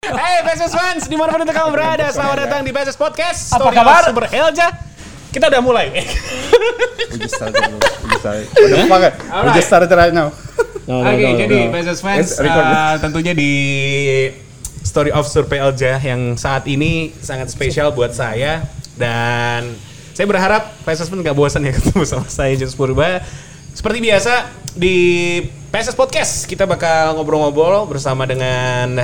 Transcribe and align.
Hey 0.00 0.40
PSS 0.48 0.72
fans, 0.72 1.04
di 1.12 1.16
mana 1.20 1.28
pun 1.36 1.44
itu 1.44 1.52
kamu 1.52 1.76
berada, 1.76 2.08
selamat 2.08 2.48
datang 2.48 2.64
di 2.64 2.72
PSS 2.72 2.96
Podcast. 2.96 3.52
Apa 3.52 3.68
Story 3.68 3.76
kabar? 3.76 4.00
of 4.00 4.08
Super 4.08 4.26
Helja. 4.32 4.72
Kita 5.28 5.52
udah 5.52 5.60
mulai. 5.60 5.92
We 5.92 7.20
just 7.20 7.36
started. 7.36 7.68
We 7.68 8.08
just 8.08 8.24
started. 8.24 8.48
Fuck? 8.88 9.12
We 9.20 9.48
just 9.52 9.68
started 9.68 9.92
right 9.92 10.16
now. 10.16 10.32
No, 10.88 11.04
Oke, 11.04 11.44
jadi 11.44 11.68
PSS 11.68 12.00
fans, 12.00 12.32
uh, 12.40 12.96
tentunya 12.96 13.36
di 13.36 13.52
Story 14.80 15.12
of 15.12 15.28
Sur 15.28 15.44
Helja 15.44 16.00
yang 16.00 16.32
saat 16.40 16.64
ini 16.64 17.12
sangat 17.20 17.52
spesial 17.52 17.92
buat 17.92 18.16
saya 18.16 18.64
dan 18.96 19.68
saya 20.16 20.24
berharap 20.24 20.80
PSS 20.88 21.12
pun 21.12 21.20
nggak 21.20 21.36
bosan 21.36 21.60
ya 21.60 21.70
ketemu 21.78 22.08
sama 22.08 22.24
saya 22.24 22.56
Jens 22.56 22.72
Purba. 22.72 23.20
Seperti 23.76 24.00
biasa 24.00 24.48
di 24.72 24.96
PSS 25.68 25.92
Podcast 25.92 26.48
kita 26.48 26.64
bakal 26.64 27.20
ngobrol-ngobrol 27.20 27.84
bersama 27.84 28.24
dengan 28.24 28.96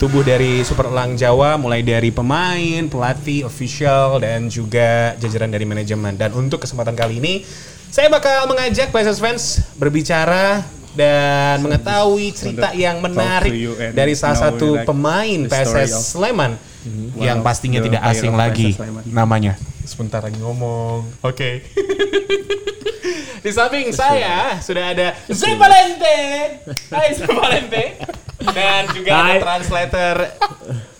tubuh 0.00 0.24
dari 0.24 0.64
Super 0.64 0.88
Elang 0.88 1.12
Jawa 1.12 1.60
mulai 1.60 1.84
dari 1.84 2.08
pemain, 2.08 2.88
pelatih, 2.88 3.44
official 3.44 4.16
dan 4.16 4.48
juga 4.48 5.12
jajaran 5.20 5.52
dari 5.52 5.68
manajemen. 5.68 6.16
Dan 6.16 6.32
untuk 6.32 6.64
kesempatan 6.64 6.96
kali 6.96 7.20
ini 7.20 7.44
saya 7.92 8.08
bakal 8.08 8.48
mengajak 8.48 8.88
PSS 8.88 9.20
fans 9.20 9.60
berbicara 9.76 10.64
dan 10.96 11.60
mengetahui 11.60 12.32
cerita 12.32 12.72
yang 12.72 13.04
menarik 13.04 13.52
dari 13.92 14.16
salah 14.16 14.48
satu 14.48 14.80
pemain 14.88 15.44
PSS 15.44 16.16
Sleman 16.16 16.56
yang 17.20 17.44
Wow, 17.44 17.52
pastinya 17.52 17.84
tidak 17.84 18.00
asing 18.08 18.32
lagi 18.32 18.72
namanya. 19.04 19.60
Sebentar 19.90 20.22
lagi 20.22 20.38
ngomong. 20.38 21.02
Oke. 21.26 21.66
Di 23.42 23.50
samping 23.50 23.90
saya 23.90 24.62
sudah 24.62 24.94
ada 24.94 25.18
Zé 25.26 25.58
Valente. 25.58 26.18
Hai 26.94 27.10
Zé 27.10 27.26
Valente. 27.26 27.98
Dan 28.38 28.86
juga 28.94 29.10
ada 29.18 29.34
Hai. 29.34 29.42
translator 29.42 30.14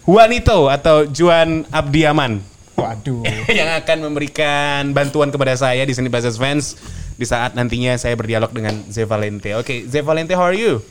Juanito 0.02 0.66
atau 0.66 1.06
Juan 1.06 1.62
Abdiaman 1.70 2.42
Waduh. 2.74 3.22
yang 3.62 3.70
akan 3.78 4.10
memberikan 4.10 4.90
bantuan 4.90 5.30
kepada 5.30 5.54
saya 5.54 5.86
di 5.86 5.94
sini 5.94 6.10
Basis 6.10 6.34
Fans 6.34 6.74
di 7.14 7.22
saat 7.22 7.54
nantinya 7.54 7.94
saya 7.94 8.18
berdialog 8.18 8.50
dengan 8.50 8.74
Zé 8.90 9.06
Valente. 9.06 9.54
Oke, 9.54 9.86
Zé 9.86 10.02
Valente, 10.02 10.34
how 10.34 10.50
are 10.50 10.58
you? 10.58 10.82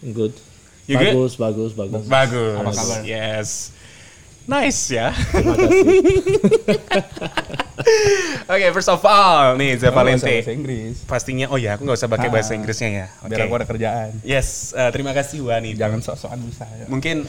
Good. 0.00 0.32
You 0.88 0.96
good? 0.96 1.12
bagus, 1.12 1.32
bagus, 1.36 1.70
bagus. 1.76 2.04
Bagus. 2.08 2.56
Apa 2.56 2.70
kabar? 2.72 2.98
Yes. 3.04 3.76
Nice 4.42 4.90
ya. 4.90 5.14
Terima 5.14 5.54
kasih. 5.54 5.86
Oke, 8.52 8.66
first 8.74 8.90
of 8.90 9.02
all, 9.06 9.54
nih 9.54 9.78
Zé 9.78 9.90
Bahasa 9.90 10.26
Valente. 10.26 10.34
Inggris. 10.50 10.96
Pastinya, 11.06 11.46
oh 11.50 11.58
ya, 11.58 11.78
aku 11.78 11.86
nggak 11.86 11.98
usah 11.98 12.10
pakai 12.10 12.28
Ah, 12.30 12.32
bahasa 12.34 12.52
Inggrisnya 12.58 12.90
ya. 12.90 13.06
Oke. 13.22 13.30
Biar 13.34 13.46
aku 13.46 13.54
ada 13.58 13.66
kerjaan. 13.66 14.10
Yes, 14.26 14.74
eh, 14.74 14.90
terima 14.90 15.14
kasih 15.14 15.46
Wani. 15.46 15.78
Jangan 15.78 16.02
sok-sokan 16.02 16.42
bisa. 16.42 16.66
Ya. 16.66 16.86
Mungkin 16.90 17.26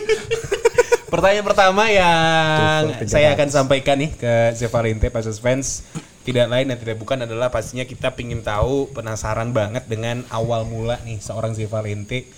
pertanyaan 1.12 1.46
pertama 1.46 1.88
yang 1.90 2.94
saya 3.08 3.34
akan 3.34 3.48
sampaikan 3.50 3.96
nih 3.98 4.12
ke 4.14 4.34
Zé 4.54 4.68
Valente 4.70 5.08
Pasus 5.10 5.40
Fans 5.42 5.82
tidak 6.22 6.52
lain 6.52 6.68
dan 6.68 6.76
tidak 6.76 7.00
bukan 7.00 7.24
adalah 7.24 7.48
pastinya 7.48 7.82
kita 7.88 8.12
pingin 8.12 8.44
tahu 8.44 8.92
penasaran 8.92 9.56
banget 9.56 9.88
dengan 9.88 10.22
awal 10.28 10.68
mula 10.68 11.00
nih 11.02 11.18
seorang 11.18 11.56
Zé 11.56 11.64
Valente 11.66 12.28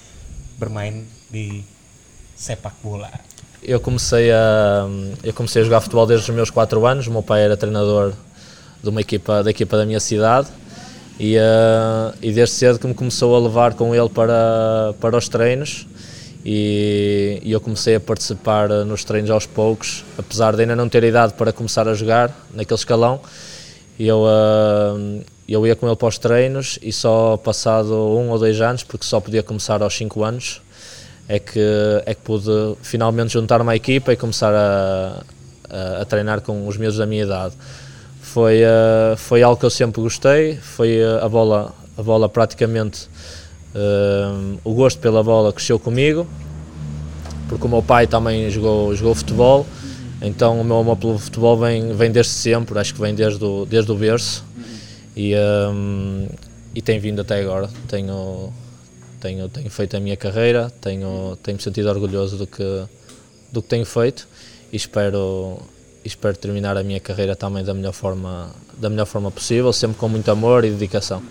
bermain 0.56 1.02
di 1.28 1.66
sepak 2.38 2.78
bola. 2.80 3.10
Eu 3.62 3.78
comecei 3.78 4.32
a 4.32 4.88
eu 5.22 5.32
comecei 5.32 5.62
a 5.62 5.64
jogar 5.64 5.80
futebol 5.80 6.04
desde 6.04 6.28
os 6.28 6.34
meus 6.34 6.50
4 6.50 6.84
anos. 6.84 7.06
O 7.06 7.12
meu 7.12 7.22
pai 7.22 7.42
era 7.42 7.56
treinador 7.56 8.12
de 8.82 8.88
uma 8.88 9.00
equipa 9.00 9.42
da 9.42 9.50
equipa 9.50 9.76
da 9.76 9.86
minha 9.86 10.00
cidade 10.00 10.48
e, 11.18 11.36
eh, 11.36 12.12
e 12.20 12.32
desde 12.32 12.56
cedo 12.56 12.78
que 12.78 12.86
me 12.86 12.94
começou 12.94 13.36
a 13.36 13.38
levar 13.38 13.74
com 13.74 13.94
ele 13.94 14.08
para 14.08 14.92
para 15.00 15.16
os 15.16 15.28
treinos 15.28 15.86
e, 16.44 17.40
e 17.44 17.52
eu 17.52 17.60
comecei 17.60 17.94
a 17.94 18.00
participar 18.00 18.68
eh, 18.70 18.82
nos 18.82 19.04
treinos 19.04 19.30
aos 19.30 19.46
poucos, 19.46 20.04
apesar 20.18 20.56
de 20.56 20.62
ainda 20.62 20.74
não 20.74 20.88
ter 20.88 21.04
idade 21.04 21.34
para 21.34 21.52
começar 21.52 21.86
a 21.86 21.94
jogar 21.94 22.36
naquele 22.52 22.78
escalão. 22.78 23.20
Eu, 23.98 24.24
eh, 24.26 25.24
eu 25.48 25.64
ia 25.66 25.76
com 25.76 25.86
ele 25.86 25.94
para 25.94 26.08
os 26.08 26.18
treinos 26.18 26.78
e 26.82 26.92
só 26.92 27.36
passado 27.36 27.94
um 27.94 28.30
ou 28.30 28.38
dois 28.38 28.60
anos, 28.60 28.82
porque 28.82 29.06
só 29.06 29.20
podia 29.20 29.42
começar 29.42 29.82
aos 29.82 29.94
5 29.96 30.24
anos, 30.24 30.60
é 31.32 31.38
que, 31.38 32.02
é 32.04 32.14
que 32.14 32.20
pude 32.20 32.76
finalmente 32.82 33.32
juntar-me 33.32 33.70
à 33.70 33.74
equipa 33.74 34.12
e 34.12 34.16
começar 34.16 34.52
a, 34.54 35.22
a, 35.70 36.02
a 36.02 36.04
treinar 36.04 36.42
com 36.42 36.68
os 36.68 36.76
miúdos 36.76 36.98
da 36.98 37.06
minha 37.06 37.24
idade. 37.24 37.54
Foi, 38.20 38.60
eh, 38.60 39.14
foi 39.16 39.42
algo 39.42 39.58
que 39.58 39.64
eu 39.64 39.70
sempre 39.70 40.02
gostei, 40.02 40.56
foi 40.56 40.98
eh, 40.98 41.20
a 41.22 41.28
bola, 41.30 41.74
a 41.96 42.02
bola 42.02 42.28
praticamente, 42.28 43.08
eh, 43.74 44.58
o 44.62 44.74
gosto 44.74 45.00
pela 45.00 45.22
bola 45.22 45.54
cresceu 45.54 45.78
comigo, 45.78 46.26
porque 47.48 47.66
o 47.66 47.68
meu 47.68 47.82
pai 47.82 48.06
também 48.06 48.50
jogou, 48.50 48.94
jogou 48.94 49.14
futebol, 49.14 49.66
então 50.20 50.60
o 50.60 50.64
meu 50.64 50.80
amor 50.80 50.98
pelo 50.98 51.18
futebol 51.18 51.56
vem, 51.56 51.94
vem 51.94 52.12
desde 52.12 52.32
sempre, 52.32 52.78
acho 52.78 52.92
que 52.92 53.00
vem 53.00 53.14
desde 53.14 53.42
o, 53.42 53.64
desde 53.64 53.90
o 53.90 53.94
berço 53.94 54.44
e, 55.16 55.34
hum, 55.72 56.28
e 56.74 56.82
tem 56.82 56.98
vindo 56.98 57.22
até 57.22 57.40
agora. 57.40 57.70
Tenho, 57.88 58.52
tenho, 59.22 59.46
tenho 59.48 59.70
feito 59.70 59.96
a 59.96 60.00
minha 60.00 60.18
carreira, 60.18 60.66
tenho, 60.82 61.38
tenho 61.42 61.56
me 61.56 61.62
sentido 61.62 61.86
orgulhoso 61.88 62.36
do 62.36 62.46
que, 62.50 62.82
do 63.54 63.62
que 63.62 63.68
tenho 63.68 63.86
feito 63.86 64.26
e 64.72 64.76
espero, 64.76 65.62
espero 66.04 66.34
terminar 66.36 66.76
a 66.76 66.82
minha 66.82 66.98
carreira 66.98 67.36
também 67.38 67.62
da 67.62 67.72
melhor 67.72 67.94
forma, 67.94 68.50
da 68.74 68.90
melhor 68.90 69.06
forma 69.06 69.30
possível, 69.30 69.72
sempre 69.72 69.96
com 69.96 70.08
muito 70.08 70.28
amor 70.28 70.64
e 70.64 70.70
dedicação. 70.70 71.22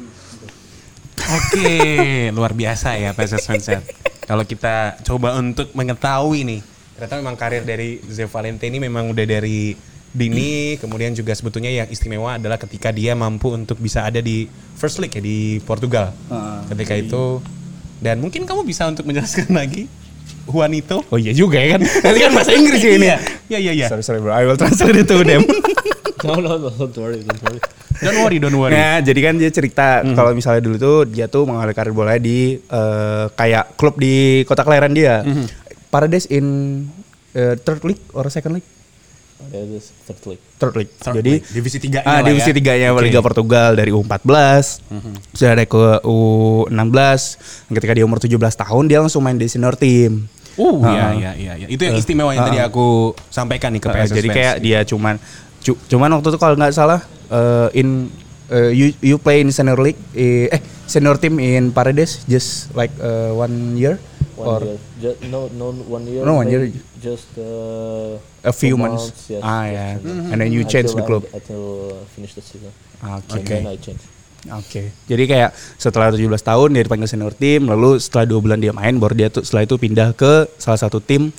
Oke, 1.19 2.31
luar 2.31 2.55
biasa 2.55 2.95
ya 2.95 3.11
PSS 3.13 3.67
ya. 3.67 3.83
Kalau 4.23 4.47
kita 4.47 4.95
coba 5.03 5.35
untuk 5.35 5.75
mengetahui 5.75 6.47
nih, 6.47 6.61
ternyata 6.95 7.15
memang 7.19 7.35
karir 7.35 7.67
dari 7.67 7.99
Zé 8.07 8.25
Valente 8.31 8.63
ini 8.67 8.79
memang 8.79 9.11
udah 9.11 9.25
dari 9.27 9.75
dini, 10.11 10.75
kemudian 10.75 11.15
juga 11.15 11.31
sebetulnya 11.31 11.71
yang 11.71 11.87
istimewa 11.87 12.35
adalah 12.35 12.59
ketika 12.59 12.91
dia 12.91 13.15
mampu 13.15 13.51
untuk 13.55 13.79
bisa 13.79 14.03
ada 14.03 14.19
di 14.19 14.47
First 14.75 14.99
League 14.99 15.15
ya 15.15 15.23
di 15.23 15.59
Portugal. 15.63 16.11
Ah, 16.27 16.63
ketika 16.67 16.99
itu 16.99 17.39
dan 18.01 18.17
mungkin 18.17 18.49
kamu 18.49 18.65
bisa 18.65 18.89
untuk 18.89 19.05
menjelaskan 19.05 19.53
lagi 19.61 19.85
Juanito. 20.49 21.05
Oh 21.13 21.21
iya 21.21 21.31
juga 21.31 21.61
ya 21.61 21.77
kan. 21.77 21.81
Nanti 21.85 22.19
kan 22.19 22.31
bahasa 22.33 22.51
Inggris 22.51 22.81
ya 22.81 22.91
ini 22.97 23.07
ya. 23.07 23.17
Iya 23.51 23.59
iya 23.61 23.71
iya. 23.77 23.87
Sorry 23.87 24.03
sorry 24.03 24.19
bro. 24.19 24.33
I 24.33 24.43
will 24.47 24.57
translate 24.57 24.97
it 24.97 25.07
to 25.07 25.21
them. 25.21 25.45
No, 26.21 26.37
no, 26.37 26.53
no, 26.53 26.69
don't 26.69 26.93
worry, 27.01 27.17
don't 27.25 27.41
worry. 27.41 27.57
Don't 27.97 28.19
worry, 28.21 28.37
don't 28.37 28.53
worry. 28.53 28.77
Nah, 28.77 29.01
jadi 29.01 29.19
kan 29.25 29.41
dia 29.41 29.49
cerita 29.49 30.05
kalau 30.05 30.37
misalnya 30.37 30.61
dulu 30.61 30.77
tuh 30.77 30.97
dia 31.09 31.25
tuh 31.25 31.49
mengawali 31.49 31.73
karir 31.73 31.97
bola 31.97 32.13
di 32.21 32.61
eh, 32.61 33.25
kayak 33.33 33.73
klub 33.73 33.97
di 33.97 34.45
kota 34.45 34.61
kelahiran 34.61 34.93
dia. 34.93 35.25
Paradise 35.89 36.29
in 36.29 36.45
eh, 37.33 37.57
third 37.65 37.81
league 37.81 38.05
or 38.13 38.29
second 38.29 38.61
league? 38.61 38.69
Third 39.49 40.23
league. 40.27 40.43
Third 40.55 40.75
league. 40.75 40.91
Third 40.95 41.15
jadi 41.17 41.33
league. 41.37 41.45
divisi 41.49 41.77
tiga 41.77 41.99
Ah, 42.01 42.21
divisi 42.21 42.51
tiganya 42.51 42.93
Liga 42.93 43.19
Portugal 43.19 43.73
dari 43.73 43.89
U14 43.89 44.37
sudah 45.31 45.51
ada 45.51 45.65
ke 45.65 45.83
U16 46.03 46.91
ketika 47.71 47.91
dia 47.91 48.05
umur 48.05 48.19
17 48.19 48.31
tahun 48.37 48.83
dia 48.85 48.99
langsung 48.99 49.21
main 49.21 49.35
di 49.35 49.47
senior 49.47 49.73
team 49.73 50.27
Uh, 50.51 50.83
iya 50.83 51.07
iya 51.15 51.31
iya 51.33 51.53
iya. 51.55 51.67
Itu 51.71 51.79
yang 51.81 51.95
istimewa 51.95 52.35
yang 52.35 52.43
tadi 52.43 52.59
aku 52.59 53.15
sampaikan 53.31 53.71
nih 53.71 53.79
ke 53.79 53.87
Uh, 53.87 53.95
PSS 53.95 54.13
jadi 54.13 54.27
kayak 54.29 54.55
dia 54.59 54.79
cuman 54.83 55.15
cu- 55.57 55.79
cuman 55.87 56.11
waktu 56.11 56.27
itu 56.27 56.37
kalau 56.37 56.59
nggak 56.59 56.75
salah 56.75 56.99
uh, 57.31 57.71
in 57.71 58.11
uh, 58.51 58.67
you 58.67 58.91
you 58.99 59.15
play 59.15 59.39
in 59.39 59.47
senior 59.47 59.79
league 59.79 59.95
eh, 60.11 60.51
eh 60.51 60.59
senior 60.83 61.15
team 61.15 61.39
in 61.39 61.71
Paredes 61.71 62.27
just 62.27 62.67
like 62.75 62.91
uh, 62.99 63.31
one 63.31 63.79
year 63.79 63.95
One 64.41 64.49
or 64.49 64.61
year. 64.97 65.15
No, 65.29 65.47
no, 65.53 65.69
one 65.71 66.05
year. 66.09 66.25
No, 66.25 66.41
one 66.41 66.49
year. 66.49 66.73
Just 66.97 67.29
uh, 67.37 68.17
a 68.41 68.53
few 68.53 68.73
two 68.73 68.81
months, 68.81 69.29
yes, 69.29 69.41
ah 69.41 69.65
ya 69.65 69.97
yes. 69.97 70.05
and 70.05 70.37
then 70.41 70.49
you 70.49 70.65
change 70.65 70.89
the 70.93 71.05
club 71.05 71.25
I- 71.29 71.37
Until 71.41 71.61
uh, 71.93 72.05
finish 72.13 72.33
the 72.33 72.41
season. 72.41 72.73
oke 73.01 73.29
And 73.33 73.45
then 73.45 73.65
I 73.69 73.77
change. 73.77 74.01
Oke. 74.49 74.89
Jadi 75.05 75.23
kayak 75.29 75.53
setelah 75.77 76.09
17 76.09 76.25
tahun 76.41 76.67
dia 76.73 76.81
dipanggil 76.81 77.05
senior 77.05 77.33
tim, 77.37 77.69
lalu 77.69 78.01
setelah 78.01 78.25
dua 78.25 78.41
bulan 78.41 78.57
dia 78.57 78.73
main, 78.73 78.97
baru 78.97 79.13
dia 79.13 79.29
tuh 79.29 79.45
setelah 79.45 79.69
itu 79.69 79.77
pindah 79.77 80.17
ke 80.17 80.49
salah 80.57 80.81
satu 80.81 80.97
tim. 80.97 81.29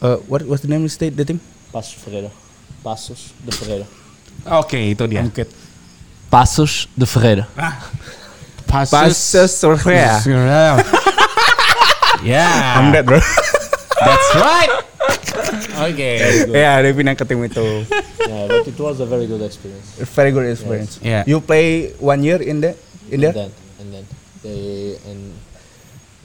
Uh, 0.00 0.16
what 0.28 0.40
what's 0.48 0.64
the 0.64 0.70
name 0.70 0.84
of 0.84 0.88
the 0.88 0.96
state 0.96 1.12
the 1.12 1.24
team? 1.24 1.40
Passos 1.68 1.96
Ferreira. 2.00 2.32
Passos 2.80 3.36
de 3.44 3.52
Ferreira. 3.52 3.86
Oke, 4.56 4.78
itu 4.80 5.04
dia. 5.04 5.20
Angket. 5.24 5.48
Passos 6.32 6.88
de 6.96 7.04
Ferreira. 7.04 7.44
Passos 8.68 9.52
Survea. 9.52 10.20
Yeah, 12.24 12.78
I'm 12.78 12.92
dead 12.92 13.04
bro. 13.06 13.20
that's 14.00 14.28
right. 14.36 14.72
Oke. 15.86 16.10
ya 16.50 16.80
dia 16.80 16.92
pindah 16.96 17.14
ke 17.14 17.24
tim 17.28 17.40
itu. 17.44 17.84
yeah, 18.24 18.48
but 18.48 18.64
it 18.66 18.78
was 18.80 18.98
a 19.00 19.06
very 19.08 19.28
good 19.28 19.42
experience. 19.44 19.96
Very 20.16 20.32
good 20.32 20.48
experience. 20.48 20.98
Yeah. 21.04 21.22
You 21.28 21.40
play 21.40 21.92
one 22.00 22.24
year 22.24 22.40
in 22.40 22.60
the 22.64 22.72
in 23.12 23.20
And 23.20 23.22
there? 23.22 23.34
then, 23.46 23.50
and 23.80 23.88
then 23.92 24.04
they 24.42 24.62
and 25.06 25.20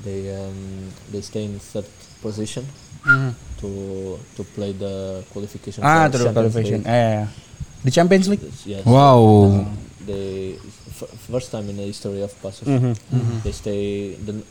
they 0.02 0.20
um, 0.34 0.90
they 1.12 1.22
stay 1.22 1.46
in 1.46 1.60
third 1.60 1.86
position 2.24 2.66
to 3.62 3.70
to 4.40 4.42
play 4.56 4.72
the 4.74 5.22
qualification. 5.30 5.84
Ah, 5.84 6.08
to 6.10 6.18
the 6.18 6.32
qualification. 6.32 6.82
League. 6.82 6.90
Eh, 6.90 7.12
yeah. 7.22 7.28
The 7.84 7.92
Champions 7.92 8.26
League. 8.30 8.42
Yes. 8.66 8.86
Wow. 8.86 9.66
They 10.02 10.58
f- 10.98 11.14
first 11.30 11.52
time 11.54 11.70
in 11.70 11.78
the 11.78 11.86
history 11.86 12.22
of 12.26 12.34
Passos. 12.42 12.66
Mhm, 12.66 12.94
They 13.46 13.54
stay 13.54 13.82
the 14.18 14.42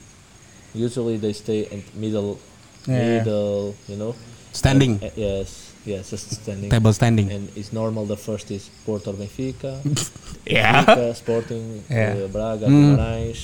usually 0.74 1.16
they 1.16 1.32
stay 1.32 1.66
in 1.70 1.82
middle 1.94 2.38
Yeah. 2.86 3.18
middle, 3.18 3.74
you 3.88 3.96
know. 3.96 4.14
Standing. 4.52 4.98
Uh, 5.02 5.10
yes, 5.16 5.72
yes, 5.84 6.10
just 6.10 6.30
standing. 6.42 6.70
Table 6.70 6.92
standing. 6.92 7.30
And 7.30 7.48
it's 7.54 7.72
normal. 7.72 8.06
The 8.06 8.16
first 8.16 8.50
is 8.50 8.70
Porto 8.86 9.12
Benfica, 9.12 9.78
Yeah. 10.46 10.84
Benfica, 10.84 11.14
Sporting, 11.14 11.84
Yeah. 11.90 12.24
uh, 12.24 12.28
Braga, 12.28 12.66
Mm. 12.66 12.96
Guimarães. 12.96 13.40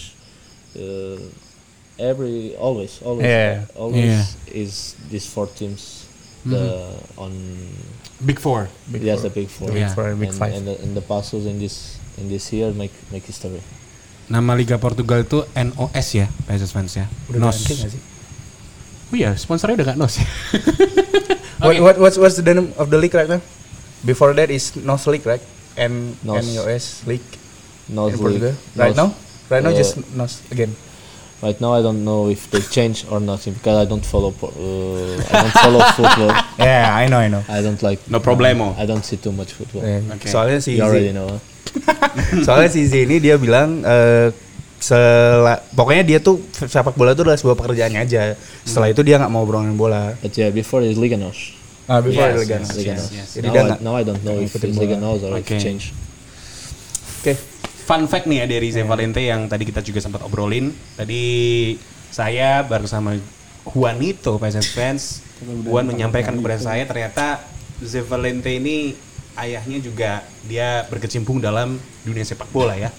Uh, 0.77 1.21
every 1.99 2.57
always, 2.57 3.01
always, 3.03 3.25
Yeah. 3.27 3.65
always 3.77 4.37
is 4.53 4.97
these 5.11 5.27
four 5.27 5.47
teams. 5.47 6.05
The 6.47 6.95
on 7.19 7.33
Big 8.25 8.39
Four. 8.39 8.69
Big 8.91 9.03
yes, 9.03 9.21
four. 9.21 9.29
the 9.29 9.35
big 9.35 9.49
four. 9.49 9.69
Big 9.69 9.83
Yeah. 9.83 9.95
four, 9.95 10.15
big 10.15 10.29
and, 10.31 10.39
five. 10.39 10.55
and 10.55 10.67
the, 10.67 10.79
and 10.83 10.95
the 10.97 11.03
passes 11.03 11.45
in 11.47 11.59
this 11.59 11.99
in 12.19 12.29
this 12.29 12.53
year 12.53 12.71
make 12.73 12.93
make 13.11 13.25
history. 13.27 13.61
Nama 14.27 14.53
Liga 14.59 14.77
Portugal 14.77 15.23
itu 15.23 15.47
NOS 15.55 16.07
ya, 16.15 16.27
PSS 16.51 16.73
fans 16.75 16.93
ya. 16.99 17.07
Udah 17.31 17.39
NOS. 17.47 17.63
nggak 17.63 17.93
sih? 17.95 18.03
Oh 19.07 19.15
iya, 19.15 19.39
sponsornya 19.39 19.79
udah 19.79 19.87
gak 19.95 19.99
NOS 19.99 20.15
ya. 20.19 20.27
What, 21.57 21.81
what 21.81 21.97
what's 21.97 22.19
what's 22.21 22.37
the 22.37 22.45
name 22.45 22.69
of 22.77 22.93
the 22.93 22.99
league 23.01 23.17
right 23.17 23.31
now? 23.31 23.41
Before 24.05 24.37
that 24.37 24.53
is 24.53 24.77
NOS 24.77 25.09
League, 25.09 25.25
right? 25.25 25.41
N 25.79 26.13
NOS. 26.21 26.45
NOS 26.53 26.85
League 27.09 27.25
No 27.89 28.13
in 28.13 28.19
Portugal. 28.19 28.53
Right 28.77 28.93
now? 28.93 29.15
Right 29.49 29.63
now 29.63 29.71
Uh, 29.73 29.79
just 29.79 29.97
NOS 30.13 30.43
again. 30.53 30.75
Right 31.41 31.57
now, 31.61 31.77
I 31.77 31.85
don't 31.85 32.01
know 32.05 32.29
if 32.33 32.49
they 32.51 32.65
change 32.65 33.05
or 33.13 33.21
not 33.21 33.45
because 33.45 33.77
I 33.77 33.85
don't 33.85 34.05
follow. 34.05 34.33
Uh, 34.41 35.21
I 35.21 35.33
don't 35.45 35.57
follow 35.61 35.81
football. 35.97 36.33
Yeah, 36.57 36.89
I 36.97 37.09
know, 37.13 37.21
I 37.21 37.29
know. 37.29 37.45
I 37.45 37.61
don't 37.61 37.77
like. 37.85 38.01
No 38.09 38.21
problemo. 38.25 38.73
I 38.77 38.89
don't 38.89 39.05
see 39.05 39.21
too 39.21 39.33
much 39.37 39.53
football. 39.53 39.85
Eh, 39.85 40.01
Oke. 40.17 40.29
Soalnya 40.33 40.65
si 40.65 40.81
You 40.81 40.85
already 40.89 41.13
know. 41.13 41.29
Soalnya 42.43 42.69
si 42.69 42.85
Z 42.85 43.05
ini 43.05 43.19
dia 43.19 43.37
bilang 43.37 43.81
eh, 43.81 44.29
sela- 44.77 45.63
pokoknya 45.73 46.05
dia 46.05 46.19
tuh 46.19 46.39
sepak 46.49 46.93
bola 46.93 47.13
itu 47.13 47.23
adalah 47.23 47.37
sebuah 47.37 47.57
pekerjaannya 47.57 48.01
aja. 48.01 48.35
Setelah 48.63 48.89
itu 48.89 49.01
dia 49.01 49.17
nggak 49.17 49.31
mau 49.31 49.43
bermain 49.43 49.73
bola. 49.73 50.15
But 50.19 50.35
yeah, 50.35 50.49
before 50.49 50.81
is 50.81 50.95
Liga 50.95 51.17
Nos. 51.17 51.57
Ah, 51.87 52.03
before 52.03 52.27
Yes, 52.29 52.39
Liga 52.43 52.55
yes, 52.55 52.63
Nos. 52.63 52.77
Liga 52.77 52.93
yes, 52.93 53.05
yes. 53.11 53.29
Jadi 53.35 53.47
Now, 53.47 53.53
dia 53.53 53.61
I, 53.61 53.67
nggak- 53.69 53.81
now 53.81 53.95
I 53.95 54.03
don't 54.03 54.23
know 54.23 54.37
if 54.37 54.51
it's 54.53 54.77
Liga 54.77 54.95
bola. 54.95 55.05
Nos 55.09 55.21
or 55.23 55.31
Okay. 55.39 55.57
if 55.57 55.63
change. 55.63 55.85
Oke. 57.21 57.33
Fun 57.87 58.03
fact 58.05 58.27
nih 58.27 58.43
ya 58.43 58.47
dari 58.49 58.69
Ze 58.69 58.83
Valente 58.83 59.23
yang 59.23 59.47
tadi 59.47 59.63
kita 59.63 59.79
juga 59.81 60.03
sempat 60.03 60.19
obrolin. 60.21 60.75
Tadi 60.95 61.23
saya 62.11 62.61
bersama 62.61 63.15
Juanito 63.65 64.35
PSS 64.37 64.69
fans, 64.69 65.03
Juan 65.63 65.87
menyampaikan 65.87 66.35
kepada 66.35 66.59
saya 66.59 66.83
ternyata 66.83 67.47
Ze 67.79 68.03
Valente 68.03 68.51
ini 68.51 68.91
ayahnya 69.37 69.79
juga 69.81 70.25
dia 70.49 70.85
berkecimpung 70.89 71.41
dalam 71.41 71.77
dunia 72.05 72.25
sepak 72.25 72.49
bola 72.53 72.75
ya. 72.77 72.91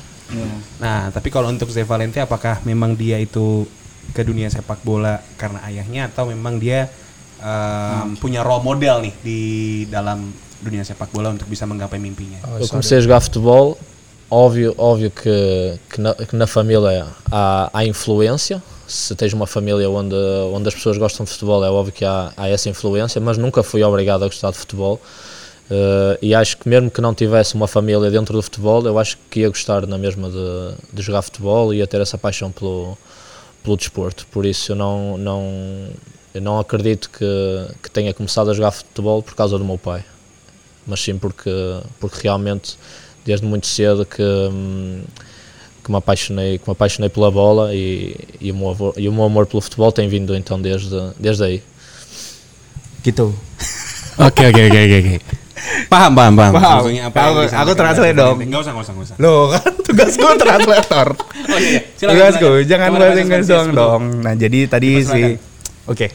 Nah, 0.84 1.08
tapi 1.10 1.32
kalau 1.32 1.48
untuk 1.48 1.72
Ze 1.72 1.88
Valente 1.88 2.20
apakah 2.20 2.60
memang 2.68 2.94
dia 3.00 3.16
itu 3.16 3.64
ke 4.12 4.24
dunia 4.24 4.52
sepak 4.52 4.84
bola 4.84 5.20
karena 5.40 5.64
ayahnya 5.68 6.12
atau 6.12 6.28
memang 6.28 6.60
dia 6.60 6.92
um, 7.40 8.16
punya 8.20 8.44
role 8.44 8.64
model 8.64 9.04
nih 9.04 9.14
di 9.24 9.42
dalam 9.88 10.32
dunia 10.60 10.84
sepak 10.84 11.12
bola 11.14 11.32
untuk 11.32 11.48
bisa 11.48 11.64
menggapai 11.64 12.00
mimpinya? 12.00 12.40
Oh, 12.44 12.60
Eu 12.60 12.68
comecei 12.68 12.98
a 12.98 13.02
jogar 13.02 13.22
futebol, 13.22 13.78
óbvio, 14.30 14.74
óbvio 14.78 15.12
que, 15.12 15.78
que, 15.90 16.02
na, 16.02 16.14
que 16.14 16.36
na 16.36 16.48
família 16.48 17.08
há, 17.32 17.70
há 17.74 17.86
influência. 17.86 18.62
Se 18.88 19.16
tens 19.16 19.34
uma 19.34 19.46
família 19.46 19.90
onde, 19.90 20.16
onde 20.56 20.70
as 20.70 20.74
pessoas 20.74 20.98
gostam 20.98 21.26
de 21.26 21.32
futebol, 21.32 21.64
é 21.64 21.70
óbvio 21.70 21.92
que 21.92 22.06
há, 22.06 22.32
há 22.38 22.48
essa 22.48 22.70
influência, 22.70 23.20
mas 23.20 23.38
nunca 23.38 23.62
fui 23.62 23.84
obrigado 23.84 24.24
a 24.24 24.28
gostar 24.28 24.52
de 24.52 24.58
futebol. 24.58 25.02
Eh, 25.70 26.20
e 26.22 26.36
acho 26.36 26.58
que 26.58 26.70
mesmo 26.70 26.90
que 26.90 27.02
não 27.02 27.14
tivesse 27.14 27.56
uma 27.56 27.68
família 27.68 28.10
dentro 28.10 28.34
do 28.34 28.42
futebol, 28.42 28.86
eu 28.86 28.98
acho 28.98 29.18
que 29.30 29.42
ia 29.42 29.50
gostar 29.50 29.86
na 29.88 29.98
mesma 29.98 30.30
de, 30.30 30.96
de 30.96 31.02
jogar 31.02 31.22
futebol 31.22 31.74
e 31.74 31.78
ia 31.78 31.88
ter 31.88 32.02
essa 32.02 32.18
paixão 32.18 32.52
pelo, 32.52 32.98
pelo 33.64 33.78
desporto. 33.78 34.26
Por 34.28 34.46
isso 34.46 34.72
eu 34.72 34.76
não, 34.76 35.18
não, 35.18 35.90
eu 36.34 36.42
não 36.42 36.60
acredito 36.60 37.10
que, 37.10 37.26
que 37.84 37.92
tenha 37.92 38.14
começado 38.14 38.50
a 38.52 38.54
jogar 38.54 38.72
futebol 38.72 39.22
por 39.22 39.36
causa 39.36 39.58
do 39.58 39.66
meu 39.66 39.78
pai 39.78 40.04
mas 40.88 41.02
sim 41.02 41.18
porque, 41.18 41.52
porque 42.00 42.20
realmente 42.24 42.78
desde 43.26 43.46
muito 43.46 43.68
cedo 43.68 44.06
que, 44.06 44.24
que, 45.84 45.92
me, 45.92 45.98
apaixonei, 45.98 46.58
que 46.58 46.68
me 46.68 46.72
apaixonei 46.72 47.10
pela 47.10 47.30
bola 47.30 47.76
e, 47.76 48.16
e, 48.40 48.52
o 48.52 48.56
meu 48.56 48.70
avor- 48.70 48.94
e 48.96 49.10
o 49.10 49.12
meu 49.12 49.26
amor 49.26 49.46
pelo 49.46 49.62
futebol 49.62 49.92
tem 49.92 50.08
vindo 50.08 50.34
então 50.34 50.60
desde, 50.60 50.98
desde 51.20 51.44
aí. 51.44 51.64
Gitu. 53.04 53.36
Oke 54.18 54.48
oke 54.48 54.68
oke 54.68 54.68
oke 54.68 55.18
oke. 55.18 55.38
Paham 55.88 56.12
paham 56.14 56.34
paham. 56.34 56.54
Paham. 56.54 56.76
Maksudnya 56.80 57.04
apa 57.04 57.16
yang 57.16 57.26
Aku- 57.28 57.42
disampaikan 57.42 57.64
aku 57.64 57.72
translate 57.74 58.16
dong. 58.16 58.36
Valente. 58.36 58.48
Nggak 58.48 58.62
usah 58.62 58.72
nggak 58.72 58.84
usah 58.84 58.94
nggak 58.94 59.08
usah. 59.08 59.16
Loh 59.18 59.42
kan 59.50 59.72
tugas 59.86 60.12
gue 60.14 60.32
translator. 60.38 61.08
Oh 61.48 61.58
iya, 61.58 61.70
iya. 61.70 61.80
Silakan, 61.96 62.12
Tugasku, 62.12 62.44
silakan. 62.52 62.68
jangan 62.68 62.90
bahasa 62.94 63.20
Inggris 63.20 63.46
doang 63.48 63.70
dong. 63.72 64.02
Nah 64.20 64.34
jadi 64.34 64.60
tadi 64.68 64.90
si, 65.00 65.22
oke, 65.86 66.08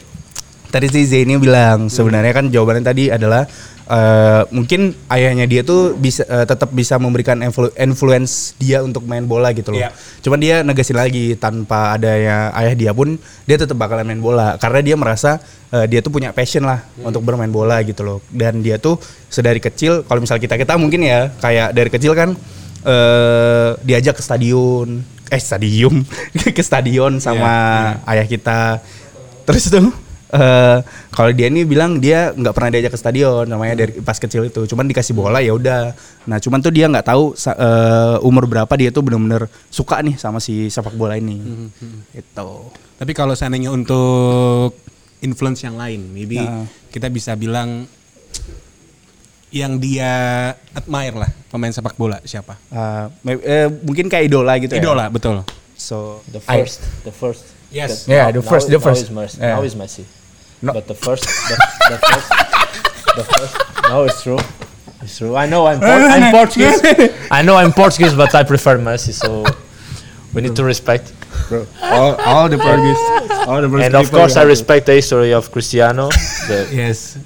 tadi 0.69 0.85
si 0.87 1.01
Z 1.03 1.13
ini 1.19 1.35
bilang 1.35 1.87
sebenarnya 1.87 2.31
kan 2.31 2.45
jawabannya 2.47 2.83
tadi 2.83 3.09
adalah 3.09 3.49
eh, 3.89 4.43
mungkin 4.51 4.95
ayahnya 5.11 5.45
dia 5.47 5.61
tuh 5.63 5.97
bisa 5.97 6.23
eh, 6.27 6.45
tetap 6.47 6.71
bisa 6.71 6.95
memberikan 7.01 7.39
influ- 7.43 7.73
influence 7.75 8.55
dia 8.59 8.79
untuk 8.83 9.03
main 9.03 9.23
bola 9.25 9.51
gitu 9.51 9.75
loh. 9.75 9.81
Iya. 9.83 9.91
Cuman 10.23 10.39
dia 10.39 10.55
negasin 10.61 10.97
lagi 10.99 11.35
tanpa 11.35 11.95
adanya 11.97 12.51
ayah 12.59 12.75
dia 12.75 12.91
pun 12.95 13.15
dia 13.43 13.57
tetap 13.59 13.75
bakalan 13.75 14.07
main 14.07 14.21
bola 14.23 14.55
karena 14.59 14.79
dia 14.83 14.95
merasa 14.95 15.39
eh, 15.71 15.85
dia 15.89 15.99
tuh 15.99 16.11
punya 16.13 16.31
passion 16.31 16.63
lah 16.63 16.83
untuk 17.03 17.23
bermain 17.23 17.51
bola 17.51 17.79
gitu 17.83 18.03
loh. 18.03 18.19
Dan 18.31 18.63
dia 18.63 18.79
tuh 18.79 18.99
sedari 19.27 19.59
kecil 19.59 20.07
kalau 20.07 20.23
misal 20.23 20.39
kita 20.39 20.55
kita 20.55 20.77
mungkin 20.79 21.03
ya 21.03 21.31
kayak 21.41 21.75
dari 21.75 21.89
kecil 21.89 22.13
kan 22.13 22.35
eh 22.83 23.69
diajak 23.79 24.19
ke 24.19 24.23
stadion 24.23 24.99
eh 25.31 25.39
stadium 25.39 26.03
ke 26.57 26.63
stadion 26.63 27.17
sama 27.23 27.51
ayah 28.11 28.27
kita 28.27 28.83
terus 29.47 29.71
tuh 29.71 30.02
eh 30.33 30.77
kalau 31.09 31.29
dia 31.29 31.45
ini 31.45 31.61
bilang 31.61 31.97
dia 31.97 32.33
nggak 32.33 32.51
pernah 32.51 32.69
diajak 32.69 32.89
ke 32.89 32.97
stadion 32.97 33.45
namanya 33.45 33.79
dari 33.79 33.93
pas 33.97 34.17
kecil 34.17 34.43
itu 34.43 34.65
cuman 34.65 34.85
dikasih 34.85 35.13
bola 35.13 35.37
ya 35.37 35.53
udah 35.53 35.93
nah 36.25 36.37
cuman 36.37 36.57
tuh 36.57 36.69
dia 36.69 36.89
nggak 36.89 37.05
tahu 37.05 37.37
eh, 37.37 38.17
umur 38.19 38.43
berapa 38.43 38.73
dia 38.73 38.89
tuh 38.89 39.01
bener-bener 39.01 39.45
suka 39.67 40.01
nih 40.01 40.17
sama 40.17 40.37
si 40.37 40.67
sepak 40.67 40.93
bola 40.93 41.13
ini 41.13 41.37
itu 42.11 42.49
Tapi 42.93 43.11
kalau 43.11 43.33
seandainya 43.33 43.67
untuk 43.67 44.79
influence 45.19 45.61
yang 45.61 45.75
lain, 45.75 46.07
maybe 46.09 46.39
Ya. 46.39 46.63
kita 46.87 47.07
bisa 47.07 47.33
bilang 47.33 47.83
yang 49.51 49.77
dia 49.77 50.11
admire 50.71 51.13
lah 51.15 51.29
pemain 51.47 51.69
sepak 51.69 51.93
bola 51.93 52.17
siapa? 52.23 52.57
Eh, 52.65 53.05
may- 53.21 53.39
eh, 53.39 53.67
mungkin 53.69 54.07
kayak 54.07 54.25
idola 54.25 54.57
gitu 54.57 54.73
ya 54.73 54.81
Idola 54.81 55.05
betul. 55.07 55.45
so 55.75 56.23
The 56.25 56.41
I- 56.47 56.63
first, 56.63 56.79
the 57.03 57.13
first. 57.13 57.43
Yes. 57.69 58.05
Yeah, 58.05 58.29
the 58.29 58.39
first- 58.39 58.65
now, 58.67 58.77
the 58.77 58.81
first. 58.81 59.03
Now 59.03 59.25
is 59.25 59.33
Messi. 59.33 59.37
Yeah. 59.39 59.51
Now 59.51 59.61
is 59.63 59.75
Messi. 59.75 60.03
No. 60.63 60.71
But 60.71 60.87
the 60.87 60.95
first, 60.95 61.25
the, 61.25 61.55
the 61.91 61.97
first, 62.07 62.29
the 63.19 63.23
first. 63.25 63.53
No, 63.89 64.03
it's 64.07 64.23
true. 64.23 64.39
It's 65.01 65.17
true. 65.17 65.35
I 65.35 65.45
know 65.45 65.67
I'm, 65.67 65.79
Por- 65.79 65.89
I'm 66.15 66.31
Portuguese. 66.39 66.79
I 67.29 67.41
know 67.41 67.57
I'm 67.57 67.73
Portuguese, 67.73 68.13
but 68.15 68.33
I 68.33 68.43
prefer 68.43 68.77
Messi. 68.79 69.11
So 69.11 69.43
we 70.33 70.41
need 70.41 70.55
to 70.55 70.63
respect. 70.63 71.11
bro 71.49 71.67
all, 71.81 72.15
all 72.23 72.47
the 72.47 72.57
Portuguese 72.57 73.03
all 73.47 73.59
the 73.61 73.67
And 73.83 73.95
of 73.95 74.09
course, 74.09 74.37
I 74.37 74.43
respect 74.43 74.85
the 74.85 74.93
history 74.93 75.33
of 75.33 75.51
Cristiano, 75.51 76.07
the 76.47 76.69
Yes. 76.71 77.17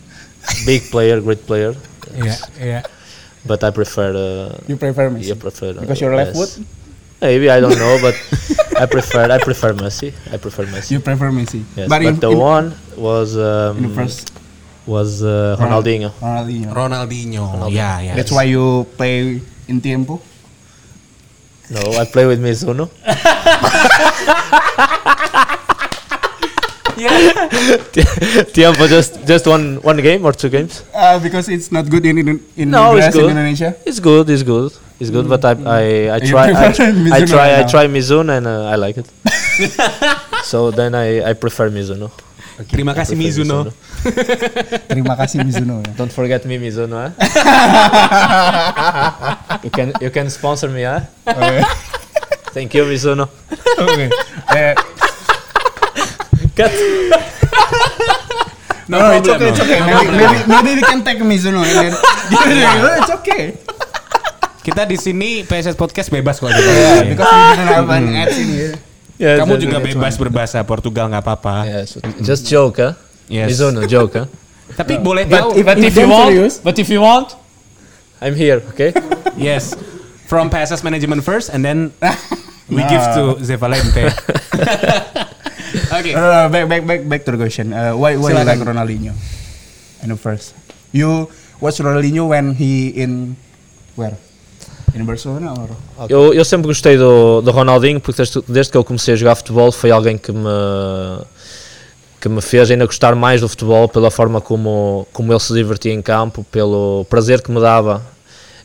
big 0.65 0.89
player, 0.89 1.21
great 1.21 1.45
player. 1.45 1.75
Iya, 2.17 2.35
iya. 2.57 2.81
But 3.45 3.63
I 3.63 3.69
prefer. 3.69 4.09
Uh, 4.17 4.57
you 4.65 4.77
prefer 4.81 5.13
Messi 5.13 5.29
yeah, 5.29 5.37
prefer. 5.37 5.77
uh, 5.77 5.81
because 5.85 6.01
you're 6.01 6.15
left 6.15 6.33
yes. 6.33 6.57
foot 6.57 6.65
Maybe 7.21 7.49
I 7.49 7.59
don't 7.59 7.77
know, 7.77 7.97
but 8.01 8.13
I 8.77 8.85
prefer. 8.85 9.31
I 9.31 9.39
prefer 9.41 9.73
Messi. 9.73 10.13
I 10.31 10.37
prefer 10.37 10.65
Messi. 10.65 10.91
you 10.91 10.99
prefer 10.99 11.31
Messi 11.31 11.63
Yes, 11.75 11.89
but 11.89 12.03
but, 12.03 12.21
the 12.21 12.35
one 12.35 12.75
was 12.95 13.35
um, 13.37 13.77
in 13.77 13.89
the 13.89 13.95
first 13.95 14.31
was 14.85 15.23
uh, 15.23 15.57
Ronaldinho. 15.59 16.11
Ronaldinho 16.21 16.73
Ronaldinho. 16.73 17.71
Ya, 17.73 17.99
ya. 17.99 18.15
That's 18.15 18.31
why 18.31 18.43
you 18.43 18.85
play 18.97 19.41
in 19.67 19.81
Tiempo. 19.81 20.21
No, 21.69 21.81
I 21.99 22.05
play 22.05 22.25
with 22.25 22.39
Mizuno. 22.39 22.87
Tiempo 28.53 28.87
just 28.87 29.21
just 29.25 29.45
one 29.45 29.77
one 29.85 29.97
game 30.01 30.25
or 30.25 30.33
two 30.33 30.49
games. 30.49 30.83
Uh, 30.93 31.19
because 31.21 31.49
it's 31.49 31.71
not 31.71 31.89
good 31.89 32.05
in 32.05 32.17
in, 32.17 32.39
in 32.57 32.69
No, 32.69 32.95
it's 32.97 33.05
grass 33.05 33.15
in 33.15 33.21
good. 33.21 33.29
Indonesia. 33.31 33.69
It's 33.85 33.99
good. 33.99 34.29
It's 34.29 34.43
good. 34.43 34.71
It's 34.99 35.09
good. 35.13 35.29
But 35.29 35.45
I 35.45 35.53
I, 35.53 36.15
I 36.15 36.19
try 36.25 36.49
I, 36.49 36.73
I 36.73 36.73
Mizuno 36.73 37.27
try 37.29 37.47
I 37.59 37.63
try 37.69 37.85
Mizuno 37.85 38.33
and 38.33 38.47
uh, 38.47 38.73
I 38.73 38.75
like 38.75 38.97
it. 38.97 39.05
so 40.43 40.71
then 40.71 40.95
I 40.95 41.21
I 41.21 41.33
prefer 41.33 41.69
Mizuno. 41.69 42.09
Terima 42.65 42.97
kasih 42.97 43.13
Prefer 43.13 43.29
Mizuno. 43.29 43.69
Terima 44.89 45.13
kasih 45.13 45.45
Mizuno 45.45 45.85
ya. 45.85 45.93
Don't 45.93 46.09
forget 46.09 46.41
me, 46.49 46.57
Mizuno. 46.57 46.97
Huh? 46.97 47.13
you 49.61 49.69
can 49.69 49.93
you 50.01 50.09
can 50.09 50.25
sponsor 50.33 50.65
me, 50.73 50.81
huh? 50.81 51.05
Thank 52.57 52.73
you, 52.73 52.89
Mizuno. 52.89 53.29
Oke. 53.77 54.09
Eh, 54.57 54.73
Cut. 56.57 56.73
no, 58.89 58.97
no, 58.97 59.11
it's 59.13 59.29
okay, 59.29 59.49
it's 59.53 59.61
okay. 59.61 59.77
Maybe, 59.85 60.09
maybe, 60.09 60.37
maybe 60.49 60.69
we 60.75 60.81
can 60.81 61.05
take 61.05 61.21
Mizuno 61.21 61.61
and 61.61 61.77
then. 61.77 61.93
it's 62.97 63.13
okay. 63.21 63.53
Kita 64.65 64.83
di 64.83 64.97
sini 64.97 65.45
PSS 65.45 65.77
Podcast 65.77 66.09
bebas 66.09 66.41
kok. 66.41 66.49
Yeah, 66.57 67.13
because 67.13 67.29
we 67.29 67.45
didn't 67.55 67.69
have 67.71 67.87
an 67.93 68.05
ads 68.09 68.37
in 68.41 68.49
here. 68.49 68.73
Yeah, 69.17 69.37
Kamu 69.37 69.61
juga 69.61 69.77
bebas 69.79 70.17
berbahasa 70.17 70.65
Portugal 70.65 71.13
nggak 71.13 71.21
apa-apa. 71.21 71.55
Yes, 71.69 72.01
just 72.25 72.49
joke, 72.49 72.81
huh? 72.81 72.93
Yes. 73.29 73.53
Mizuno, 73.53 73.85
joke, 73.85 74.17
huh? 74.17 74.25
Tapi 74.73 74.97
boleh 74.97 75.29
But 75.29 75.39
tahu. 75.39 75.49
if- 75.61 75.65
But 75.65 75.77
if 75.77 75.93
you 75.93 76.09
want, 76.09 76.29
serious? 76.33 76.53
but 76.59 76.75
if 76.77 76.89
you 76.89 76.99
want, 76.99 77.37
I'm 78.17 78.33
here, 78.33 78.65
okay? 78.73 78.97
yes. 79.37 79.77
From 80.27 80.49
PSS 80.49 80.83
management 80.83 81.23
first 81.23 81.53
and 81.53 81.63
then 81.63 81.93
we 82.67 82.83
give 82.83 82.99
to 83.15 83.39
Zevalente. 83.39 84.11
Oke. 85.99 86.13
No, 86.13 86.21
no, 86.21 86.43
no, 86.43 86.49
back, 86.49 86.67
back, 86.67 86.85
back, 86.85 87.01
back 87.09 87.21
to 87.25 87.31
the 87.31 87.37
question. 87.37 87.73
Uh, 87.73 87.95
why, 87.97 88.15
why 88.17 88.31
you 88.31 88.37
Silakan. 88.37 88.45
like 88.45 88.59
Ronaldinho? 88.59 89.13
In 90.03 90.09
the 90.09 90.17
first, 90.17 90.53
you 90.91 91.29
watch 91.59 91.79
Ronaldinho 91.79 92.29
when 92.29 92.53
he 92.53 92.89
in 92.89 93.35
where? 93.95 94.17
In 94.93 95.05
Barcelona 95.05 95.53
or? 95.53 95.69
Eu, 96.09 96.33
eu 96.33 96.45
sempre 96.45 96.67
gostei 96.67 96.97
do, 96.97 97.41
do 97.41 97.51
Ronaldinho 97.51 97.99
porque 97.99 98.21
desde, 98.21 98.41
desde 98.47 98.71
que 98.71 98.77
eu 98.77 98.83
comecei 98.83 99.13
a 99.13 99.17
jogar 99.17 99.35
futebol 99.35 99.71
foi 99.71 99.91
alguém 99.91 100.17
que 100.17 100.31
me, 100.31 101.25
que 102.21 102.29
me 102.29 102.41
fez 102.41 102.71
ainda 102.71 102.85
gostar 102.85 103.15
mais 103.15 103.41
do 103.41 103.49
futebol 103.49 103.89
pela 103.89 104.09
forma 104.09 104.39
como, 104.39 105.07
como 105.11 105.33
ele 105.33 105.39
se 105.39 105.53
divertia 105.53 105.93
em 105.93 106.01
campo, 106.01 106.43
pelo 106.51 107.05
prazer 107.09 107.41
que 107.41 107.51
me 107.51 107.59
dava 107.59 108.01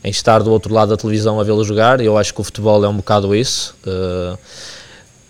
em 0.03 0.09
estar 0.09 0.41
do 0.43 0.51
outro 0.51 0.73
lado 0.73 0.89
da 0.89 0.97
televisão 0.97 1.39
a 1.39 1.43
vê-lo 1.43 1.63
jogar. 1.63 2.01
Eu 2.01 2.17
acho 2.17 2.33
que 2.33 2.41
o 2.41 2.43
futebol 2.43 2.83
é 2.83 2.87
um 2.87 2.97
bocado 2.97 3.33
isso. 3.35 3.75
Eh, 3.85 4.37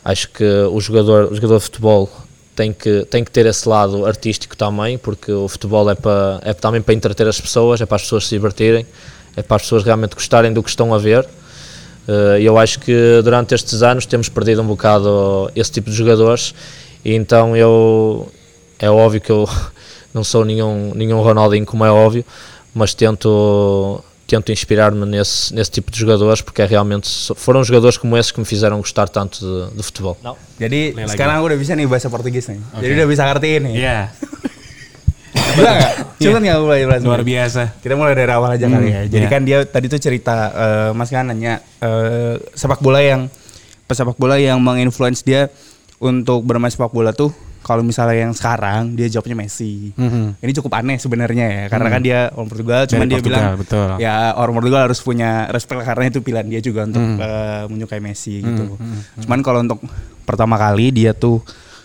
acho 0.03 0.29
que 0.29 0.43
o 0.43 0.79
jogador, 0.79 1.31
o 1.31 1.35
jogador 1.35 1.57
de 1.57 1.63
futebol 1.63 2.09
tem 2.55 2.71
que, 2.71 3.05
tem 3.05 3.23
que 3.23 3.31
ter 3.31 3.45
esse 3.45 3.67
lado 3.67 4.05
artístico 4.05 4.55
também, 4.55 4.97
porque 4.97 5.31
o 5.31 5.47
futebol 5.47 5.89
é, 5.89 5.95
para, 5.95 6.39
é 6.43 6.53
também 6.53 6.81
para 6.81 6.93
entreter 6.93 7.27
as 7.27 7.39
pessoas, 7.39 7.81
é 7.81 7.85
para 7.85 7.95
as 7.95 8.03
pessoas 8.03 8.27
se 8.27 8.35
divertirem, 8.35 8.85
é 9.35 9.41
para 9.41 9.55
as 9.55 9.63
pessoas 9.63 9.83
realmente 9.83 10.13
gostarem 10.13 10.53
do 10.53 10.61
que 10.61 10.69
estão 10.69 10.93
a 10.93 10.97
ver. 10.97 11.27
Eh, 12.07 12.41
E 12.41 12.45
eu 12.45 12.57
acho 12.57 12.79
que 12.79 13.21
durante 13.23 13.55
estes 13.55 13.81
anos 13.81 14.05
temos 14.05 14.29
perdido 14.29 14.61
um 14.61 14.67
bocado 14.67 15.49
esse 15.55 15.71
tipo 15.71 15.89
de 15.89 15.95
jogadores, 15.95 16.53
e 17.03 17.13
então 17.13 17.55
eu 17.55 18.31
é 18.79 18.89
óbvio 18.89 19.21
que 19.21 19.31
eu 19.31 19.47
não 20.13 20.23
sou 20.23 20.45
nenhum, 20.45 20.91
nenhum 20.95 21.21
Ronaldinho, 21.21 21.65
como 21.65 21.85
é 21.85 21.91
óbvio, 21.91 22.25
mas 22.73 22.93
tento, 22.93 24.03
tento 24.33 24.49
inspirar-me 24.49 25.05
nesse, 25.05 25.53
nesse 25.53 25.69
tipo 25.69 25.93
de 25.93 25.97
jogadores, 26.01 26.41
porque 26.41 26.61
é 26.61 26.65
realmente 26.65 27.05
foram 27.37 27.63
jogadores 27.63 27.97
como 28.01 28.17
esses 28.17 28.31
que 28.33 28.39
me 28.41 28.45
fizeram 28.45 28.81
gostar 28.81 29.05
tanto 29.07 29.45
de, 29.45 29.77
de 29.77 29.83
futebol. 29.85 30.17
Jadi 30.57 30.97
Lain 30.97 31.05
lagi. 31.05 31.13
sekarang 31.13 31.37
aku 31.37 31.45
udah 31.53 31.59
bisa 31.61 31.77
nih 31.77 31.85
bahasa 31.85 32.09
Portugis 32.09 32.49
nih. 32.49 32.59
Jadi 32.81 32.91
udah 32.97 33.07
bisa 33.07 33.23
ngertiin 33.29 33.61
nih. 33.69 33.73
Iya. 33.77 33.99
Bisa 35.33 35.69
nggak? 35.69 35.93
Coba 36.17 36.37
nggak 36.41 36.57
mulai 36.65 36.81
bahasa 36.89 37.05
Luar 37.05 37.21
biasa. 37.21 37.61
Kita 37.77 37.93
mulai 37.93 38.13
dari 38.17 38.31
awal 38.33 38.49
aja 38.57 38.65
kali 38.65 38.89
ya. 38.89 39.01
Jadi 39.05 39.25
iya. 39.29 39.29
kan 39.29 39.41
dia 39.45 39.57
tadi 39.69 39.85
tuh 39.85 40.01
cerita 40.01 40.35
eh, 40.49 40.89
Mas 40.97 41.13
kan 41.13 41.29
nanya 41.29 41.61
eh, 41.77 42.41
sepak 42.57 42.81
bola 42.81 43.05
yang 43.05 43.29
pesepak 43.85 44.17
bola 44.17 44.41
yang 44.41 44.57
menginfluence 44.57 45.21
dia 45.21 45.53
untuk 46.01 46.41
bermain 46.41 46.73
sepak 46.73 46.89
bola 46.89 47.13
tuh 47.13 47.29
kalau 47.63 47.81
misalnya 47.81 48.27
yang 48.27 48.35
sekarang 48.35 48.93
dia 48.93 49.07
jawabnya 49.07 49.39
Messi. 49.39 49.95
Mhm. 49.95 50.43
Ini 50.43 50.51
cukup 50.59 50.75
aneh 50.75 50.99
sebenarnya 50.99 51.45
ya 51.47 51.63
karena 51.71 51.87
kan 51.87 52.01
dia 52.03 52.19
orang 52.35 52.49
Portugal 52.51 52.81
cuman 52.83 53.05
Dari 53.07 53.09
dia 53.09 53.17
Portugal, 53.23 53.39
bilang 53.39 53.59
betul. 53.63 53.89
ya 54.03 54.13
orang 54.35 54.53
Portugal 54.59 54.81
harus 54.91 54.99
punya 54.99 55.47
respect 55.49 55.81
karena 55.81 56.03
itu 56.11 56.19
pilihan 56.19 56.47
dia 56.51 56.59
juga 56.59 56.83
untuk 56.83 57.01
eh, 57.01 57.63
menyukai 57.71 58.03
Messi 58.03 58.43
gitu. 58.43 58.75
Cuman 59.23 59.39
kalau 59.39 59.63
untuk 59.63 59.79
pertama 60.27 60.59
kali 60.59 60.91
dia 60.91 61.15
tuh 61.15 61.39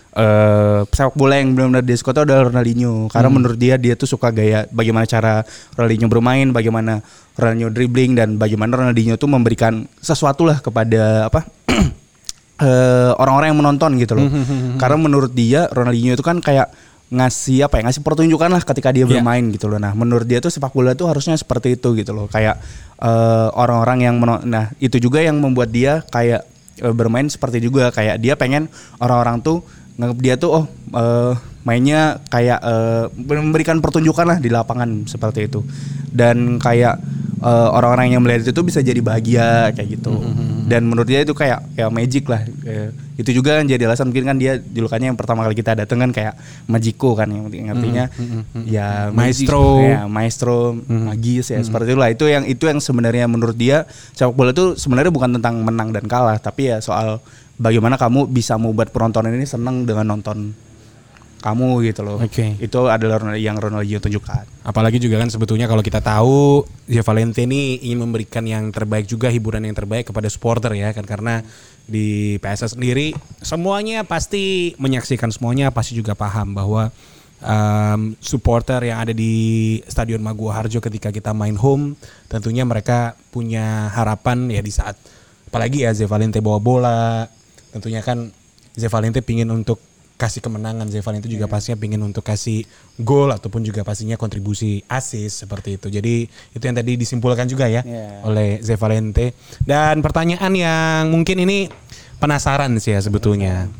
eh 0.09 0.81
sepak 0.89 1.13
bola 1.13 1.37
yang 1.37 1.53
benar-benar 1.53 1.85
dia 1.85 1.93
suka 1.93 2.11
tuh 2.11 2.25
adalah 2.25 2.49
Ronaldinho 2.49 3.07
karena 3.13 3.29
menurut 3.29 3.55
dia 3.61 3.77
dia 3.77 3.93
tuh 3.93 4.09
suka 4.09 4.33
gaya 4.33 4.65
bagaimana 4.73 5.05
cara 5.05 5.45
Ronaldinho 5.77 6.09
bermain, 6.09 6.49
bagaimana 6.49 7.05
Ronaldinho 7.37 7.69
dribbling 7.69 8.17
dan 8.17 8.35
bagaimana 8.41 8.73
Ronaldinho 8.73 9.21
tuh 9.21 9.29
memberikan 9.29 9.85
sesuatu 10.01 10.49
lah 10.49 10.59
kepada 10.59 11.29
apa 11.29 11.45
eh, 12.59 13.11
orang-orang 13.15 13.47
yang 13.49 13.59
menonton 13.59 13.91
gitu 13.95 14.13
loh. 14.13 14.27
Karena 14.75 14.97
menurut 14.97 15.31
dia 15.31 15.65
Ronaldinho 15.67 16.13
itu 16.13 16.21
kan 16.21 16.39
kayak 16.39 16.69
ngasih 17.09 17.65
apa 17.65 17.81
ya 17.81 17.89
ngasih 17.89 18.03
pertunjukan 18.03 18.47
lah 18.47 18.61
ketika 18.61 18.93
dia 18.93 19.01
Iya. 19.01 19.17
bermain 19.17 19.41
gitu 19.49 19.65
loh. 19.65 19.75
Nah 19.75 19.91
menurut 19.91 20.23
dia 20.23 20.37
tuh 20.37 20.49
sepak 20.49 20.69
bola 20.69 20.93
tuh 20.93 21.07
harusnya 21.07 21.33
seperti 21.33 21.73
itu 21.73 21.95
gitu 21.95 22.11
loh. 22.11 22.27
Kayak 22.27 22.61
eh, 22.95 23.47
orang-orang 23.51 23.99
yang 24.03 24.15
menon- 24.15 24.45
nah 24.45 24.69
itu 24.77 24.99
juga 24.99 25.17
yang 25.19 25.35
membuat 25.35 25.69
dia 25.69 26.05
kayak 26.05 26.45
eh, 26.77 26.93
bermain 26.93 27.25
seperti 27.25 27.59
juga 27.59 27.89
kayak 27.89 28.19
dia 28.19 28.35
pengen 28.35 28.69
orang-orang 28.97 29.41
tuh 29.41 29.65
nganggap 29.95 30.19
dia 30.19 30.35
tuh 30.35 30.49
oh 30.53 30.65
eh, 30.93 31.33
mainnya 31.61 32.01
kayak 32.25 32.59
eh, 32.61 33.05
memberikan 33.17 33.79
pertunjukan 33.79 34.25
lah 34.25 34.37
di 34.37 34.47
lapangan 34.47 35.03
seperti 35.03 35.49
itu 35.49 35.65
dan 36.07 36.55
kayak 36.57 36.95
eh, 37.41 37.69
orang-orang 37.69 38.13
yang 38.13 38.21
melihat 38.21 38.47
itu 38.47 38.61
bisa 38.61 38.79
jadi 38.79 39.01
bahagia 39.01 39.73
kayak 39.73 39.97
gitu 39.97 40.13
dan 40.69 40.85
menurut 40.85 41.09
dia 41.09 41.25
itu 41.25 41.33
kayak 41.33 41.65
kayak 41.73 41.89
magic 41.89 42.29
lah. 42.29 42.45
Eh, 42.63 42.93
itu 43.17 43.33
juga 43.33 43.57
kan 43.57 43.65
jadi 43.65 43.89
alasan. 43.89 44.13
Mungkin 44.13 44.25
kan 44.29 44.37
dia 44.37 44.61
julukannya 44.61 45.09
yang 45.09 45.17
pertama 45.17 45.41
kali 45.49 45.57
kita 45.57 45.73
dateng 45.73 45.97
kan 46.05 46.11
kayak 46.13 46.37
Majiko 46.69 47.17
kan 47.17 47.25
yang 47.33 47.73
artinya 47.73 48.05
ya 48.69 49.09
magic, 49.09 49.49
Maestro. 49.49 49.65
ya 49.81 50.01
maestro 50.05 50.59
magis 50.85 51.49
ya 51.49 51.59
seperti 51.65 51.97
itulah. 51.97 52.13
Itu 52.13 52.29
yang 52.29 52.45
itu 52.45 52.69
yang 52.69 52.77
sebenarnya 52.77 53.25
menurut 53.25 53.57
dia 53.57 53.89
sepak 54.13 54.37
bola 54.37 54.53
itu 54.53 54.77
sebenarnya 54.77 55.09
bukan 55.09 55.41
tentang 55.41 55.65
menang 55.65 55.89
dan 55.89 56.05
kalah. 56.05 56.37
Tapi 56.37 56.69
ya 56.69 56.77
soal 56.79 57.17
bagaimana 57.57 57.97
kamu 57.97 58.29
bisa 58.29 58.55
membuat 58.55 58.93
penonton 58.93 59.25
ini 59.33 59.49
senang 59.49 59.83
dengan 59.89 60.15
nonton 60.15 60.68
kamu 61.39 61.87
gitu 61.87 62.03
loh. 62.03 62.19
Oke. 62.19 62.59
itu 62.59 62.79
adalah 62.85 63.35
yang 63.35 63.55
Ronaldinho 63.55 64.03
tunjukkan. 64.03 64.67
Apalagi 64.67 64.99
juga 64.99 65.17
kan 65.23 65.31
sebetulnya 65.31 65.65
kalau 65.65 65.79
kita 65.79 66.03
tahu 66.03 66.67
Zia 66.85 67.01
Valente 67.01 67.43
ini 67.43 67.79
ingin 67.83 68.03
memberikan 68.03 68.43
yang 68.43 68.69
terbaik 68.69 69.07
juga 69.07 69.31
hiburan 69.31 69.63
yang 69.63 69.75
terbaik 69.75 70.11
kepada 70.11 70.27
supporter 70.27 70.75
ya 70.75 70.91
kan. 70.91 71.07
Karena 71.07 71.41
di 71.89 72.37
PSS 72.37 72.77
sendiri 72.77 73.17
semuanya 73.41 74.05
pasti 74.05 74.77
menyaksikan 74.77 75.33
semuanya 75.33 75.73
pasti 75.73 75.97
juga 75.97 76.13
paham 76.13 76.53
bahwa 76.53 76.93
um, 77.41 78.13
supporter 78.21 78.83
yang 78.85 79.01
ada 79.01 79.15
di 79.15 79.33
Stadion 79.89 80.21
Maguwo 80.21 80.53
Harjo 80.53 80.77
ketika 80.77 81.09
kita 81.09 81.33
main 81.33 81.57
home 81.57 81.97
tentunya 82.29 82.61
mereka 82.61 83.17
punya 83.33 83.89
harapan 83.89 84.53
ya 84.53 84.61
di 84.61 84.69
saat 84.69 84.95
apalagi 85.49 85.81
ya 85.81 85.91
Zia 85.97 86.05
Valente 86.05 86.37
bawa 86.45 86.61
bola. 86.61 87.25
Tentunya 87.73 88.05
kan 88.05 88.29
Zia 88.77 88.89
Valente 88.93 89.25
pingin 89.25 89.49
untuk 89.49 89.81
kasih 90.19 90.43
kemenangan 90.43 90.91
Zé 90.91 90.99
Valente 90.99 91.31
juga 91.31 91.47
pastinya 91.47 91.79
pingin 91.79 92.03
untuk 92.03 92.27
kasih 92.27 92.67
gol 92.99 93.31
ataupun 93.31 93.63
juga 93.63 93.87
pastinya 93.87 94.19
kontribusi 94.19 94.83
assist 94.91 95.47
seperti 95.47 95.79
itu. 95.79 95.87
Jadi 95.87 96.27
itu 96.27 96.59
yang 96.59 96.75
tadi 96.75 96.99
disimpulkan 96.99 97.47
juga 97.47 97.71
ya 97.71 97.79
Iya. 97.87 98.27
oleh 98.27 98.59
Zé 98.59 98.75
Valente. 98.75 99.31
Dan 99.63 100.03
pertanyaan 100.03 100.51
yang 100.51 101.07
mungkin 101.07 101.39
ini 101.39 101.71
penasaran 102.19 102.75
sih 102.83 102.91
ya 102.91 102.99
sebetulnya. 102.99 103.71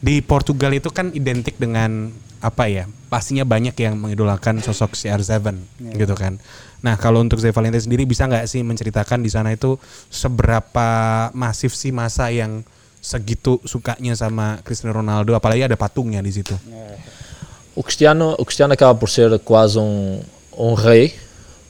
Di 0.00 0.24
Portugal 0.24 0.72
itu 0.72 0.88
kan 0.88 1.12
identik 1.12 1.60
dengan 1.60 2.08
apa 2.40 2.72
ya? 2.72 2.88
Pastinya 3.12 3.44
banyak 3.44 3.76
yang 3.76 4.00
mengidolakan 4.00 4.64
sosok 4.64 4.96
CR7 4.96 5.52
gitu 6.00 6.16
kan. 6.16 6.40
Nah, 6.80 6.96
kalau 6.96 7.20
untuk 7.20 7.38
Zé 7.38 7.52
Valente 7.52 7.78
sendiri 7.78 8.08
bisa 8.08 8.24
nggak 8.26 8.48
sih 8.48 8.64
menceritakan 8.64 9.20
di 9.20 9.28
sana 9.28 9.52
itu 9.52 9.76
seberapa 10.08 10.88
masif 11.36 11.76
sih 11.76 11.92
masa 11.92 12.32
yang 12.32 12.64
segitu 13.02 13.58
sukanya 13.66 14.14
sama 14.14 14.62
Cristiano 14.62 14.94
Ronaldo, 14.94 15.34
apalagi 15.34 15.66
ada 15.66 15.76
patungnya 15.76 16.22
di 16.22 16.30
situ. 16.30 16.54
O 17.74 17.82
Cristiano, 17.82 18.36
o 18.38 18.44
Cristiano 18.44 18.72
acaba 18.72 18.94
por 18.94 19.10
ser 19.10 19.38
quase 19.40 19.78
um, 19.78 20.20
um 20.56 20.74
rei 20.74 21.12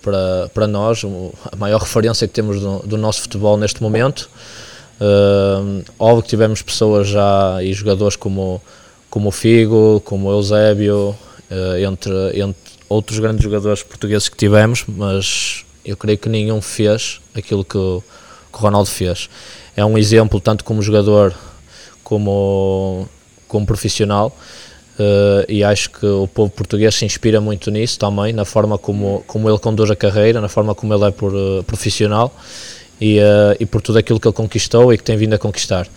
para, 0.02 0.50
para 0.52 0.66
nós, 0.66 1.02
a 1.50 1.56
maior 1.56 1.80
referência 1.80 2.28
que 2.28 2.34
temos 2.34 2.60
do, 2.60 2.80
do 2.80 2.98
nosso 2.98 3.22
futebol 3.22 3.56
neste 3.56 3.82
momento. 3.82 4.28
Uh, 5.00 5.82
óbvio 5.98 6.22
que 6.22 6.28
tivemos 6.28 6.60
pessoas 6.60 7.08
já 7.08 7.62
e 7.62 7.72
jogadores 7.72 8.14
como, 8.14 8.60
como 9.08 9.28
o 9.28 9.32
Figo, 9.32 10.02
como 10.04 10.28
o 10.28 10.32
Eusébio, 10.32 11.16
uh, 11.50 11.76
entre, 11.78 12.40
entre 12.40 12.72
outros 12.88 13.18
grandes 13.18 13.42
jogadores 13.42 13.82
portugueses 13.82 14.28
que 14.28 14.36
tivemos, 14.36 14.84
mas 14.86 15.64
eu 15.84 15.96
creio 15.96 16.18
que 16.18 16.28
nenhum 16.28 16.60
fez 16.60 17.20
aquilo 17.34 17.64
que 17.64 17.78
o, 17.78 18.02
que 18.52 18.58
o 18.58 18.60
Ronaldo 18.60 18.88
fez. 18.88 19.28
É 19.76 19.84
um 19.84 19.96
exemplo 19.96 20.40
tanto 20.40 20.64
como 20.64 20.82
jogador 20.82 21.34
como, 22.04 23.08
como 23.48 23.64
profissional. 23.64 24.36
Uh, 24.98 25.44
e 25.48 25.64
acho 25.64 25.90
que 25.90 26.04
o 26.04 26.28
povo 26.28 26.50
português 26.50 26.94
se 26.94 27.04
inspira 27.06 27.40
muito 27.40 27.70
nisso 27.70 27.98
também, 27.98 28.32
na 28.32 28.44
forma 28.44 28.76
como, 28.76 29.24
como 29.26 29.48
ele 29.48 29.58
conduz 29.58 29.90
a 29.90 29.96
carreira, 29.96 30.38
na 30.38 30.48
forma 30.48 30.74
como 30.74 30.92
ele 30.92 31.04
é 31.04 31.10
por, 31.10 31.34
uh, 31.34 31.64
profissional 31.64 32.30
e, 33.00 33.18
uh, 33.18 33.56
e 33.58 33.64
por 33.64 33.80
tudo 33.80 33.98
aquilo 33.98 34.20
que 34.20 34.28
ele 34.28 34.34
conquistou 34.34 34.92
e 34.92 34.98
que 34.98 35.02
tem 35.02 35.16
vindo 35.16 35.32
a 35.32 35.38
conquistar. 35.38 35.88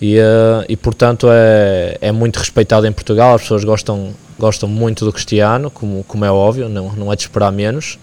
E, 0.00 0.18
e 0.68 0.76
portanto 0.76 1.26
é, 1.28 1.98
é 2.00 2.12
muito 2.12 2.36
respeitado 2.36 2.86
em 2.86 2.92
Portugal, 2.92 3.34
as 3.34 3.42
pessoas 3.42 3.64
gostam, 3.64 4.14
gostam 4.38 4.68
muito 4.68 5.04
do 5.04 5.12
Cristiano, 5.12 5.72
como, 5.72 6.04
como 6.04 6.24
é 6.24 6.30
óbvio, 6.30 6.68
não, 6.68 6.92
não 6.92 7.12
é 7.12 7.16
de 7.16 7.22
esperar 7.22 7.50
menos. 7.50 7.98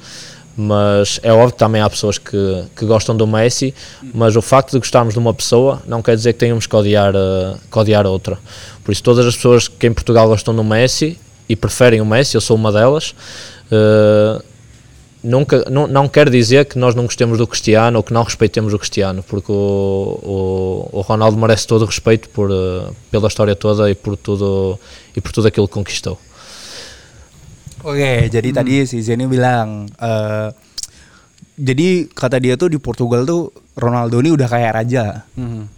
Mas 0.57 1.19
é 1.21 1.33
óbvio 1.33 1.51
que 1.51 1.57
também 1.57 1.81
há 1.81 1.89
pessoas 1.89 2.17
que, 2.17 2.63
que 2.75 2.85
gostam 2.85 3.15
do 3.15 3.27
Messi, 3.27 3.73
mas 4.13 4.37
o 4.37 4.41
facto 4.41 4.71
de 4.71 4.79
gostarmos 4.79 5.13
de 5.13 5.19
uma 5.19 5.33
pessoa 5.33 5.81
não 5.85 6.01
quer 6.01 6.15
dizer 6.15 6.33
que 6.33 6.39
tenhamos 6.39 6.65
que 6.65 6.75
odiar, 6.75 7.13
uh, 7.13 7.59
que 7.69 7.77
odiar 7.77 8.05
outra. 8.07 8.37
Por 8.83 8.91
isso, 8.91 9.03
todas 9.03 9.25
as 9.25 9.35
pessoas 9.35 9.67
que 9.67 9.85
em 9.85 9.93
Portugal 9.93 10.27
gostam 10.27 10.55
do 10.55 10.63
Messi 10.63 11.19
e 11.49 11.55
preferem 11.55 11.99
o 11.99 12.05
Messi, 12.05 12.35
eu 12.35 12.41
sou 12.41 12.55
uma 12.55 12.71
delas, 12.71 13.13
uh, 13.69 14.41
nunca, 15.21 15.65
não, 15.69 15.87
não 15.87 16.07
quer 16.07 16.29
dizer 16.29 16.65
que 16.65 16.79
nós 16.79 16.95
não 16.95 17.03
gostemos 17.03 17.37
do 17.37 17.45
Cristiano 17.45 17.97
ou 17.97 18.03
que 18.03 18.13
não 18.13 18.23
respeitemos 18.23 18.73
o 18.73 18.79
Cristiano, 18.79 19.23
porque 19.27 19.51
o, 19.51 20.85
o, 20.93 20.99
o 20.99 21.01
Ronaldo 21.01 21.37
merece 21.37 21.67
todo 21.67 21.81
o 21.81 21.85
respeito 21.85 22.29
por, 22.29 22.49
uh, 22.49 22.95
pela 23.11 23.27
história 23.27 23.55
toda 23.55 23.89
e 23.91 23.95
por 23.95 24.15
tudo 24.15 24.79
e 25.13 25.19
por 25.19 25.33
tudo 25.33 25.49
aquilo 25.49 25.67
que 25.67 25.73
conquistou. 25.73 26.17
Oke, 27.85 28.33
jadi 28.33 28.49
tadi 28.49 28.81
si 28.89 29.05
Zeni 29.05 29.29
bilang 29.29 29.85
eh 30.01 30.49
jadi 31.55 32.11
kata 32.11 32.35
dia 32.43 32.59
tuh 32.59 32.67
di 32.67 32.81
Portugal 32.81 33.23
tuh 33.23 33.47
Ronaldo 33.79 34.19
ini 34.19 34.35
udah 34.35 34.47
kayak 34.49 34.71
raja. 34.75 35.23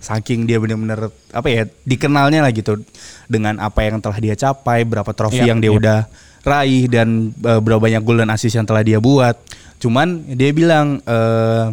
Saking 0.01 0.49
dia 0.49 0.57
bener-bener 0.57 1.13
apa 1.29 1.47
ya 1.51 1.63
dikenalnya 1.85 2.41
lah 2.41 2.49
gitu 2.55 2.81
dengan 3.29 3.61
apa 3.61 3.85
yang 3.85 4.01
telah 4.01 4.17
dia 4.17 4.33
capai, 4.33 4.87
berapa 4.87 5.11
trofi 5.13 5.43
Iya, 5.43 5.53
yang 5.53 5.59
dia 5.61 5.69
iya. 5.69 5.77
udah 5.77 5.99
raih 6.47 6.83
dan 6.89 7.35
eh, 7.43 7.59
berapa 7.61 7.77
banyak 7.77 8.01
gol 8.01 8.23
dan 8.23 8.31
assist 8.33 8.57
yang 8.57 8.65
telah 8.65 8.81
dia 8.81 8.97
buat. 8.97 9.37
Cuman 9.77 10.33
dia 10.33 10.49
bilang 10.55 11.03
eh 11.05 11.67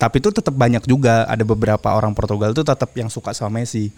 tapi 0.00 0.16
itu 0.16 0.32
tetap 0.32 0.56
banyak 0.56 0.80
juga 0.88 1.28
ada 1.28 1.44
beberapa 1.44 1.92
orang 1.92 2.16
Portugal 2.16 2.56
tuh 2.56 2.64
tetap 2.64 2.88
yang 2.96 3.12
suka 3.12 3.36
sama 3.36 3.60
Messi. 3.60 3.92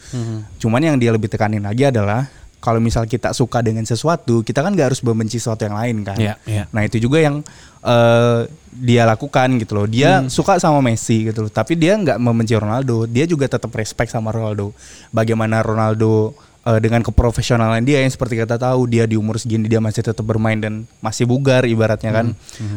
Cuman 0.58 0.82
yang 0.82 0.98
dia 0.98 1.14
lebih 1.14 1.30
tekanin 1.30 1.62
lagi 1.62 1.86
adalah 1.86 2.26
kalau 2.62 2.78
misal 2.78 3.10
kita 3.10 3.34
suka 3.34 3.58
dengan 3.58 3.82
sesuatu, 3.82 4.46
kita 4.46 4.62
kan 4.62 4.70
gak 4.78 4.94
harus 4.94 5.02
membenci 5.02 5.42
sesuatu 5.42 5.66
yang 5.66 5.74
lain 5.74 6.06
kan. 6.06 6.14
Iya, 6.14 6.38
iya. 6.46 6.64
Nah 6.70 6.86
itu 6.86 7.02
juga 7.02 7.18
yang 7.18 7.42
eh, 7.82 8.46
dia 8.70 9.02
lakukan 9.02 9.58
gitu 9.58 9.82
loh. 9.82 9.86
Dia 9.90 10.30
suka 10.30 10.62
sama 10.62 10.78
Messi 10.78 11.26
gitu 11.26 11.50
loh, 11.50 11.50
tapi 11.50 11.74
dia 11.74 11.98
nggak 11.98 12.22
membenci 12.22 12.54
Ronaldo. 12.54 13.10
Dia 13.10 13.26
juga 13.26 13.50
tetap 13.50 13.74
respect 13.74 14.14
sama 14.14 14.30
Ronaldo. 14.30 14.70
Bagaimana 15.10 15.58
Ronaldo 15.58 16.38
eh, 16.62 16.78
dengan 16.78 17.02
keprofesionalan 17.02 17.82
dia 17.82 17.98
yang 18.06 18.14
seperti 18.14 18.38
kita 18.38 18.54
tahu 18.54 18.86
dia 18.86 19.10
di 19.10 19.18
umur 19.18 19.42
segini 19.42 19.66
dia 19.66 19.82
masih 19.82 20.06
tetap 20.06 20.22
bermain 20.22 20.62
dan 20.62 20.86
masih 21.02 21.26
bugar 21.26 21.66
ibaratnya 21.66 22.14
kan. 22.14 22.26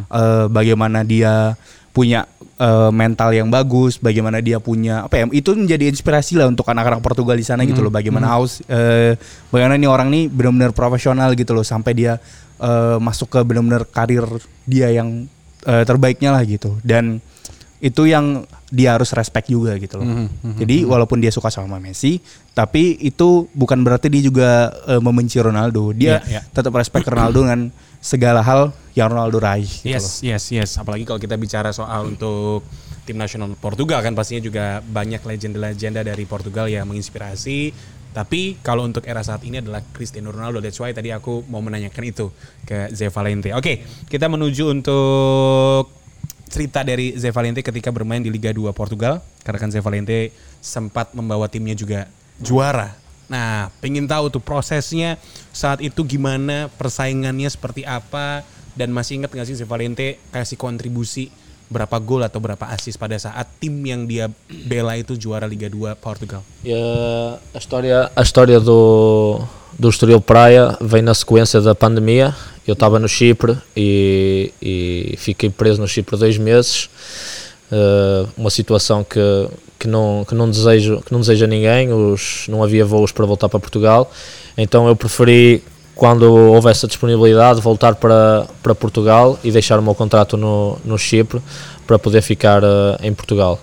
Eh, 0.09 0.45
bagaimana 0.49 1.05
dia 1.05 1.53
punya 1.95 2.27
eh, 2.59 2.91
mental 2.91 3.31
yang 3.31 3.47
bagus, 3.47 3.95
bagaimana 3.95 4.43
dia 4.43 4.59
punya 4.59 5.07
apa 5.07 5.23
ya 5.23 5.31
itu 5.31 5.55
menjadi 5.55 5.87
inspirasi 5.87 6.35
lah 6.35 6.51
untuk 6.51 6.67
anak-anak 6.67 6.99
Portugal 6.99 7.39
di 7.39 7.47
sana 7.47 7.63
gitu 7.63 7.79
loh. 7.79 7.93
Bagaimana 7.93 8.35
haus, 8.35 8.59
eh, 8.67 9.15
bagaimana 9.47 9.79
nih 9.79 9.87
orang 9.87 10.11
nih 10.11 10.27
benar-benar 10.27 10.75
profesional 10.75 11.31
gitu 11.39 11.55
loh 11.55 11.63
sampai 11.63 11.95
dia 11.95 12.19
eh, 12.59 12.97
masuk 12.99 13.31
ke 13.31 13.39
benar-benar 13.47 13.87
karir 13.87 14.27
dia 14.67 14.91
yang 14.91 15.23
eh, 15.63 15.83
terbaiknya 15.87 16.35
lah 16.35 16.43
gitu. 16.43 16.75
Dan 16.83 17.23
itu 17.79 18.07
yang 18.07 18.47
dia 18.71 18.95
harus 18.95 19.11
respect 19.11 19.47
juga 19.47 19.75
gitu 19.75 19.99
loh. 19.99 20.27
Jadi 20.57 20.87
walaupun 20.87 21.19
dia 21.19 21.29
suka 21.29 21.51
sama 21.51 21.77
Messi, 21.77 22.17
tapi 22.51 22.97
itu 22.99 23.45
bukan 23.51 23.83
berarti 23.83 24.07
dia 24.09 24.23
juga 24.23 24.49
eh, 24.87 24.99
membenci 24.99 25.37
Ronaldo. 25.37 25.91
Dia 25.91 26.19
Iya, 26.23 26.39
iya. 26.39 26.41
tetap 26.49 26.71
respect 26.73 27.05
Ronaldo 27.05 27.43
dengan 27.43 27.69
segala 27.99 28.45
hal 28.45 28.69
yang 28.93 29.09
Ronaldo 29.09 29.41
raih 29.41 29.65
gitu 29.65 29.91
loh. 29.91 29.97
Yes, 29.97 30.21
yes, 30.21 30.43
yes. 30.51 30.69
Apalagi 30.77 31.03
kalau 31.03 31.17
kita 31.17 31.35
bicara 31.35 31.73
soal 31.73 32.05
untuk 32.07 32.63
tim 33.05 33.17
nasional 33.17 33.53
Portugal 33.53 34.01
kan 34.01 34.17
pastinya 34.17 34.41
juga 34.41 34.81
banyak 34.81 35.21
legenda-legenda 35.21 36.01
dari 36.01 36.25
Portugal 36.25 36.65
yang 36.65 36.85
menginspirasi. 36.85 37.73
Tapi 38.15 38.63
kalau 38.63 38.87
untuk 38.87 39.03
era 39.03 39.19
saat 39.19 39.43
ini 39.43 39.59
adalah 39.59 39.83
Cristiano 39.91 40.31
Ronaldo. 40.31 40.63
That's 40.63 40.79
why 40.79 40.95
tadi 40.95 41.11
aku 41.11 41.43
mau 41.51 41.59
menanyakan 41.59 42.03
itu 42.07 42.31
ke 42.63 42.87
Ze 42.95 43.11
Valente. 43.11 43.51
Oke, 43.51 43.83
kita 44.07 44.31
menuju 44.31 44.71
untuk 44.71 45.91
cerita 46.55 46.87
dari 46.87 47.11
Ze 47.19 47.35
Valente 47.35 47.59
ketika 47.59 47.91
bermain 47.91 48.23
di 48.23 48.31
Liga 48.31 48.55
2 48.55 48.71
Portugal. 48.71 49.19
Karena 49.43 49.59
kan 49.59 49.69
Ze 49.75 49.83
Valente 49.83 50.31
sempat 50.63 51.11
membawa 51.11 51.51
timnya 51.51 51.75
juga 51.75 52.07
juara. 52.39 52.95
Nah, 53.27 53.67
pengen 53.83 54.07
tahu 54.07 54.31
tuh 54.31 54.39
prosesnya 54.39 55.19
saat 55.51 55.83
itu 55.83 56.07
gimana, 56.07 56.71
persaingannya 56.79 57.51
seperti 57.51 57.83
apa, 57.83 58.47
dan 58.77 58.95
masih 58.95 59.19
ingat 59.19 59.35
nggak 59.35 59.47
sih 59.51 59.57
Ze 59.59 59.67
Valente 59.67 60.15
kasih 60.31 60.55
kontribusi 60.55 61.27
berapa 61.65 61.97
gol 61.97 62.21
atau 62.21 62.37
berapa 62.37 62.69
assist 62.69 63.01
pada 63.01 63.17
saat 63.17 63.49
tim 63.57 63.73
yang 63.81 64.05
dia 64.05 64.29
bela 64.69 64.93
itu 64.95 65.17
juara 65.17 65.49
Liga 65.49 65.65
2 65.65 65.97
Portugal? 65.97 66.45
Uh, 66.61 67.41
a 67.51 67.59
história, 67.59 68.13
a 68.13 68.21
história 68.21 68.61
do, 68.61 68.79
do 69.73 69.89
Estoril 69.89 70.21
Praia 70.21 70.77
vem 70.77 71.01
na 71.01 71.17
sequência 71.17 71.57
da 71.59 71.73
pandemia. 71.73 72.37
Eu 72.67 72.73
estava 72.73 72.97
no 72.99 73.07
Chipre 73.07 73.57
e, 73.75 74.51
e 74.61 75.15
fiquei 75.17 75.49
preso 75.49 75.79
no 75.79 75.87
Chipre 75.87 76.17
dois 76.17 76.37
meses. 76.37 76.89
Uh, 77.71 78.27
uma 78.37 78.49
situação 78.49 79.03
que, 79.03 79.19
que, 79.77 79.87
não, 79.87 80.25
que, 80.27 80.33
não 80.33 80.49
desejo, 80.49 81.01
que 81.05 81.11
não 81.11 81.19
deseja 81.19 81.47
ninguém, 81.47 81.91
os, 81.91 82.45
não 82.47 82.63
havia 82.63 82.85
voos 82.85 83.11
para 83.11 83.25
voltar 83.25 83.49
para 83.49 83.59
Portugal. 83.59 84.11
Então 84.57 84.87
eu 84.87 84.95
preferi, 84.95 85.63
quando 85.95 86.23
houvesse 86.23 86.85
a 86.85 86.87
disponibilidade, 86.87 87.61
voltar 87.61 87.95
para, 87.95 88.47
para 88.63 88.73
Portugal 88.73 89.39
e 89.43 89.51
deixar 89.51 89.79
o 89.79 89.83
meu 89.83 89.93
contrato 89.93 90.35
no, 90.35 90.77
no 90.83 90.97
Chipre 90.97 91.41
para 91.85 91.99
poder 91.99 92.21
ficar 92.21 92.63
uh, 92.63 92.97
em 93.01 93.13
Portugal. 93.13 93.59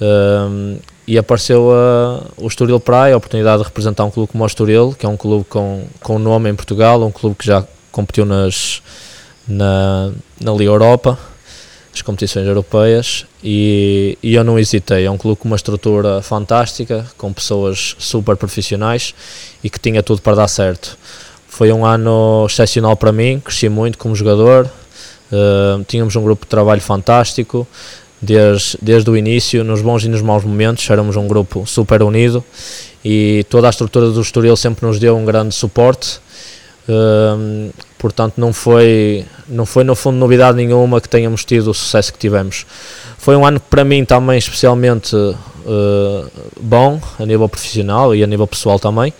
Um, 0.00 0.78
e 1.06 1.18
apareceu 1.18 1.70
uh, 1.70 2.24
o 2.36 2.46
Estoril 2.46 2.78
Praia, 2.78 3.14
a 3.14 3.16
oportunidade 3.16 3.58
de 3.58 3.64
representar 3.64 4.04
um 4.04 4.10
clube 4.10 4.30
como 4.30 4.44
o 4.44 4.46
Estoril, 4.46 4.94
que 4.98 5.04
é 5.04 5.08
um 5.08 5.16
clube 5.16 5.44
com, 5.44 5.84
com 6.00 6.18
nome 6.18 6.48
em 6.48 6.54
Portugal, 6.54 7.02
um 7.02 7.10
clube 7.10 7.36
que 7.36 7.44
já 7.44 7.64
competiu 7.90 8.24
nas, 8.24 8.82
na, 9.46 10.10
na 10.40 10.52
Liga 10.52 10.70
Europa, 10.70 11.18
as 11.92 12.02
competições 12.02 12.46
europeias, 12.46 13.26
e, 13.42 14.16
e 14.22 14.34
eu 14.34 14.44
não 14.44 14.58
hesitei. 14.58 15.04
É 15.04 15.10
um 15.10 15.18
clube 15.18 15.38
com 15.40 15.48
uma 15.48 15.56
estrutura 15.56 16.22
fantástica, 16.22 17.06
com 17.18 17.32
pessoas 17.32 17.96
super 17.98 18.36
profissionais 18.36 19.14
e 19.62 19.68
que 19.68 19.78
tinha 19.78 20.02
tudo 20.02 20.22
para 20.22 20.36
dar 20.36 20.48
certo. 20.48 20.96
Foi 21.48 21.72
um 21.72 21.84
ano 21.84 22.46
excepcional 22.48 22.96
para 22.96 23.12
mim, 23.12 23.40
cresci 23.40 23.68
muito 23.68 23.98
como 23.98 24.14
jogador, 24.14 24.70
uh, 25.32 25.84
tínhamos 25.84 26.14
um 26.14 26.22
grupo 26.22 26.46
de 26.46 26.50
trabalho 26.50 26.80
fantástico, 26.80 27.66
desde, 28.22 28.78
desde 28.80 29.10
o 29.10 29.16
início, 29.16 29.64
nos 29.64 29.82
bons 29.82 30.04
e 30.04 30.08
nos 30.08 30.22
maus 30.22 30.44
momentos, 30.44 30.88
éramos 30.88 31.16
um 31.16 31.26
grupo 31.26 31.66
super 31.66 32.02
unido 32.02 32.44
e 33.04 33.44
toda 33.48 33.66
a 33.66 33.70
estrutura 33.70 34.10
do 34.10 34.20
Estoril 34.20 34.56
sempre 34.56 34.86
nos 34.86 34.98
deu 34.98 35.16
um 35.16 35.24
grande 35.24 35.54
suporte. 35.54 36.20
Portanto, 38.00 38.34
não 38.38 38.50
foi, 38.50 39.26
não 39.46 39.66
foi 39.66 39.84
no 39.84 39.94
fundo 39.94 40.16
novidade 40.16 40.56
nenhuma 40.56 41.02
que 41.02 41.08
tenhamos 41.08 41.44
tido 41.44 41.70
o 41.70 41.74
sucesso 41.74 42.10
que 42.10 42.18
tivemos. 42.18 42.64
Foi 43.18 43.36
um 43.36 43.44
ano 43.44 43.60
para 43.60 43.84
mim 43.84 44.06
também 44.06 44.38
especialmente 44.38 45.14
uh, 45.14 46.30
bom 46.58 46.98
a 47.18 47.26
nível 47.26 47.46
profissional 47.46 48.14
e 48.14 48.24
a 48.24 48.26
nível 48.26 48.46
pessoal 48.46 48.78
também. 48.78 49.12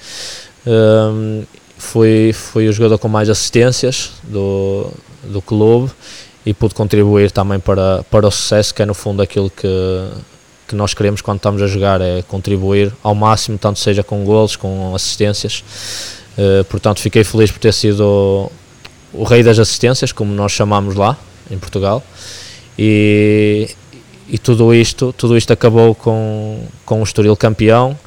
Um, 0.66 1.42
fui, 1.76 2.32
fui 2.32 2.68
o 2.68 2.72
jogador 2.72 2.96
com 2.98 3.08
mais 3.08 3.28
assistências 3.28 4.12
do, 4.22 4.90
do 5.24 5.42
clube 5.42 5.90
e 6.46 6.54
pude 6.54 6.74
contribuir 6.74 7.30
também 7.30 7.60
para, 7.60 8.02
para 8.10 8.26
o 8.26 8.30
sucesso, 8.30 8.74
que 8.74 8.80
é 8.80 8.86
no 8.86 8.94
fundo 8.94 9.20
aquilo 9.20 9.50
que, 9.50 9.68
que 10.68 10.74
nós 10.74 10.94
queremos 10.94 11.20
quando 11.20 11.36
estamos 11.36 11.60
a 11.60 11.66
jogar, 11.66 12.00
é 12.00 12.22
contribuir 12.22 12.94
ao 13.02 13.14
máximo, 13.14 13.58
tanto 13.58 13.78
seja 13.78 14.02
com 14.02 14.24
golos, 14.24 14.56
com 14.56 14.94
assistências. 14.94 15.62
Uh, 16.40 16.64
portanto, 16.64 17.00
fiquei 17.00 17.22
feliz 17.22 17.50
por 17.50 17.58
ter 17.58 17.74
sido 17.74 18.00
o, 18.00 18.52
o 19.12 19.24
rei 19.24 19.42
das 19.42 19.58
assistências, 19.58 20.10
como 20.10 20.32
nós 20.32 20.52
chamamos 20.52 20.94
lá, 20.94 21.18
em 21.50 21.58
Portugal. 21.58 22.02
E, 22.78 23.68
e 24.26 24.38
tudo 24.38 24.72
isto 24.72 25.12
tudo 25.12 25.36
isto 25.36 25.52
acabou 25.52 25.94
com, 25.94 26.64
com 26.86 27.00
o 27.00 27.02
Estoril 27.02 27.36
campeão. 27.36 27.98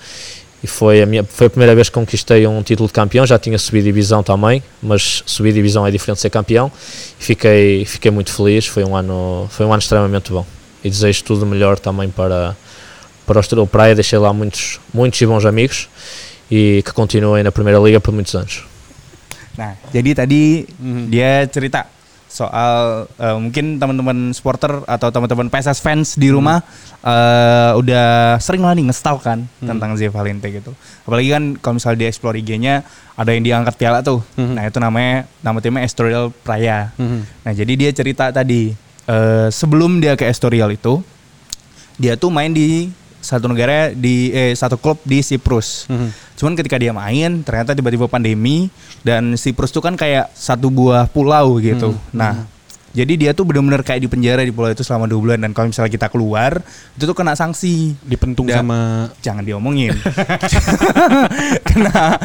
E 0.63 0.67
foi 0.67 1.01
a, 1.01 1.05
minha, 1.05 1.23
foi 1.25 1.47
a 1.47 1.49
primeira 1.49 1.75
vez 1.75 1.89
que 1.89 1.93
conquistei 1.93 2.47
um 2.47 2.63
título 2.63 2.87
de 2.87 2.93
campeão, 2.93 3.25
já 3.25 3.37
tinha 3.37 3.59
subido 3.59 3.83
divisão 3.83 4.23
também, 4.23 4.63
mas 4.81 5.21
subir 5.25 5.51
divisão 5.51 5.85
é 5.85 5.91
diferente 5.91 6.15
de 6.15 6.21
ser 6.21 6.29
campeão. 6.29 6.71
Fiquei, 7.19 7.83
fiquei 7.85 8.09
muito 8.09 8.33
feliz, 8.33 8.65
foi 8.65 8.83
um, 8.85 8.95
ano, 8.95 9.45
foi 9.51 9.65
um 9.65 9.73
ano 9.73 9.81
extremamente 9.81 10.31
bom. 10.31 10.45
E 10.81 10.89
desejo 10.89 11.23
tudo 11.25 11.45
melhor 11.45 11.77
também 11.77 12.09
para, 12.09 12.55
para 13.27 13.37
o 13.37 13.41
Estoril 13.41 13.67
Praia, 13.67 13.93
deixei 13.93 14.17
lá 14.17 14.31
muitos, 14.31 14.79
muitos 14.93 15.21
e 15.21 15.25
bons 15.25 15.45
amigos 15.45 15.89
e 16.53 16.85
que 16.85 16.93
continuem 16.93 17.41
na 17.41 17.49
Primeira 17.49 17.81
Liga 17.81 17.97
por 17.97 18.13
muitos 18.13 18.37
anos. 18.37 18.61
Nah, 19.57 19.73
jadi 19.89 20.13
tadi 20.13 20.69
dia 21.09 21.49
cerita 21.49 21.89
soal 22.29 23.05
uh, 23.05 23.37
mungkin 23.37 23.77
teman-teman 23.77 24.33
supporter 24.33 24.81
atau 24.89 25.13
teman-teman 25.13 25.53
PSS 25.53 25.85
fans 25.85 26.17
di 26.17 26.33
rumah 26.33 26.65
uh, 27.05 27.77
udah 27.77 28.37
sering 28.41 28.65
lah 28.65 28.73
nih 28.73 28.89
ngestal 28.89 29.21
kan 29.21 29.45
tentang 29.61 29.93
Zé 29.93 30.09
Valente 30.09 30.49
gitu. 30.49 30.73
Apalagi 31.05 31.29
kan 31.29 31.43
kalau 31.61 31.77
misalnya 31.77 32.05
dia 32.05 32.09
explore 32.09 32.37
IG-nya 32.41 32.81
ada 33.13 33.29
yang 33.33 33.45
diangkat 33.45 33.77
piala 33.77 34.01
tuh. 34.01 34.25
Nah, 34.37 34.65
itu 34.65 34.77
namanya 34.81 35.29
nama 35.45 35.57
timnya 35.61 35.85
Estoril 35.85 36.33
Praia. 36.41 36.89
Nah, 37.45 37.53
jadi 37.53 37.73
dia 37.77 37.89
cerita 37.93 38.33
tadi 38.33 38.73
uh, 39.05 39.53
sebelum 39.53 40.01
dia 40.01 40.17
ke 40.17 40.25
Estoril 40.25 40.73
itu 40.73 41.05
dia 42.01 42.17
tuh 42.17 42.33
main 42.33 42.49
di 42.49 42.89
satu 43.23 43.47
negara 43.47 43.89
di 43.89 44.29
eh 44.29 44.51
satu 44.51 44.75
klub 44.75 44.99
di 45.01 45.23
Siprus. 45.23 45.87
Cuman 46.35 46.53
ketika 46.53 46.75
dia 46.75 46.91
main 46.91 47.39
ternyata 47.39 47.71
tiba-tiba 47.71 48.05
pandemi 48.05 48.67
dan 48.99 49.39
Siprus 49.39 49.71
tuh 49.71 49.79
kan 49.79 49.95
kayak 49.95 50.27
satu 50.35 50.67
buah 50.67 51.07
pulau 51.07 51.55
gitu. 51.57 51.95
Nah, 52.11 52.43
jadi 52.91 53.13
dia 53.15 53.31
tuh 53.31 53.47
benar-benar 53.47 53.81
kayak 53.81 54.03
di 54.03 54.09
penjara 54.11 54.43
di 54.43 54.51
pulau 54.51 54.69
itu 54.69 54.83
selama 54.83 55.07
dua 55.07 55.17
bulan 55.17 55.39
dan 55.39 55.49
kalau 55.49 55.71
misalnya 55.71 55.89
kita 55.89 56.11
keluar 56.11 56.59
itu 56.93 57.03
tuh 57.07 57.15
kena 57.15 57.33
sanksi. 57.33 57.95
Dipentung 58.03 58.45
Dan- 58.45 58.61
sama 58.61 59.09
Jangan 59.23 59.41
diomongin. 59.41 59.95
kena 61.71 62.19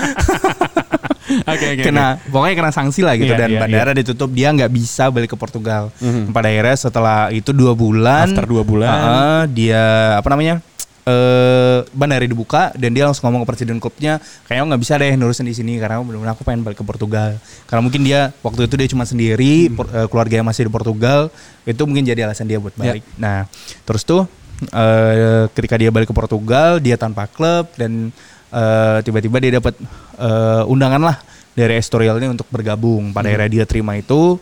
Oke, 1.45 1.77
oke, 1.77 1.85
kena 1.85 2.17
pokoknya 2.33 2.55
kena 2.57 2.73
sanksi 2.73 3.05
lah 3.05 3.13
gitu 3.21 3.37
Iya, 3.37 3.41
dan 3.45 3.49
iya, 3.53 3.61
bandara 3.61 3.93
ditutup 3.93 4.33
dia 4.33 4.49
nggak 4.49 4.73
bisa 4.73 5.13
balik 5.13 5.29
ke 5.29 5.37
Portugal. 5.37 5.93
Mhm. 6.01 6.33
Pada 6.33 6.49
akhirnya 6.49 6.77
setelah 6.81 7.29
itu 7.29 7.53
dua 7.53 7.77
bulan, 7.77 8.33
After 8.33 8.49
dua 8.49 8.65
bulan. 8.65 8.89
uh-uh, 8.89 9.41
dia 9.53 9.83
apa 10.17 10.29
namanya? 10.33 10.65
Eh 11.09 11.81
bandara 11.97 12.29
dibuka 12.29 12.69
dan 12.77 12.93
dia 12.93 13.09
langsung 13.09 13.25
ngomong 13.25 13.49
ke 13.49 13.49
presiden 13.57 13.81
klubnya 13.81 14.21
kayaknya 14.45 14.77
nggak 14.77 14.83
bisa 14.85 14.93
deh 15.01 15.17
nurusin 15.17 15.49
di 15.49 15.57
sini 15.57 15.81
karena 15.81 16.05
benar-benar 16.05 16.37
aku 16.37 16.45
pengen 16.45 16.61
balik 16.61 16.79
ke 16.81 16.85
Portugal. 16.85 17.41
Karena 17.65 17.81
mungkin 17.81 18.05
dia 18.05 18.29
waktu 18.45 18.69
itu 18.69 18.75
dia 18.77 18.89
cuma 18.93 19.09
sendiri 19.09 19.73
por- 19.73 19.89
eh, 19.89 20.05
keluarganya 20.13 20.45
masih 20.53 20.69
di 20.69 20.73
Portugal 20.73 21.33
itu 21.65 21.81
mungkin 21.89 22.05
jadi 22.05 22.29
alasan 22.29 22.45
dia 22.45 22.61
buat 22.61 22.77
balik. 22.77 23.01
Nah 23.17 23.49
terus 23.89 24.05
tuh 24.05 24.29
eh, 24.69 25.49
ketika 25.57 25.81
dia 25.81 25.89
balik 25.89 26.13
ke 26.13 26.15
Portugal 26.17 26.77
dia 26.77 27.01
tanpa 27.01 27.25
klub 27.25 27.73
dan 27.81 28.13
eh, 28.53 28.99
tiba-tiba 29.01 29.37
dia 29.41 29.53
dapat 29.63 29.73
eh, 30.21 30.63
undangan 30.69 31.01
lah 31.01 31.17
dari 31.57 31.81
Estoril 31.81 32.21
ini 32.21 32.37
untuk 32.37 32.47
bergabung. 32.53 33.17
Pada 33.17 33.33
akhirnya 33.33 33.63
dia 33.63 33.65
terima 33.65 33.97
itu. 33.97 34.37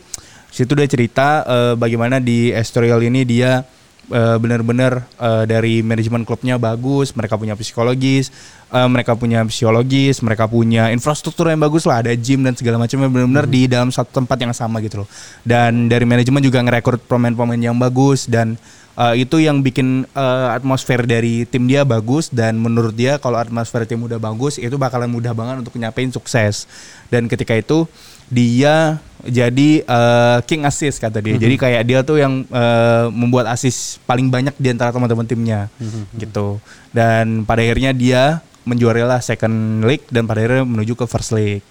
Situ 0.50 0.72
dia 0.72 0.88
cerita 0.88 1.44
eh, 1.44 1.74
bagaimana 1.76 2.16
di 2.18 2.50
Estoril 2.50 2.96
ini 3.06 3.22
dia 3.22 3.62
eh, 4.10 4.36
benar-benar 4.38 5.06
eh, 5.18 5.44
dari 5.48 5.82
manajemen 5.82 6.22
klubnya 6.22 6.58
bagus, 6.58 7.14
mereka 7.14 7.34
punya 7.34 7.54
psikologis, 7.58 8.30
eh, 8.70 8.88
mereka 8.88 9.14
punya 9.14 9.42
psikologis, 9.46 10.22
mereka 10.22 10.46
punya 10.46 10.90
infrastruktur 10.94 11.50
yang 11.50 11.62
bagus 11.62 11.86
lah, 11.86 12.02
ada 12.02 12.12
gym 12.14 12.42
dan 12.42 12.54
segala 12.54 12.82
macamnya 12.82 13.10
benar-benar 13.10 13.46
di 13.46 13.66
dalam 13.70 13.90
satu 13.90 14.10
tempat 14.22 14.38
yang 14.38 14.52
sama 14.54 14.82
gitu 14.82 15.04
loh. 15.04 15.08
Dan 15.42 15.90
dari 15.90 16.06
manajemen 16.06 16.42
juga 16.42 16.62
ngerekrut 16.62 17.06
pemain-pemain 17.06 17.60
yang 17.60 17.76
bagus 17.78 18.26
dan 18.26 18.58
eh, 18.96 19.14
itu 19.22 19.38
yang 19.38 19.60
bikin 19.60 20.08
eh, 20.10 20.48
atmosfer 20.50 21.04
dari 21.04 21.44
tim 21.46 21.68
dia 21.68 21.86
bagus 21.86 22.32
dan 22.32 22.58
menurut 22.58 22.94
dia 22.96 23.20
kalau 23.20 23.38
atmosfer 23.38 23.84
tim 23.84 24.02
udah 24.02 24.18
bagus 24.18 24.58
itu 24.58 24.74
bakalan 24.80 25.10
mudah 25.10 25.36
banget 25.36 25.62
untuk 25.66 25.76
nyampein 25.76 26.10
sukses. 26.10 26.66
Dan 27.12 27.30
ketika 27.30 27.54
itu 27.54 27.86
dia 28.26 28.98
jadi 29.28 29.68
eh, 29.82 30.38
king 30.46 30.62
assist 30.64 31.02
kata 31.02 31.20
dia. 31.20 31.36
Jadi 31.36 31.54
kayak 31.58 31.82
dia 31.86 32.00
tuh 32.02 32.18
yang 32.22 32.46
eh, 32.46 33.06
membuat 33.10 33.50
assist 33.52 33.98
paling 34.06 34.30
banyak 34.30 34.54
di 34.56 34.68
antara 34.72 34.90
teman-teman 34.90 35.26
timnya 35.26 35.68
gitu. 36.16 36.62
Dan 36.90 37.44
pada 37.44 37.60
akhirnya 37.60 37.92
dia 37.92 38.40
menjuarai 38.66 39.06
lah 39.06 39.22
second 39.22 39.86
league 39.86 40.04
dan 40.10 40.26
pada 40.26 40.42
akhirnya 40.42 40.66
menuju 40.66 40.98
ke 40.98 41.06
first 41.06 41.30
league 41.30 41.62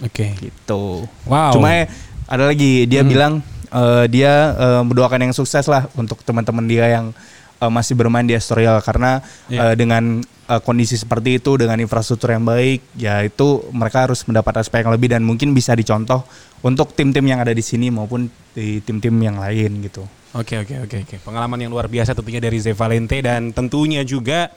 Oke. 0.00 0.32
gitu. 0.40 1.04
Wow. 1.28 1.52
Cuma 1.52 1.84
eh, 1.84 1.86
ada 2.24 2.48
lagi 2.48 2.88
dia 2.88 3.04
bilang 3.04 3.44
eh, 3.68 4.04
dia 4.08 4.56
eh, 4.56 4.82
mendoakan 4.82 5.28
yang 5.28 5.34
sukses 5.36 5.68
lah 5.68 5.86
untuk 5.98 6.24
teman-teman 6.24 6.64
dia 6.64 6.88
yang 6.88 7.12
eh, 7.58 7.70
masih 7.70 7.94
bermain 7.98 8.24
di 8.26 8.34
Estoril 8.34 8.78
karena 8.80 9.20
Iya. 9.50 9.72
eh, 9.72 9.74
dengan 9.74 10.22
eh, 10.24 10.60
kondisi 10.64 10.96
seperti 10.96 11.42
itu 11.42 11.58
dengan 11.58 11.76
infrastruktur 11.78 12.32
yang 12.32 12.46
baik 12.46 12.80
ya 12.96 13.20
itu 13.26 13.68
mereka 13.74 14.08
harus 14.08 14.24
mendapat 14.24 14.62
aspek 14.64 14.86
yang 14.86 14.94
lebih 14.94 15.12
dan 15.12 15.22
mungkin 15.26 15.52
bisa 15.52 15.74
dicontoh 15.74 16.24
untuk 16.64 16.94
tim-tim 16.94 17.22
yang 17.26 17.38
ada 17.42 17.54
di 17.54 17.62
sini 17.62 17.90
maupun 17.92 18.26
di 18.54 18.82
tim-tim 18.82 19.14
yang 19.18 19.38
lain 19.38 19.82
gitu. 19.84 20.02
Oke 20.36 20.60
oke 20.60 20.84
oke 20.84 20.96
oke. 21.08 21.16
Pengalaman 21.24 21.56
yang 21.56 21.72
luar 21.72 21.88
biasa 21.88 22.12
tentunya 22.12 22.42
dari 22.42 22.60
Ze 22.60 22.76
Valente 22.76 23.16
dan 23.24 23.54
tentunya 23.56 24.04
juga 24.04 24.52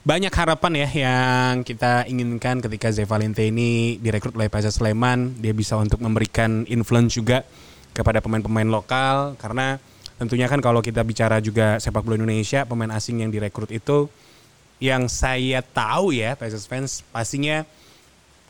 banyak 0.00 0.32
harapan 0.32 0.72
ya 0.80 0.88
yang 0.88 1.60
kita 1.60 2.08
inginkan 2.08 2.64
ketika 2.64 2.88
Ze 2.88 3.04
Valente 3.04 3.44
ini 3.44 4.00
direkrut 4.00 4.32
oleh 4.32 4.48
PSS 4.48 4.80
Sleman, 4.80 5.36
dia 5.38 5.52
bisa 5.52 5.76
untuk 5.76 6.00
memberikan 6.00 6.64
influence 6.66 7.14
juga 7.20 7.44
kepada 7.92 8.24
pemain-pemain 8.24 8.66
lokal 8.66 9.36
karena 9.36 9.76
tentunya 10.20 10.44
kan 10.44 10.60
kalau 10.60 10.84
kita 10.84 11.00
bicara 11.00 11.40
juga 11.40 11.80
sepak 11.80 12.04
bola 12.04 12.20
Indonesia, 12.20 12.68
pemain 12.68 12.92
asing 12.92 13.24
yang 13.24 13.32
direkrut 13.32 13.72
itu 13.72 14.12
yang 14.76 15.08
saya 15.08 15.64
tahu 15.64 16.12
ya 16.12 16.36
PSS 16.36 16.64
fans 16.68 16.90
pastinya 17.08 17.64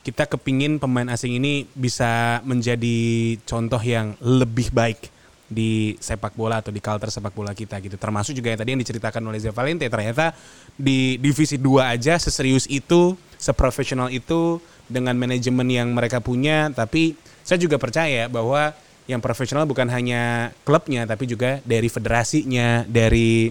kita 0.03 0.27
kepingin 0.27 0.83
pemain 0.83 1.07
asing 1.13 1.39
ini 1.39 1.69
bisa 1.77 2.43
menjadi 2.43 3.37
contoh 3.47 3.79
yang 3.79 4.19
lebih 4.19 4.75
baik 4.75 5.13
di 5.51 5.99
sepak 5.99 6.39
bola 6.39 6.63
atau 6.63 6.71
di 6.71 6.79
culture 6.79 7.11
sepak 7.11 7.35
bola 7.35 7.51
kita 7.53 7.83
gitu. 7.83 7.99
Termasuk 7.99 8.33
juga 8.39 8.55
yang 8.55 8.59
tadi 8.63 8.71
yang 8.75 8.81
diceritakan 8.81 9.23
oleh 9.27 9.43
Zé 9.43 9.51
Valente 9.51 9.91
ternyata 9.91 10.33
di 10.79 11.19
divisi 11.19 11.59
2 11.59 11.95
aja 11.99 12.17
seserius 12.17 12.71
itu, 12.71 13.19
seprofesional 13.37 14.09
itu 14.15 14.63
dengan 14.87 15.19
manajemen 15.19 15.67
yang 15.67 15.91
mereka 15.91 16.23
punya, 16.23 16.71
tapi 16.71 17.19
saya 17.43 17.59
juga 17.59 17.77
percaya 17.83 18.31
bahwa 18.31 18.71
yang 19.11 19.19
profesional 19.19 19.67
bukan 19.67 19.91
hanya 19.91 20.55
klubnya 20.63 21.03
tapi 21.03 21.27
juga 21.27 21.59
dari 21.67 21.91
federasinya, 21.91 22.87
dari 22.87 23.51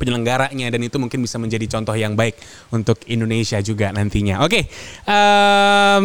penyelenggaranya 0.00 0.70
dan 0.70 0.80
itu 0.80 0.96
mungkin 0.96 1.20
bisa 1.20 1.36
menjadi 1.36 1.66
contoh 1.76 1.92
yang 1.92 2.14
baik 2.14 2.38
untuk 2.72 3.02
Indonesia 3.10 3.58
juga 3.60 3.90
nantinya. 3.90 4.40
Oke, 4.46 4.70
em, 5.04 6.04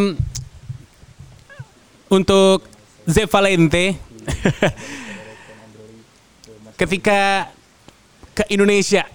untuk 2.10 2.66
Ze 3.06 3.30
Valente, 3.30 3.94
ketika 6.82 7.50
ke 8.34 8.44
Indonesia, 8.50 9.06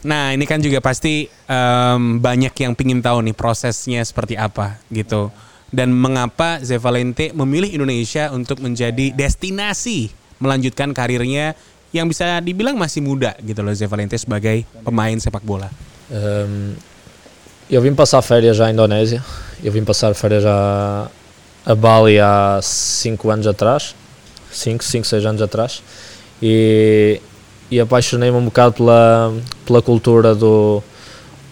nah 0.00 0.32
ini 0.32 0.48
kan 0.48 0.58
juga 0.58 0.80
pasti 0.80 1.28
em, 1.28 2.02
banyak 2.18 2.54
yang 2.56 2.72
pingin 2.72 3.04
tahu 3.04 3.20
nih 3.22 3.36
prosesnya 3.36 4.00
seperti 4.02 4.40
apa 4.40 4.80
gitu. 4.88 5.28
Dan 5.70 5.94
mengapa 5.94 6.58
Ze 6.66 6.82
Valente 6.82 7.30
memilih 7.30 7.70
Indonesia 7.70 8.34
untuk 8.34 8.58
menjadi 8.58 9.14
destinasi 9.14 10.10
melanjutkan 10.42 10.90
karirnya 10.90 11.54
yang 11.94 12.10
bisa 12.10 12.42
dibilang 12.42 12.74
masih 12.74 13.02
muda 13.02 13.38
gitu 13.42 13.62
loh 13.62 13.74
Ze 13.74 13.86
Valente 13.86 14.18
sebagai 14.18 14.66
pemain 14.82 15.14
sepak 15.14 15.42
bola. 15.46 15.70
Hum, 16.10 16.74
eu 17.70 17.80
vim 17.80 17.94
passar 17.94 18.22
férias 18.22 18.58
à 18.60 18.70
Indonésia. 18.70 19.22
Eu 19.62 19.70
vim 19.70 19.84
passar 19.84 20.12
férias 20.14 20.44
a, 20.44 21.06
a 21.64 21.74
Bali 21.74 22.18
há 22.18 22.58
5 22.60 23.30
anos 23.30 23.46
atrás. 23.46 23.94
5, 24.50 24.82
5, 24.82 25.06
6 25.06 25.26
anos 25.26 25.42
atrás. 25.42 25.82
E, 26.42 27.20
e 27.70 27.78
apaixonei-me 27.78 28.36
um 28.36 28.44
bocado 28.44 28.74
pela, 28.74 29.32
pela 29.64 29.80
cultura 29.80 30.34
do, 30.34 30.82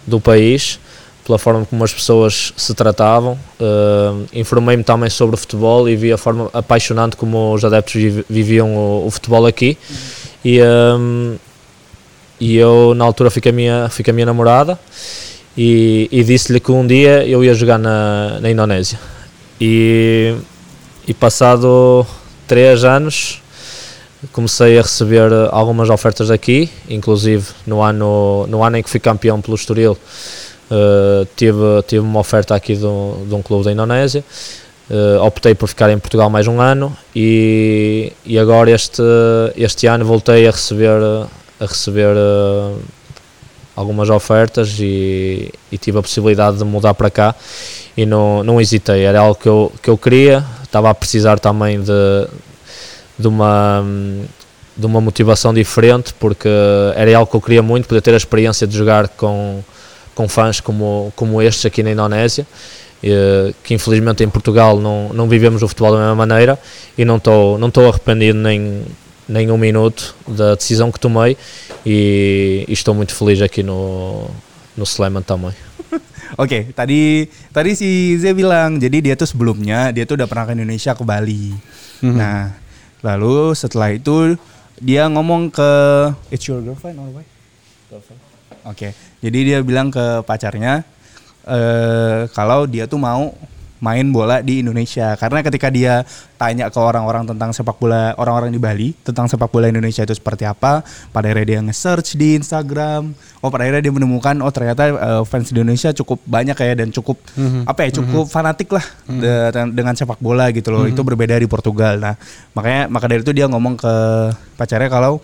do 0.06 0.18
país, 0.20 0.80
pela 1.28 1.38
forma 1.38 1.66
como 1.66 1.84
as 1.84 1.92
pessoas 1.92 2.54
se 2.56 2.74
tratavam. 2.74 3.38
Hum, 3.60 4.24
Informei-me 4.32 4.82
também 4.82 5.10
sobre 5.10 5.34
o 5.34 5.38
futebol 5.38 5.86
e 5.86 5.94
vi 5.94 6.10
a 6.10 6.16
forma 6.16 6.48
apaixonante 6.54 7.16
como 7.16 7.52
os 7.52 7.62
adeptos 7.62 7.94
vivi- 7.94 8.24
viviam 8.28 8.74
o, 8.74 9.06
o 9.06 9.10
futebol 9.10 9.44
aqui. 9.44 9.76
E, 10.42 10.58
hum, 10.62 11.36
e 12.40 12.56
eu 12.56 12.94
na 12.96 13.04
altura 13.04 13.30
com 13.30 13.48
a 13.48 13.52
minha, 13.52 13.90
com 13.94 14.10
a 14.10 14.14
minha 14.14 14.26
namorada 14.26 14.78
e, 15.56 16.08
e 16.10 16.24
disse-lhe 16.24 16.60
que 16.60 16.72
um 16.72 16.86
dia 16.86 17.26
eu 17.26 17.44
ia 17.44 17.52
jogar 17.52 17.78
na, 17.78 18.38
na 18.40 18.50
Indonésia 18.50 18.98
e, 19.60 20.34
e 21.06 21.12
passado 21.12 22.06
três 22.46 22.84
anos 22.84 23.42
comecei 24.32 24.78
a 24.78 24.82
receber 24.82 25.30
algumas 25.50 25.90
ofertas 25.90 26.28
daqui, 26.28 26.70
inclusive 26.88 27.44
no 27.66 27.82
ano, 27.82 28.46
no 28.48 28.62
ano 28.64 28.76
em 28.76 28.82
que 28.82 28.90
fui 28.90 29.00
campeão 29.00 29.40
pelo 29.40 29.56
Estoril 29.56 29.98
eh, 30.70 31.26
tive, 31.36 31.82
tive 31.86 32.00
uma 32.00 32.20
oferta 32.20 32.54
aqui 32.54 32.76
de 32.76 32.84
um, 32.84 33.26
de 33.28 33.34
um 33.34 33.42
clube 33.42 33.64
da 33.64 33.72
Indonésia. 33.72 34.24
Eh, 34.90 35.18
optei 35.20 35.54
por 35.54 35.68
ficar 35.68 35.90
em 35.90 35.98
Portugal 35.98 36.30
mais 36.30 36.46
um 36.46 36.60
ano 36.60 36.96
e, 37.14 38.10
e 38.24 38.38
agora 38.38 38.70
este, 38.70 39.02
este 39.54 39.86
ano 39.86 40.02
voltei 40.04 40.48
a 40.48 40.50
receber, 40.50 40.98
a 41.60 41.66
receber 41.66 42.16
eh, 42.16 42.74
algumas 43.76 44.08
ofertas 44.08 44.76
e, 44.80 45.52
e 45.70 45.76
tive 45.76 45.98
a 45.98 46.02
possibilidade 46.02 46.56
de 46.56 46.64
mudar 46.64 46.94
para 46.94 47.10
cá 47.10 47.34
e 47.96 48.06
não, 48.06 48.42
não 48.42 48.60
hesitei, 48.60 49.02
era 49.02 49.20
algo 49.20 49.34
que 49.34 49.48
eu, 49.48 49.70
que 49.82 49.90
eu 49.90 49.98
queria, 49.98 50.42
estava 50.62 50.88
a 50.88 50.94
precisar 50.94 51.38
também 51.38 51.82
de, 51.82 52.28
de, 53.18 53.28
uma, 53.28 53.84
de 54.74 54.86
uma 54.86 55.02
motivação 55.02 55.52
diferente 55.52 56.14
porque 56.14 56.48
era 56.96 57.14
algo 57.14 57.30
que 57.30 57.36
eu 57.36 57.42
queria 57.42 57.62
muito, 57.62 57.86
poder 57.86 58.00
ter 58.00 58.14
a 58.14 58.16
experiência 58.16 58.66
de 58.66 58.74
jogar 58.74 59.08
com, 59.08 59.62
com 60.18 60.26
fãs 60.26 60.58
como, 60.58 61.12
como 61.14 61.40
estes 61.40 61.64
aqui 61.64 61.80
na 61.80 61.94
Indonésia 61.94 62.42
eh, 63.04 63.54
que 63.62 63.72
infelizmente 63.72 64.24
em 64.24 64.28
Portugal 64.28 64.80
não, 64.80 65.14
não 65.14 65.28
vivemos 65.28 65.62
o 65.62 65.68
futebol 65.68 65.92
da 65.92 65.98
mesma 65.98 66.26
maneira 66.26 66.58
e 66.98 67.04
não 67.04 67.18
estou 67.22 67.56
não 67.56 67.68
estou 67.68 67.86
arrependido 67.86 68.36
nem, 68.36 68.82
nem 69.28 69.48
um 69.48 69.56
minuto 69.56 70.16
da 70.26 70.56
decisão 70.56 70.90
que 70.90 70.98
tomei 70.98 71.38
e, 71.86 72.66
e 72.66 72.72
estou 72.72 72.98
muito 72.98 73.14
feliz 73.14 73.40
aqui 73.40 73.62
no, 73.62 74.26
no 74.76 74.82
Sleman 74.82 75.22
também. 75.22 75.54
Oke, 76.36 76.74
tadi 76.74 77.30
tadi 77.54 77.78
si 77.78 78.18
Z 78.18 78.34
bilang, 78.34 78.82
jadi 78.82 78.98
dia 78.98 79.14
tuh 79.14 79.30
sebelumnya 79.30 79.94
dia 79.94 80.02
tuh 80.02 80.18
udah 80.18 80.26
pernah 80.26 80.50
ke 80.50 80.58
Indonesia 80.58 80.98
ke 80.98 81.06
Bali. 81.06 81.54
Nah, 82.02 82.58
lalu 83.06 83.54
setelah 83.54 83.94
itu 83.94 84.34
dia 84.82 85.06
ngomong 85.06 85.54
ke 85.54 85.70
It's 86.34 86.50
your 86.50 86.58
girlfriend 86.66 86.98
or 86.98 87.22
wife? 87.22 87.30
Oke, 88.68 88.92
jadi 89.24 89.38
dia 89.42 89.58
bilang 89.64 89.90
ke 89.90 90.22
pacarnya 90.22 90.86
eh 91.48 92.28
kalau 92.36 92.68
dia 92.68 92.84
tuh 92.84 93.00
mau 93.00 93.32
main 93.78 94.06
bola 94.10 94.42
di 94.42 94.60
Indonesia. 94.62 95.14
Karena 95.14 95.42
ketika 95.42 95.70
dia 95.70 96.02
tanya 96.34 96.70
ke 96.70 96.78
orang-orang 96.78 97.26
tentang 97.26 97.50
sepak 97.54 97.78
bola 97.78 98.14
orang-orang 98.18 98.50
di 98.54 98.60
Bali 98.60 98.94
tentang 99.02 99.26
sepak 99.26 99.50
bola 99.50 99.70
Indonesia 99.70 100.02
itu 100.02 100.14
seperti 100.14 100.46
apa 100.46 100.86
pada 101.10 101.30
akhirnya 101.30 101.46
dia 101.46 101.58
nge-search 101.62 102.18
di 102.18 102.38
Instagram. 102.38 103.14
Oh 103.42 103.50
pada 103.50 103.66
akhirnya 103.66 103.82
dia 103.86 103.94
menemukan 103.94 104.34
oh 104.42 104.50
ternyata 104.50 104.82
uh, 104.94 105.22
fans 105.26 105.50
di 105.50 105.58
Indonesia 105.58 105.94
cukup 105.94 106.18
banyak 106.26 106.58
ya 106.58 106.74
dan 106.74 106.90
cukup 106.90 107.22
apa 107.66 107.80
ya 107.86 107.90
cukup 108.02 108.26
fanatik 108.26 108.70
lah 108.74 108.84
de- 109.54 109.72
dengan 109.74 109.94
sepak 109.94 110.18
bola 110.18 110.50
gitu 110.50 110.74
loh. 110.74 110.86
Itu 110.86 111.02
berbeda 111.06 111.38
di 111.38 111.46
Portugal. 111.46 111.98
Nah 112.02 112.14
makanya 112.54 112.90
maka 112.90 113.06
dari 113.06 113.22
itu 113.22 113.34
dia 113.34 113.46
ngomong 113.46 113.78
ke 113.78 113.94
pacarnya 114.58 114.90
kalau 114.90 115.22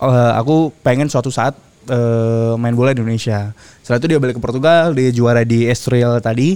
eh, 0.00 0.32
aku 0.40 0.72
pengen 0.80 1.08
suatu 1.08 1.28
saat 1.28 1.52
eh, 1.90 2.54
main 2.54 2.74
bola 2.78 2.94
di 2.94 3.02
Indonesia. 3.02 3.50
Setelah 3.82 3.98
itu 3.98 4.08
dia 4.14 4.18
balik 4.22 4.38
ke 4.38 4.42
Portugal, 4.42 4.94
dia 4.94 5.10
juara 5.10 5.42
di 5.42 5.66
Estoril 5.66 6.22
tadi. 6.22 6.54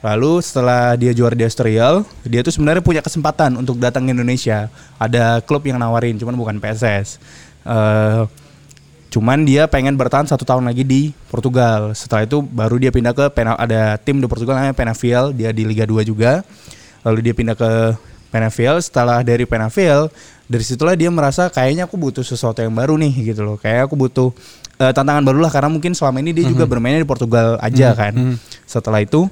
Lalu 0.00 0.40
setelah 0.40 0.96
dia 0.96 1.12
juara 1.12 1.36
di 1.36 1.44
Estoril, 1.44 2.08
dia 2.24 2.40
tuh 2.40 2.56
sebenarnya 2.56 2.80
punya 2.80 3.04
kesempatan 3.04 3.60
untuk 3.60 3.76
datang 3.76 4.08
ke 4.08 4.16
Indonesia. 4.16 4.72
Ada 4.96 5.44
klub 5.44 5.60
yang 5.68 5.76
nawarin, 5.76 6.16
cuman 6.16 6.32
bukan 6.40 6.56
PSS. 6.56 7.20
Eh, 7.68 8.24
cuman 9.12 9.44
dia 9.44 9.68
pengen 9.68 10.00
bertahan 10.00 10.24
satu 10.24 10.48
tahun 10.48 10.64
lagi 10.64 10.88
di 10.88 11.12
Portugal. 11.28 11.92
Setelah 11.92 12.24
itu 12.24 12.40
baru 12.40 12.80
dia 12.80 12.88
pindah 12.88 13.12
ke 13.12 13.28
Pena, 13.36 13.60
ada 13.60 14.00
tim 14.00 14.16
di 14.16 14.24
Portugal 14.24 14.56
namanya 14.56 14.72
Penafiel, 14.72 15.36
dia 15.36 15.52
di 15.52 15.68
Liga 15.68 15.84
2 15.84 16.00
juga. 16.00 16.40
Lalu 17.04 17.28
dia 17.28 17.34
pindah 17.36 17.56
ke 17.56 17.70
Penafiel. 18.32 18.80
Setelah 18.80 19.20
dari 19.20 19.44
Penafiel, 19.44 20.08
dari 20.50 20.64
situlah 20.64 20.96
dia 20.96 21.12
merasa 21.12 21.46
kayaknya 21.46 21.84
aku 21.84 22.00
butuh 22.00 22.24
sesuatu 22.24 22.58
yang 22.64 22.72
baru 22.72 22.96
nih 22.96 23.36
gitu 23.36 23.44
loh. 23.44 23.60
Kayak 23.60 23.86
aku 23.86 23.94
butuh 24.00 24.32
eh, 24.80 24.90
tantangan 24.90 25.20
baru 25.22 25.38
lah 25.38 25.48
karena 25.48 25.68
mungkin 25.68 25.92
selama 25.92 26.18
ini 26.18 26.32
dia 26.32 26.48
juga 26.48 26.64
bermainnya 26.66 26.98
di 26.98 27.06
Portugal 27.06 27.60
aja 27.60 27.92
kan. 27.94 28.12
Setelah 28.64 28.98
itu 28.98 29.28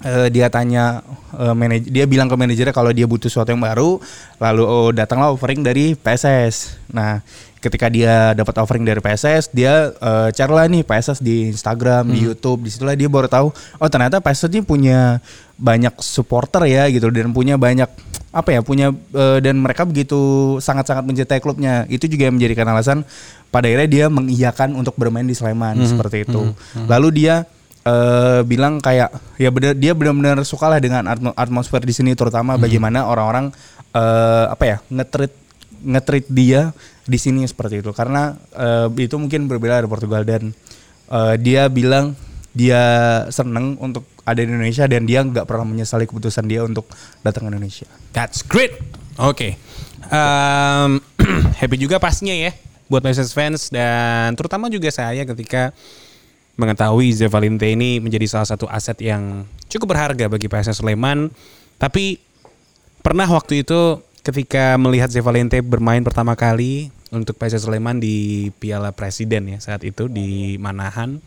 eh, 0.00 0.28
dia 0.28 0.48
tanya 0.48 1.04
eh, 1.32 1.52
manaj- 1.52 1.86
dia 1.86 2.04
bilang 2.04 2.26
ke 2.26 2.34
manajernya 2.34 2.72
kalau 2.72 2.90
dia 2.90 3.04
butuh 3.04 3.28
sesuatu 3.28 3.50
yang 3.50 3.60
baru 3.60 4.00
lalu 4.36 4.62
oh, 4.64 4.90
datanglah 4.90 5.30
offering 5.30 5.60
dari 5.60 5.94
PSS 5.94 6.74
nah 6.88 7.22
ketika 7.62 7.86
dia 7.86 8.34
dapat 8.34 8.58
offering 8.58 8.82
dari 8.82 8.98
PSS 8.98 9.54
dia 9.54 9.94
eh, 9.94 10.28
cari 10.32 10.52
lah 10.52 10.66
nih 10.66 10.82
PSS 10.82 11.22
di 11.22 11.46
Instagram 11.48 12.10
di 12.10 12.18
YouTube 12.26 12.66
di 12.66 12.70
situlah 12.74 12.98
dia 12.98 13.06
baru 13.06 13.30
tahu 13.30 13.54
oh 13.54 13.88
ternyata 13.88 14.18
PSS 14.18 14.50
ini 14.50 14.62
punya 14.62 15.22
banyak 15.54 15.94
supporter 15.98 16.66
ya 16.66 16.90
gitu 16.90 17.06
dan 17.06 17.30
punya 17.30 17.54
banyak 17.54 17.86
apa 18.32 18.48
ya 18.48 18.60
punya 18.64 18.96
eh, 19.12 19.38
dan 19.44 19.60
mereka 19.60 19.84
begitu 19.84 20.56
sangat-sangat 20.56 21.04
mencintai 21.04 21.38
klubnya 21.44 21.84
itu 21.92 22.08
juga 22.08 22.32
yang 22.32 22.40
menjadikan 22.40 22.64
alasan 22.72 23.04
pada 23.52 23.68
akhirnya 23.68 23.88
dia 23.92 24.06
mengiyakan 24.08 24.72
untuk 24.72 24.96
bermain 24.96 25.28
di 25.28 25.36
Sleman 25.36 25.76
seperti 25.84 26.24
itu. 26.24 26.56
Lalu 26.88 27.08
dia 27.12 27.44
eh 27.82 28.40
bilang 28.46 28.78
kayak 28.78 29.10
ya 29.42 29.50
bener 29.50 29.74
dia 29.74 29.92
benar-benar 29.92 30.46
suka 30.46 30.70
lah 30.70 30.78
dengan 30.78 31.02
atmo- 31.10 31.34
atmosfer 31.34 31.82
di 31.82 31.90
sini 31.90 32.14
terutama 32.14 32.54
bagaimana 32.54 33.04
orang-orang 33.10 33.50
eh 33.92 34.46
apa 34.48 34.64
ya 34.64 34.76
ngetrit 34.88 35.34
ngetrit 35.82 36.30
dia 36.30 36.70
di 37.04 37.18
sini 37.20 37.44
seperti 37.44 37.84
itu. 37.84 37.90
Karena 37.92 38.32
eh, 38.56 38.88
itu 39.02 39.18
mungkin 39.20 39.50
berbeda 39.50 39.82
dari 39.82 39.90
Portugal 39.90 40.22
dan 40.24 40.56
eh, 41.10 41.34
dia 41.42 41.68
bilang 41.68 42.16
dia 42.54 42.80
seneng 43.28 43.76
untuk 43.82 44.06
ada 44.22 44.38
di 44.38 44.48
Indonesia 44.48 44.86
dan 44.86 45.02
dia 45.02 45.26
nggak 45.26 45.46
pernah 45.46 45.66
menyesali 45.66 46.06
keputusan 46.06 46.46
dia 46.46 46.62
untuk 46.62 46.86
datang 47.26 47.46
ke 47.46 47.58
Indonesia. 47.58 47.88
That's 48.14 48.46
great. 48.46 48.78
Oke. 49.18 49.58
Em, 50.12 50.90
happy 51.60 51.76
juga 51.78 51.98
pastinya 51.98 52.34
ya 52.34 52.54
buat 52.86 53.00
PSS 53.00 53.32
fans 53.32 53.72
dan 53.72 54.36
terutama 54.36 54.68
juga 54.68 54.92
saya 54.92 55.24
ketika 55.24 55.72
mengetahui 56.60 57.08
Ze 57.16 57.26
Valente 57.32 57.64
ini 57.64 57.98
menjadi 57.98 58.28
salah 58.28 58.48
satu 58.48 58.68
aset 58.68 59.00
yang 59.00 59.48
cukup 59.72 59.96
berharga 59.96 60.28
bagi 60.28 60.46
PSS 60.52 60.84
Sleman. 60.84 61.32
Tapi 61.80 62.20
pernah 63.00 63.24
waktu 63.26 63.64
itu 63.64 64.04
ketika 64.20 64.76
melihat 64.76 65.08
Ze 65.08 65.24
Valente 65.24 65.58
bermain 65.64 66.04
pertama 66.04 66.36
kali 66.36 66.92
untuk 67.10 67.40
PSS 67.40 67.66
Sleman 67.66 67.98
di 67.98 68.48
Piala 68.60 68.92
Presiden 68.92 69.48
ya 69.50 69.58
saat 69.58 69.82
itu 69.82 70.06
di 70.06 70.60
Manahan. 70.60 71.18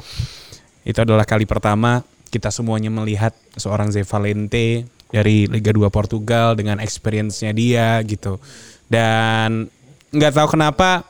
Itu 0.85 1.01
adalah 1.01 1.25
kali 1.25 1.49
pertama 1.49 2.05
kita 2.29 2.49
semuanya 2.51 2.91
melihat 2.91 3.31
seorang 3.55 3.89
Ze 3.93 4.03
Valente 4.03 4.85
dari 5.09 5.47
Liga 5.47 5.71
2 5.71 5.87
Portugal 5.93 6.57
dengan 6.57 6.81
experience-nya 6.81 7.55
dia 7.55 8.01
gitu. 8.03 8.41
Dan 8.89 9.69
nggak 10.11 10.33
tahu 10.35 10.57
kenapa 10.57 11.07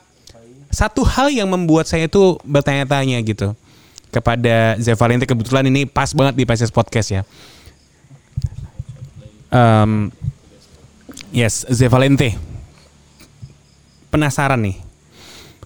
satu 0.70 1.08
hal 1.08 1.32
yang 1.32 1.48
membuat 1.48 1.88
saya 1.88 2.12
itu 2.12 2.36
bertanya-tanya 2.44 3.22
gitu 3.24 3.56
kepada 4.12 4.80
Ze 4.80 4.96
Valente 4.96 5.28
kebetulan 5.28 5.68
ini 5.68 5.84
pas 5.84 6.12
banget 6.16 6.40
di 6.40 6.44
PSS 6.48 6.72
Podcast 6.72 7.10
ya. 7.12 7.22
Em, 9.52 10.12
yes, 11.36 11.68
Ze 11.68 11.88
Valente. 11.92 12.36
Penasaran 14.12 14.64
nih. 14.64 14.80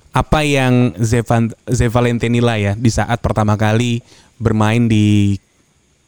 Apa 0.09 0.41
yang 0.41 0.97
Ze 0.97 1.85
Valente 1.89 2.25
nilai 2.25 2.59
ya 2.65 2.73
di 2.73 2.89
saat 2.89 3.21
pertama 3.21 3.53
kali 3.53 4.01
bermain 4.39 4.87
di 4.87 5.37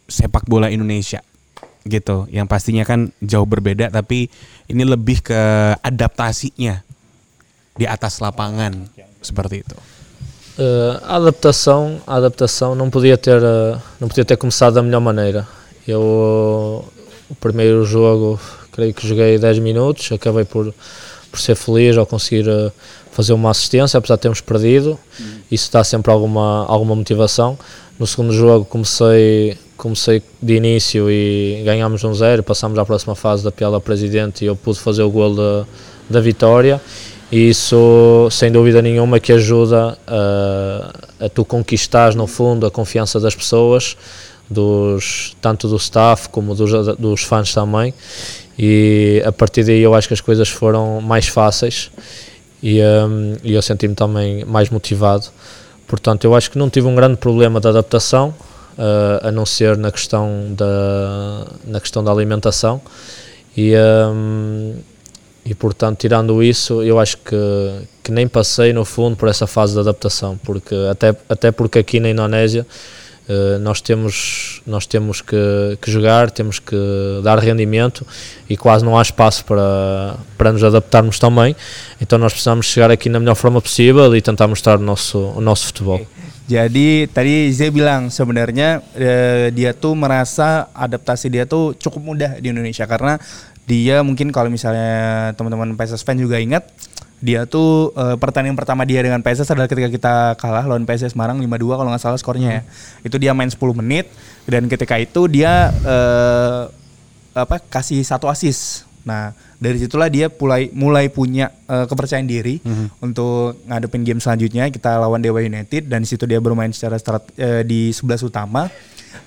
sepak 0.07 0.47
bola 0.47 0.71
Indonesia 0.71 1.21
gitu. 1.85 2.25
Yang 2.31 2.47
pastinya 2.47 2.83
kan 2.87 3.11
jauh 3.21 3.45
berbeda 3.45 3.91
tapi 3.91 4.31
ini 4.71 4.83
lebih 4.87 5.21
ke 5.21 5.41
adaptasinya 5.83 6.81
di 7.75 7.85
atas 7.85 8.23
lapangan 8.23 8.89
seperti 9.21 9.61
itu. 9.61 9.77
Eh, 10.59 10.93
a 11.07 11.15
adaptação, 11.15 12.01
adaptação 12.05 12.75
não 12.75 12.89
podia 12.89 13.17
ter 13.17 13.41
eh, 13.41 13.79
não 13.99 14.07
podia 14.07 14.25
ter 14.25 14.37
começado 14.37 14.75
da 14.75 14.83
melhor 14.83 15.01
maneira. 15.01 15.47
Eu 15.87 16.85
o 17.29 17.35
primeiro 17.39 17.85
jogo 17.85 18.39
creio 18.71 18.93
que 18.93 19.07
joguei 19.07 19.39
10 19.39 19.59
minutos, 19.59 20.11
acabei 20.11 20.43
por 20.43 20.73
por 21.31 21.39
ser 21.39 21.55
feliz 21.55 21.95
ao 21.97 22.05
conseguir 22.05 22.47
eh, 22.49 22.71
fazer 23.11 23.33
uma 23.33 23.51
assistência, 23.51 23.97
apesar 23.97 24.15
de 24.15 24.21
termos 24.21 24.41
perdido. 24.41 24.97
Isso 25.51 25.71
dá 25.71 25.83
sempre 25.83 26.11
alguma 26.11 26.65
alguma 26.65 26.95
motivação. 26.95 27.57
No 27.99 28.07
segundo 28.07 28.33
jogo 28.33 28.65
comecei 28.65 29.57
comecei 29.77 30.21
de 30.39 30.55
início 30.55 31.09
e 31.09 31.63
ganhámos 31.65 32.03
1-0, 32.03 32.43
passámos 32.43 32.77
à 32.77 32.85
próxima 32.85 33.15
fase 33.15 33.43
da 33.43 33.51
Piala 33.51 33.81
Presidente 33.81 34.45
e 34.45 34.47
eu 34.47 34.55
pude 34.55 34.79
fazer 34.79 35.01
o 35.01 35.09
gol 35.09 35.35
da, 35.35 35.65
da 36.07 36.21
vitória 36.21 36.79
e 37.31 37.49
isso 37.49 38.27
sem 38.29 38.51
dúvida 38.51 38.79
nenhuma 38.79 39.19
que 39.19 39.33
ajuda 39.33 39.97
a, 40.05 41.25
a 41.25 41.29
tu 41.29 41.43
conquistares 41.43 42.13
no 42.13 42.27
fundo 42.27 42.67
a 42.67 42.71
confiança 42.71 43.19
das 43.19 43.33
pessoas 43.33 43.97
dos, 44.47 45.35
tanto 45.41 45.67
do 45.67 45.77
staff 45.77 46.29
como 46.29 46.53
dos, 46.53 46.71
dos 46.97 47.23
fãs 47.23 47.51
também 47.51 47.91
e 48.59 49.23
a 49.25 49.31
partir 49.31 49.63
daí 49.63 49.81
eu 49.81 49.95
acho 49.95 50.07
que 50.07 50.13
as 50.13 50.21
coisas 50.21 50.47
foram 50.47 51.01
mais 51.01 51.27
fáceis 51.27 51.89
e, 52.61 52.81
hum, 52.81 53.35
e 53.43 53.53
eu 53.53 53.61
senti-me 53.61 53.95
também 53.95 54.45
mais 54.45 54.69
motivado. 54.69 55.27
Portanto 55.87 56.23
eu 56.23 56.35
acho 56.35 56.51
que 56.51 56.57
não 56.57 56.69
tive 56.69 56.87
um 56.87 56.95
grande 56.95 57.17
problema 57.17 57.59
de 57.59 57.67
adaptação 57.67 58.33
uh, 58.77 59.27
a 59.27 59.31
não 59.31 59.45
ser 59.45 59.77
na 59.77 59.91
questão 59.91 60.53
da, 60.55 61.47
na 61.65 61.79
questão 61.79 62.03
da 62.03 62.11
alimentação. 62.11 62.81
E, 63.57 63.73
hum, 63.75 64.75
e 65.43 65.53
portanto 65.55 65.99
tirando 65.99 66.41
isso 66.41 66.81
eu 66.83 66.99
acho 66.99 67.17
que, 67.17 67.35
que 68.03 68.11
nem 68.11 68.27
passei 68.27 68.71
no 68.71 68.85
fundo 68.85 69.17
por 69.17 69.27
essa 69.27 69.47
fase 69.47 69.73
de 69.73 69.79
adaptação 69.79 70.39
porque 70.43 70.75
até, 70.89 71.15
até 71.27 71.51
porque 71.51 71.79
aqui 71.79 71.99
na 71.99 72.09
Indonésia 72.09 72.65
uh, 73.31 73.59
nós 73.59 73.79
temos 73.79 74.61
nós 74.67 74.85
temos 74.85 75.21
que, 75.21 75.77
que 75.81 75.89
jogar 75.89 76.29
temos 76.29 76.59
que 76.59 76.75
dar 77.23 77.39
rendimento 77.39 78.05
e 78.49 78.57
quase 78.57 78.83
não 78.83 78.97
há 78.97 79.01
espaço 79.01 79.45
para, 79.45 80.17
para 80.37 80.51
nos 80.51 80.63
adaptarmos 80.63 81.17
também. 81.17 81.55
Então 81.99 82.19
nós 82.19 82.33
precisamos 82.33 82.65
chegar 82.65 82.91
aqui 82.91 83.07
na 83.07 83.19
melhor 83.19 83.35
forma 83.35 83.61
possível 83.61 84.15
e 84.15 84.21
tentar 84.21 84.47
mostrar 84.47 84.77
o 84.77 84.83
nosso, 84.83 85.17
o 85.17 85.41
nosso 85.41 85.67
futebol. 85.67 86.01
Jadi 86.51 87.07
tadi 87.07 87.47
Zee 87.55 87.71
bilang 87.71 88.11
sebenarnya 88.11 88.83
eh, 88.91 89.55
dia 89.55 89.71
tuh 89.71 89.95
merasa 89.95 90.67
adaptasi 90.75 91.31
dia 91.31 91.47
tuh 91.47 91.71
cukup 91.79 92.03
mudah 92.03 92.31
di 92.43 92.51
Indonesia 92.51 92.83
karena 92.83 93.15
dia 93.63 94.03
mungkin 94.03 94.35
kalau 94.35 94.51
misalnya 94.51 95.31
teman-teman 95.39 95.79
PSS 95.79 96.03
fan 96.03 96.19
juga 96.19 96.43
ingat 96.43 96.67
dia 97.21 97.45
tuh 97.45 97.93
eh, 97.93 98.17
pertandingan 98.17 98.57
pertama 98.57 98.81
dia 98.81 99.05
dengan 99.05 99.21
PSS 99.21 99.53
adalah 99.53 99.69
ketika 99.69 99.87
kita 99.93 100.13
kalah 100.41 100.65
lawan 100.65 100.89
PSS 100.89 101.13
Semarang 101.13 101.37
5-2 101.37 101.79
kalau 101.79 101.89
nggak 101.93 102.03
salah 102.03 102.17
skornya 102.17 102.49
ya. 102.49 102.61
Itu 103.05 103.21
dia 103.21 103.31
main 103.37 103.47
10 103.47 103.61
menit 103.77 104.09
dan 104.49 104.65
ketika 104.65 104.97
itu 104.97 105.29
dia 105.29 105.69
eh, 105.85 106.61
apa 107.37 107.61
kasih 107.61 108.01
satu 108.01 108.25
asis. 108.27 108.89
Nah, 109.01 109.33
dari 109.61 109.81
situlah 109.81 110.09
dia 110.09 110.29
mulai 110.29 110.73
mulai 110.73 111.05
punya 111.13 111.53
eh, 111.69 111.85
kepercayaan 111.85 112.25
diri 112.25 112.57
untuk 112.97 113.61
ngadepin 113.69 114.01
game 114.01 114.21
selanjutnya 114.21 114.69
kita 114.73 114.97
lawan 114.97 115.21
Dewa 115.21 115.45
United 115.45 115.85
dan 115.85 116.01
di 116.01 116.09
situ 116.09 116.25
dia 116.25 116.41
bermain 116.41 116.73
secara 116.73 116.97
strat, 116.97 117.29
eh, 117.37 117.61
di 117.61 117.93
11 117.93 118.25
utama 118.25 118.65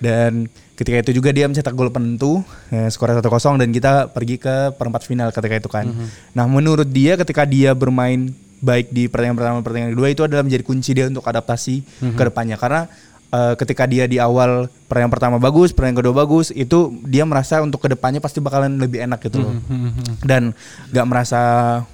dan 0.03 0.51
ketika 0.75 1.07
itu 1.07 1.23
juga 1.23 1.31
dia 1.31 1.47
mencetak 1.47 1.71
gol 1.75 1.91
penentu 1.91 2.43
eh, 2.75 2.91
skor 2.91 3.15
1-0 3.15 3.23
dan 3.63 3.69
kita 3.71 3.93
pergi 4.11 4.37
ke 4.43 4.75
perempat 4.75 5.07
final 5.07 5.31
ketika 5.31 5.55
itu 5.55 5.71
kan. 5.71 5.87
Nah, 6.35 6.45
menurut 6.51 6.91
dia 6.91 7.15
ketika 7.15 7.47
dia 7.47 7.73
bermain 7.73 8.35
baik 8.65 8.91
di 8.91 9.07
pertandingan 9.07 9.39
pertama 9.39 9.57
pertandingan 9.61 9.93
kedua 9.93 10.09
itu 10.09 10.23
adalah 10.25 10.43
menjadi 10.43 10.65
kunci 10.65 10.91
dia 10.97 11.07
untuk 11.07 11.23
adaptasi 11.23 11.77
ke 12.19 12.23
depannya. 12.27 12.59
Karena 12.59 12.91
eh, 13.31 13.55
ketika 13.55 13.87
dia 13.87 14.05
di 14.11 14.19
awal 14.19 14.67
pertandingan 14.91 15.15
pertama 15.15 15.37
bagus, 15.39 15.71
pertandingan 15.71 16.01
kedua 16.03 16.15
bagus, 16.27 16.51
itu 16.51 16.91
dia 17.07 17.23
merasa 17.23 17.63
untuk 17.63 17.79
ke 17.79 17.95
depannya 17.95 18.19
pasti 18.19 18.43
bakalan 18.43 18.75
lebih 18.83 18.99
enak 19.07 19.23
gitu 19.23 19.47
loh. 19.47 19.55
Dan 20.27 20.51
nggak 20.91 21.07
merasa 21.07 21.41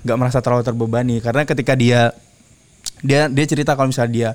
nggak 0.09 0.19
merasa 0.19 0.39
terlalu 0.41 0.65
terbebani. 0.65 1.17
Karena 1.21 1.45
ketika 1.45 1.77
dia 1.77 2.17
dia 3.05 3.29
dia 3.29 3.45
cerita 3.49 3.77
kalau 3.77 3.93
misalnya 3.93 4.13
dia 4.13 4.31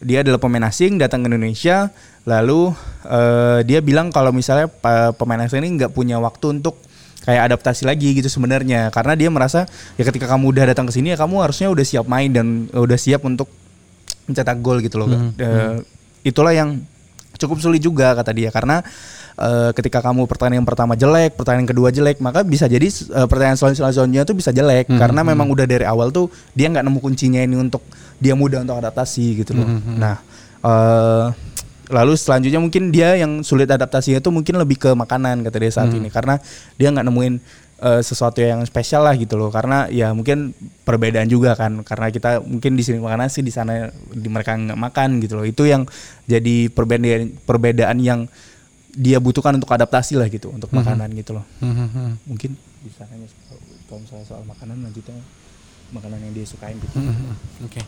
dia 0.00 0.24
adalah 0.24 0.40
pemain 0.40 0.64
asing 0.64 0.96
datang 0.96 1.20
ke 1.22 1.28
Indonesia 1.28 1.92
lalu 2.24 2.72
eh, 3.04 3.60
dia 3.64 3.80
bilang 3.84 4.08
kalau 4.12 4.32
misalnya 4.32 4.68
pemain 5.16 5.40
asing 5.44 5.64
ini 5.64 5.80
nggak 5.80 5.92
punya 5.92 6.16
waktu 6.20 6.60
untuk 6.60 6.76
kayak 7.20 7.52
adaptasi 7.52 7.84
lagi 7.84 8.16
gitu 8.16 8.32
sebenarnya. 8.32 8.88
Karena 8.88 9.12
dia 9.12 9.28
merasa 9.28 9.68
ya 10.00 10.04
ketika 10.08 10.24
kamu 10.24 10.56
udah 10.56 10.64
datang 10.72 10.88
ke 10.88 10.92
sini 10.96 11.12
ya 11.12 11.20
kamu 11.20 11.44
harusnya 11.44 11.68
udah 11.68 11.84
siap 11.84 12.08
main 12.08 12.32
dan 12.32 12.64
udah 12.72 12.96
siap 12.96 13.20
untuk 13.28 13.48
mencetak 14.24 14.56
gol 14.64 14.80
gitu 14.80 14.96
loh 15.00 15.08
Eh, 15.36 15.76
itulah 16.24 16.52
yang 16.56 16.80
cukup 17.40 17.56
sulit 17.58 17.80
juga 17.80 18.12
kata 18.12 18.30
dia. 18.30 18.52
Karena 18.52 18.84
eh, 19.34 19.70
ketika 19.72 20.04
kamu 20.04 20.28
pertandingan 20.28 20.68
pertama 20.68 20.92
jelek, 20.92 21.34
pertandingan 21.40 21.72
kedua 21.72 21.88
jelek, 21.88 22.20
maka 22.20 22.44
bisa 22.44 22.68
jadi 22.68 22.84
eh, 22.84 23.26
pertandingan 23.26 23.56
selan- 23.56 23.78
selanjutnya 23.80 24.28
tuh 24.28 24.36
bisa 24.36 24.52
jelek. 24.52 24.92
Karena 25.00 25.24
memang 25.24 25.48
udah 25.48 25.64
dari 25.64 25.88
awal 25.88 26.12
tuh 26.12 26.28
dia 26.52 26.68
nggak 26.68 26.84
nemu 26.84 26.98
kuncinya 27.00 27.40
ini 27.40 27.56
untuk 27.56 27.80
dia 28.20 28.36
mudah 28.36 28.60
untuk 28.60 28.76
adaptasi 28.76 29.40
gitu 29.40 29.56
loh. 29.56 29.64
Nah, 29.96 30.20
eh, 30.60 31.26
lalu 31.90 32.14
selanjutnya 32.14 32.62
mungkin 32.62 32.94
dia 32.94 33.18
yang 33.18 33.42
sulit 33.42 33.66
adaptasinya 33.66 34.22
itu 34.22 34.30
mungkin 34.30 34.54
lebih 34.60 34.78
ke 34.78 34.90
makanan 34.94 35.42
kata 35.42 35.56
dia 35.58 35.72
saat 35.72 35.90
ini. 35.98 36.06
Karena 36.12 36.38
dia 36.76 36.92
nggak 36.92 37.02
nemuin 37.02 37.34
eh, 37.80 38.00
sesuatu 38.00 38.38
yang 38.38 38.60
spesial 38.62 39.02
lah 39.02 39.16
gitu 39.16 39.34
loh. 39.34 39.48
Karena 39.48 39.88
ya 39.88 40.12
mungkin 40.12 40.52
perbedaan 40.84 41.26
juga 41.26 41.52
kan. 41.52 41.80
Karena 41.80 42.08
kita 42.08 42.38
mungkin 42.40 42.76
di 42.76 42.82
sini 42.82 42.96
makan 42.96 43.24
nasi 43.24 43.40
di 43.40 43.48
sana 43.48 43.88
di 44.06 44.28
mereka 44.28 44.54
nggak 44.54 44.76
makan 44.76 45.18
gitu 45.18 45.34
loh. 45.34 45.44
Itu 45.44 45.64
yang 45.64 45.88
jadi 46.24 46.68
perbedaan 46.68 47.34
perbedaan 47.40 47.98
yang 47.98 48.28
dia 48.90 49.16
butuhkan 49.16 49.54
untuk 49.54 49.70
adaptasi 49.70 50.14
lah 50.14 50.26
gitu 50.26 50.50
untuk 50.50 50.68
makanan 50.74 51.08
gitu 51.14 51.32
loh. 51.32 51.44
Mungkin 52.26 52.52
bisa 52.80 53.06
soal- 53.06 53.62
kalau 53.86 54.00
misalnya 54.00 54.26
soal 54.26 54.42
makanan 54.44 54.76
lanjutnya 54.82 55.14
makanan 55.90 56.18
yang 56.22 56.32
dia 56.34 56.46
sukain 56.46 56.76
gitu 56.78 56.96
Oke. 57.66 57.80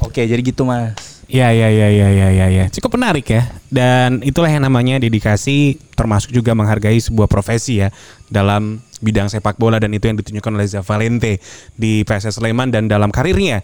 oke 0.00 0.22
jadi 0.24 0.40
gitu 0.40 0.64
mas 0.64 1.20
Ya, 1.30 1.54
ya, 1.54 1.70
ya, 1.70 1.86
ya, 1.94 2.10
ya, 2.10 2.28
ya, 2.34 2.46
ya. 2.50 2.64
Cukup 2.74 2.98
menarik 2.98 3.22
ya. 3.30 3.46
Dan 3.70 4.18
itulah 4.26 4.50
yang 4.50 4.66
namanya 4.66 4.98
dedikasi, 4.98 5.78
termasuk 5.94 6.34
juga 6.34 6.58
menghargai 6.58 6.98
sebuah 6.98 7.30
profesi 7.30 7.78
ya 7.78 7.94
dalam 8.26 8.82
bidang 8.98 9.30
sepak 9.30 9.54
bola 9.54 9.78
dan 9.78 9.94
itu 9.94 10.10
yang 10.10 10.18
ditunjukkan 10.18 10.52
oleh 10.58 10.66
Zavalente 10.66 11.38
di 11.78 12.02
PSS 12.02 12.42
Sleman 12.42 12.74
dan 12.74 12.90
dalam 12.90 13.14
karirnya 13.14 13.62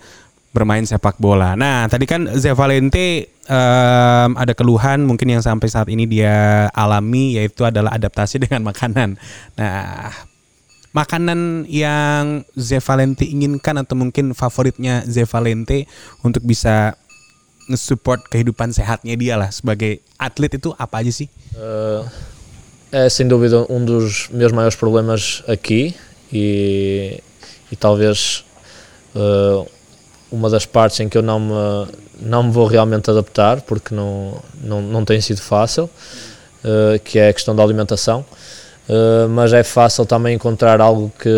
bermain 0.54 0.86
sepak 0.86 1.18
bola. 1.18 1.58
Nah, 1.58 1.90
tadi 1.90 2.06
kan 2.06 2.30
Zavalente 2.38 3.34
em, 3.34 4.30
ada 4.38 4.54
keluhan 4.54 5.02
mungkin 5.02 5.34
yang 5.34 5.42
sampai 5.42 5.66
saat 5.66 5.90
ini 5.90 6.06
dia 6.06 6.70
alami 6.70 7.34
yaitu 7.34 7.66
adalah 7.66 7.98
adaptasi 7.98 8.38
dengan 8.46 8.62
makanan. 8.62 9.18
Nah, 9.58 10.14
makanan 10.96 11.68
yang 11.68 12.48
Zevalente 12.56 13.28
inginkan 13.28 13.76
atau 13.76 13.92
mungkin 13.92 14.32
favoritnya 14.32 15.04
Zevalente 15.04 15.84
untuk 16.24 16.40
bisa 16.48 16.96
nge-support 17.68 18.24
kehidupan 18.32 18.72
sehatnya 18.72 19.12
dia 19.20 19.36
lah 19.36 19.52
sebagai 19.52 20.00
atlet 20.16 20.56
itu 20.56 20.72
apa 20.80 21.04
aja 21.04 21.12
sih? 21.12 21.28
Eh, 21.52 22.02
é 22.96 23.12
sem 23.12 23.28
dúvida 23.28 23.68
um 23.68 23.84
dos 23.84 24.32
meus 24.32 24.56
maiores 24.56 24.78
problemas 24.78 25.44
aqui 25.44 25.92
e, 26.32 27.20
e 27.68 27.74
talvez 27.76 28.46
eh, 29.12 29.60
uma 30.32 30.48
das 30.48 30.64
partes 30.64 31.00
em 31.00 31.08
que 31.10 31.18
eu 31.18 31.22
não 31.22 31.40
me, 31.40 31.92
não 32.20 32.42
me 32.44 32.52
vou 32.52 32.64
realmente 32.66 33.10
adaptar 33.10 33.60
porque 33.60 33.94
não, 33.94 34.40
não, 34.62 34.80
não 34.80 35.04
tem 35.04 35.20
sido 35.20 35.42
fácil, 35.42 35.90
eh, 36.64 36.98
que 37.04 37.18
é 37.18 37.28
a 37.28 37.34
questão 37.34 37.54
da 37.54 37.62
alimentação. 37.62 38.24
Eh, 38.88 39.26
mas 39.28 39.52
é 39.52 39.64
fácil 39.64 40.06
também 40.06 40.34
encontrar 40.34 40.80
algo 40.80 41.12
que, 41.18 41.28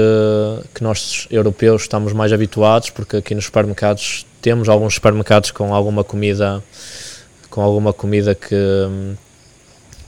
que 0.74 0.82
nós 0.82 1.26
europeus 1.30 1.82
estamos 1.82 2.12
mais 2.12 2.32
habituados, 2.32 2.90
porque 2.90 3.16
aqui 3.16 3.34
nos 3.34 3.46
supermercados 3.46 4.26
temos 4.42 4.68
alguns 4.68 4.94
supermercados 4.94 5.50
com 5.50 5.74
alguma 5.74 6.04
comida 6.04 6.62
com 7.50 7.62
alguma 7.62 7.92
comida 7.92 8.34
que, 8.34 9.16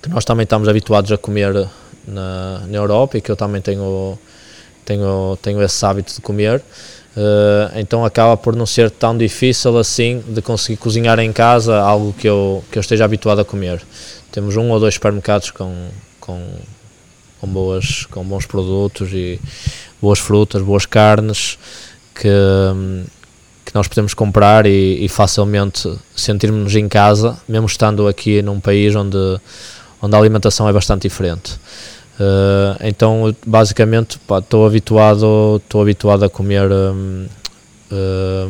que 0.02 0.08
nós 0.10 0.24
também 0.24 0.44
estamos 0.44 0.68
habituados 0.68 1.10
a 1.10 1.16
comer 1.16 1.66
na, 2.06 2.60
na 2.66 2.76
Europa 2.76 3.16
e 3.16 3.20
que 3.20 3.30
eu 3.30 3.36
também 3.36 3.62
tenho, 3.62 4.18
tenho, 4.84 5.38
tenho 5.40 5.62
esse 5.62 5.84
hábito 5.84 6.14
de 6.14 6.20
comer. 6.20 6.62
Eh, 7.16 7.80
então 7.80 8.04
acaba 8.04 8.36
por 8.36 8.54
não 8.54 8.66
ser 8.66 8.90
tão 8.90 9.16
difícil 9.16 9.78
assim 9.78 10.22
de 10.28 10.42
conseguir 10.42 10.76
cozinhar 10.76 11.18
em 11.18 11.32
casa 11.32 11.78
algo 11.78 12.12
que 12.12 12.28
eu, 12.28 12.62
que 12.70 12.78
eu 12.78 12.80
esteja 12.80 13.06
habituado 13.06 13.40
a 13.40 13.44
comer. 13.44 13.82
Temos 14.30 14.56
um 14.56 14.70
ou 14.70 14.78
dois 14.78 14.94
supermercados 14.94 15.50
com, 15.50 15.88
com, 16.20 16.40
com, 17.40 17.46
boas, 17.46 18.06
com 18.06 18.24
bons 18.24 18.46
produtos 18.46 19.12
e 19.12 19.40
boas 20.00 20.18
frutas, 20.18 20.62
boas 20.62 20.86
carnes 20.86 21.58
que, 22.14 22.28
que 23.64 23.74
nós 23.74 23.88
podemos 23.88 24.14
comprar 24.14 24.66
e, 24.66 25.04
e 25.04 25.08
facilmente 25.08 25.92
sentirmos-nos 26.14 26.74
em 26.76 26.88
casa, 26.88 27.38
mesmo 27.48 27.66
estando 27.66 28.06
aqui 28.06 28.42
num 28.42 28.60
país 28.60 28.94
onde, 28.94 29.40
onde 30.02 30.14
a 30.14 30.18
alimentação 30.18 30.68
é 30.68 30.72
bastante 30.72 31.02
diferente. 31.02 31.58
Eh, 32.20 32.88
então, 32.88 33.34
basicamente, 33.46 34.18
estou 34.30 34.66
habituado, 34.66 35.56
estou 35.56 35.80
habituado 35.80 36.24
a 36.24 36.28
comer 36.28 36.70
hum, 36.70 37.26
eh, 37.90 38.48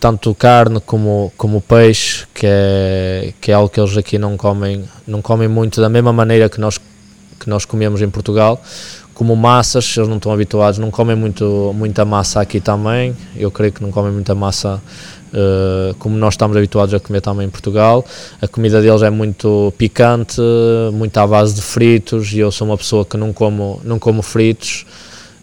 tanto 0.00 0.34
carne 0.34 0.80
como, 0.80 1.32
como 1.36 1.60
peixe, 1.60 2.26
que 2.34 2.44
é, 2.44 3.32
que 3.40 3.52
é 3.52 3.54
algo 3.54 3.68
que 3.68 3.78
eles 3.78 3.96
aqui 3.96 4.18
não 4.18 4.36
comem, 4.36 4.84
não 5.06 5.22
comem 5.22 5.46
muito 5.46 5.80
da 5.80 5.88
mesma 5.88 6.12
maneira 6.12 6.48
que 6.48 6.60
nós, 6.60 6.80
que 7.42 7.50
nós 7.50 7.64
comemos 7.64 8.00
em 8.02 8.08
Portugal. 8.08 8.62
Como 9.14 9.36
massas, 9.36 9.94
eles 9.96 10.08
não 10.08 10.16
estão 10.16 10.32
habituados, 10.32 10.78
não 10.78 10.90
comem 10.90 11.14
muito, 11.14 11.72
muita 11.74 12.04
massa 12.04 12.40
aqui 12.40 12.60
também. 12.60 13.14
Eu 13.36 13.50
creio 13.50 13.72
que 13.72 13.82
não 13.82 13.90
comem 13.90 14.10
muita 14.10 14.34
massa 14.34 14.80
eh, 15.34 15.94
como 15.98 16.16
nós 16.16 16.34
estamos 16.34 16.54
habituados 16.56 16.92
a 16.92 17.00
comer 17.00 17.20
também 17.20 17.46
em 17.46 17.50
Portugal. 17.50 18.04
A 18.40 18.46
comida 18.46 18.82
deles 18.82 19.02
é 19.02 19.10
muito 19.10 19.72
picante, 19.78 20.40
muito 20.92 21.16
à 21.18 21.26
base 21.26 21.54
de 21.54 21.62
fritos, 21.62 22.32
e 22.32 22.38
eu 22.38 22.52
sou 22.52 22.66
uma 22.66 22.76
pessoa 22.76 23.04
que 23.04 23.16
não 23.16 23.32
como, 23.32 23.80
não 23.82 23.98
como 23.98 24.20
fritos, 24.22 24.84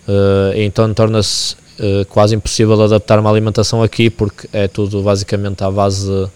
eh, 0.07 0.53
então 0.63 0.93
torna-se 0.93 1.55
eh, 1.79 2.05
quase 2.09 2.35
impossível 2.35 2.79
adaptar 2.81 3.19
uma 3.19 3.31
alimentação 3.31 3.81
aqui, 3.81 4.09
porque 4.09 4.47
é 4.53 4.67
tudo 4.67 5.01
basicamente 5.01 5.63
à 5.63 5.71
base 5.71 6.07
de, 6.07 6.27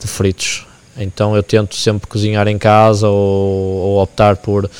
de 0.00 0.06
fritos. 0.06 0.66
Então 0.96 1.34
eu 1.34 1.42
tento 1.42 1.74
sempre 1.74 2.06
cozinhar 2.06 2.46
em 2.46 2.58
casa 2.58 3.08
ou, 3.08 3.16
ou 3.16 4.02
optar 4.02 4.36
por 4.36 4.70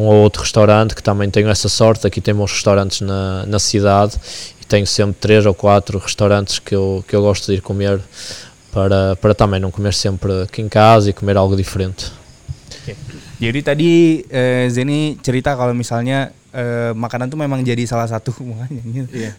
um 0.00 0.06
ou 0.06 0.22
outro 0.24 0.42
restaurante, 0.42 0.94
que 0.94 1.02
também 1.02 1.28
tenho 1.28 1.48
essa 1.48 1.68
sorte, 1.68 2.06
aqui 2.06 2.20
tem 2.20 2.34
bons 2.34 2.52
restaurantes 2.52 3.02
na, 3.02 3.44
na 3.44 3.58
cidade 3.58 4.16
e 4.60 4.64
tenho 4.64 4.86
sempre 4.86 5.16
três 5.20 5.44
ou 5.44 5.52
quatro 5.52 5.98
restaurantes 5.98 6.58
que 6.58 6.74
eu, 6.74 7.04
que 7.06 7.14
eu 7.14 7.20
gosto 7.20 7.52
de 7.52 7.58
ir 7.58 7.60
comer 7.60 8.00
para, 8.72 9.14
para 9.16 9.34
também 9.34 9.60
não 9.60 9.70
comer 9.70 9.92
sempre 9.92 10.42
aqui 10.42 10.62
em 10.62 10.68
casa 10.68 11.10
e 11.10 11.12
comer 11.12 11.36
algo 11.36 11.54
diferente. 11.54 12.10
Jadi 13.40 13.60
tadi 13.60 13.90
eh, 14.28 14.68
Zeni 14.72 15.20
cerita 15.20 15.52
kalau 15.56 15.76
misalnya 15.76 16.32
eh, 16.52 16.92
makanan 16.96 17.28
tuh 17.28 17.38
memang 17.38 17.60
jadi 17.60 17.84
salah 17.84 18.08
satu 18.08 18.32
makanya. 18.48 19.36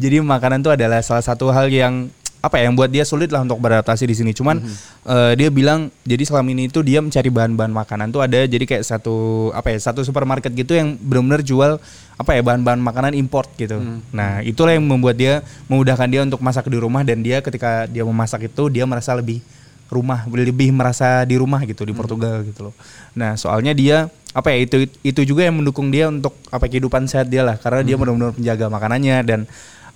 jadi 0.00 0.24
makanan 0.24 0.64
tuh 0.64 0.72
adalah 0.72 1.04
salah 1.04 1.24
satu 1.24 1.52
hal 1.52 1.68
yang 1.68 2.08
apa 2.40 2.56
ya 2.56 2.72
yang 2.72 2.76
buat 2.76 2.88
dia 2.88 3.04
sulit 3.04 3.28
lah 3.28 3.44
untuk 3.44 3.60
beradaptasi 3.60 4.08
di 4.08 4.16
sini. 4.16 4.32
Cuman 4.32 4.64
eh, 5.04 5.32
dia 5.36 5.48
bilang 5.52 5.92
jadi 6.08 6.24
selama 6.24 6.48
ini 6.56 6.72
itu 6.72 6.80
dia 6.80 7.04
mencari 7.04 7.28
bahan-bahan 7.28 7.72
makanan 7.72 8.08
tuh 8.10 8.24
ada 8.24 8.48
jadi 8.48 8.64
kayak 8.64 8.84
satu 8.84 9.48
apa 9.52 9.76
ya 9.76 9.78
satu 9.78 10.00
supermarket 10.00 10.52
gitu 10.56 10.72
yang 10.72 10.96
benar-benar 10.96 11.44
jual 11.44 11.76
apa 12.16 12.30
ya 12.36 12.40
bahan-bahan 12.44 12.80
makanan 12.80 13.12
import 13.16 13.48
gitu. 13.60 13.76
Nah 14.12 14.40
itulah 14.40 14.72
yang 14.72 14.84
membuat 14.84 15.20
dia 15.20 15.44
memudahkan 15.68 16.08
dia 16.08 16.20
untuk 16.24 16.40
masak 16.40 16.68
di 16.68 16.80
rumah 16.80 17.04
dan 17.04 17.20
dia 17.20 17.44
ketika 17.44 17.84
dia 17.88 18.04
memasak 18.04 18.48
itu 18.48 18.72
dia 18.72 18.88
merasa 18.88 19.12
lebih 19.12 19.44
rumah 19.90 20.22
lebih 20.30 20.70
merasa 20.70 21.26
di 21.26 21.34
rumah 21.36 21.60
gitu 21.66 21.84
di 21.84 21.92
Portugal 21.92 22.40
gitu 22.46 22.72
loh. 22.72 22.74
Nah 23.12 23.36
soalnya 23.36 23.76
dia 23.76 24.08
apa 24.30 24.54
ya 24.54 24.62
itu 24.62 24.76
itu 25.02 25.20
juga 25.26 25.42
yang 25.42 25.58
mendukung 25.58 25.90
dia 25.90 26.06
untuk 26.06 26.38
apa 26.54 26.70
kehidupan 26.70 27.10
sehat 27.10 27.26
dia 27.26 27.42
lah 27.42 27.58
karena 27.58 27.82
dia 27.82 27.98
benar-benar 27.98 28.30
menjaga 28.38 28.66
makanannya 28.70 29.16
dan 29.26 29.40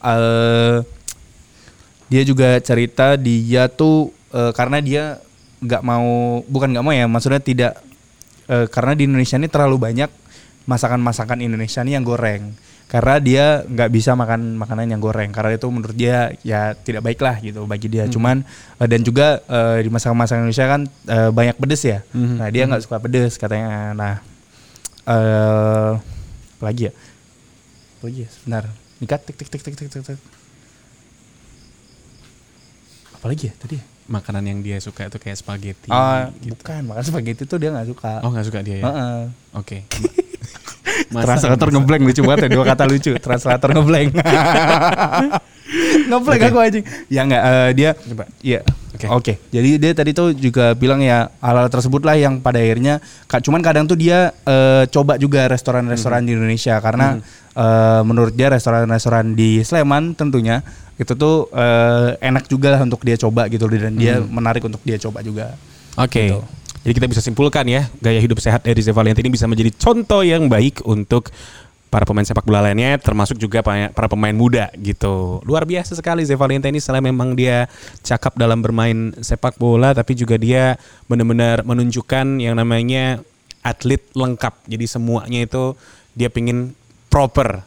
eh 0.04 0.82
dia 2.12 2.22
juga 2.24 2.60
cerita 2.60 3.16
dia 3.16 3.68
tuh 3.70 4.12
eh, 4.32 4.52
karena 4.52 4.78
dia 4.80 5.04
nggak 5.64 5.82
mau 5.82 6.44
bukan 6.44 6.68
nggak 6.76 6.84
mau 6.84 6.92
ya 6.92 7.08
maksudnya 7.08 7.40
tidak 7.40 7.72
eh, 8.48 8.66
karena 8.68 8.92
di 8.92 9.08
Indonesia 9.08 9.40
ini 9.40 9.48
terlalu 9.48 9.76
banyak 9.80 10.10
masakan-masakan 10.64 11.44
Indonesia 11.44 11.84
ini 11.84 11.96
yang 11.96 12.04
goreng. 12.04 12.56
Karena 12.84 13.16
dia 13.18 13.46
nggak 13.64 13.90
bisa 13.90 14.14
makan 14.14 14.54
makanan 14.60 14.86
yang 14.86 15.02
goreng 15.02 15.34
karena 15.34 15.56
itu 15.56 15.66
menurut 15.66 15.96
dia 15.96 16.30
ya 16.46 16.78
tidak 16.78 17.02
baik 17.02 17.18
lah 17.18 17.40
gitu 17.42 17.66
bagi 17.66 17.90
dia. 17.90 18.06
Cuman 18.06 18.44
eh, 18.78 18.88
dan 18.88 19.00
juga 19.02 19.40
eh, 19.50 19.82
di 19.82 19.90
masakan-masakan 19.90 20.46
Indonesia 20.46 20.66
kan 20.68 20.80
eh, 21.10 21.30
banyak 21.32 21.56
pedes 21.58 21.82
ya. 21.82 22.04
Nah 22.14 22.48
dia 22.52 22.68
nggak 22.68 22.84
suka 22.84 23.02
pedes 23.02 23.34
katanya. 23.40 23.96
Nah 23.96 24.14
eh 25.04 25.90
apa 26.54 26.64
lagi 26.64 26.88
ya? 26.88 26.92
Apa 27.98 28.04
lagi 28.06 28.20
ya? 28.24 28.28
Sebentar. 28.30 28.64
Nikat 29.00 29.20
tik 29.26 29.36
tik 29.42 29.48
tik 29.50 29.62
tik 29.64 29.74
tik 29.74 29.88
tik 29.90 30.02
tik. 30.14 30.43
Apa 33.24 33.32
lagi 33.32 33.48
ya 33.48 33.56
tadi 33.56 33.80
ya? 33.80 33.84
makanan 34.04 34.44
yang 34.44 34.60
dia 34.60 34.76
suka 34.84 35.08
itu 35.08 35.16
kayak 35.16 35.40
spaghetti. 35.40 35.88
Ah, 35.88 36.28
bukan, 36.44 36.92
makan 36.92 37.04
spaghetti 37.08 37.48
tuh 37.48 37.56
dia 37.56 37.72
nggak 37.72 37.88
suka. 37.88 38.20
Oh 38.20 38.28
nggak 38.28 38.52
suka 38.52 38.60
dia 38.60 38.76
ya? 38.76 38.84
Heeh. 38.84 39.20
Oke. 39.56 39.88
Translator 41.24 41.72
ngeblank 41.72 42.04
lucu 42.04 42.20
banget 42.20 42.44
ya 42.44 42.48
dua 42.52 42.64
kata 42.68 42.84
lucu. 42.84 43.16
Translator 43.16 43.72
ngeblank. 43.72 44.12
ngeblank 46.12 46.42
aku 46.52 46.58
aja. 46.60 46.80
Ya 47.08 47.24
enggak 47.24 47.42
eh, 47.48 47.70
dia 47.72 47.90
Coba. 47.96 48.28
Iya. 48.44 48.60
Oke. 48.94 49.06
Oke. 49.10 49.32
Jadi 49.50 49.82
dia 49.82 49.92
tadi 49.92 50.14
tuh 50.14 50.30
juga 50.30 50.70
bilang 50.78 51.02
ya 51.02 51.26
hal-hal 51.42 51.66
tersebut 51.66 52.06
lah 52.06 52.14
yang 52.14 52.38
pada 52.38 52.62
akhirnya 52.62 53.02
cuman 53.26 53.60
kadang 53.60 53.84
tuh 53.90 53.98
dia 53.98 54.30
eh, 54.46 54.86
coba 54.86 55.18
juga 55.18 55.50
restoran-restoran 55.50 56.22
di 56.22 56.38
Indonesia 56.38 56.78
karena 56.78 57.18
eh, 57.58 58.02
menurut 58.06 58.32
dia 58.38 58.54
restoran-restoran 58.54 59.34
di 59.34 59.66
Sleman 59.66 60.14
tentunya 60.14 60.62
itu 60.94 61.10
tuh 61.18 61.50
eh, 61.50 62.14
enak 62.22 62.46
juga 62.46 62.78
lah 62.78 62.86
untuk 62.86 63.02
dia 63.02 63.18
coba 63.18 63.50
gitu 63.50 63.66
dan 63.66 63.98
dia 63.98 64.22
menarik 64.22 64.62
untuk 64.62 64.80
dia 64.86 64.94
coba 65.02 65.26
juga. 65.26 65.58
Oke. 65.98 66.30
Gitu. 66.30 66.42
Jadi 66.84 67.00
kita 67.00 67.08
bisa 67.08 67.24
simpulkan 67.24 67.64
ya, 67.64 67.88
gaya 67.96 68.20
hidup 68.20 68.36
sehat 68.44 68.60
dari 68.60 68.76
Zé 68.84 68.92
Valentin 68.92 69.24
ini 69.24 69.32
bisa 69.32 69.48
menjadi 69.48 69.72
contoh 69.72 70.20
yang 70.20 70.52
baik 70.52 70.84
untuk 70.84 71.32
para 71.94 72.02
pemain 72.02 72.26
sepak 72.26 72.42
bola 72.42 72.58
lainnya, 72.58 72.98
termasuk 72.98 73.38
juga 73.38 73.62
pa- 73.62 73.94
para 73.94 74.10
pemain 74.10 74.34
muda 74.34 74.66
gitu. 74.82 75.38
Luar 75.46 75.62
biasa 75.62 75.94
sekali 75.94 76.26
Zé 76.26 76.34
Valentin 76.34 76.74
ini 76.74 76.82
selain 76.82 77.06
memang 77.06 77.38
dia 77.38 77.70
cakap 78.02 78.34
dalam 78.34 78.58
bermain 78.58 79.14
sepak 79.22 79.54
bola, 79.62 79.94
tapi 79.94 80.18
juga 80.18 80.34
dia 80.34 80.74
benar-benar 81.06 81.62
menunjukkan 81.62 82.42
yang 82.42 82.58
namanya 82.58 83.22
atlet 83.62 84.02
lengkap. 84.10 84.66
Jadi 84.66 84.90
semuanya 84.90 85.46
itu 85.46 85.78
dia 86.18 86.26
pingin 86.26 86.74
proper 87.06 87.62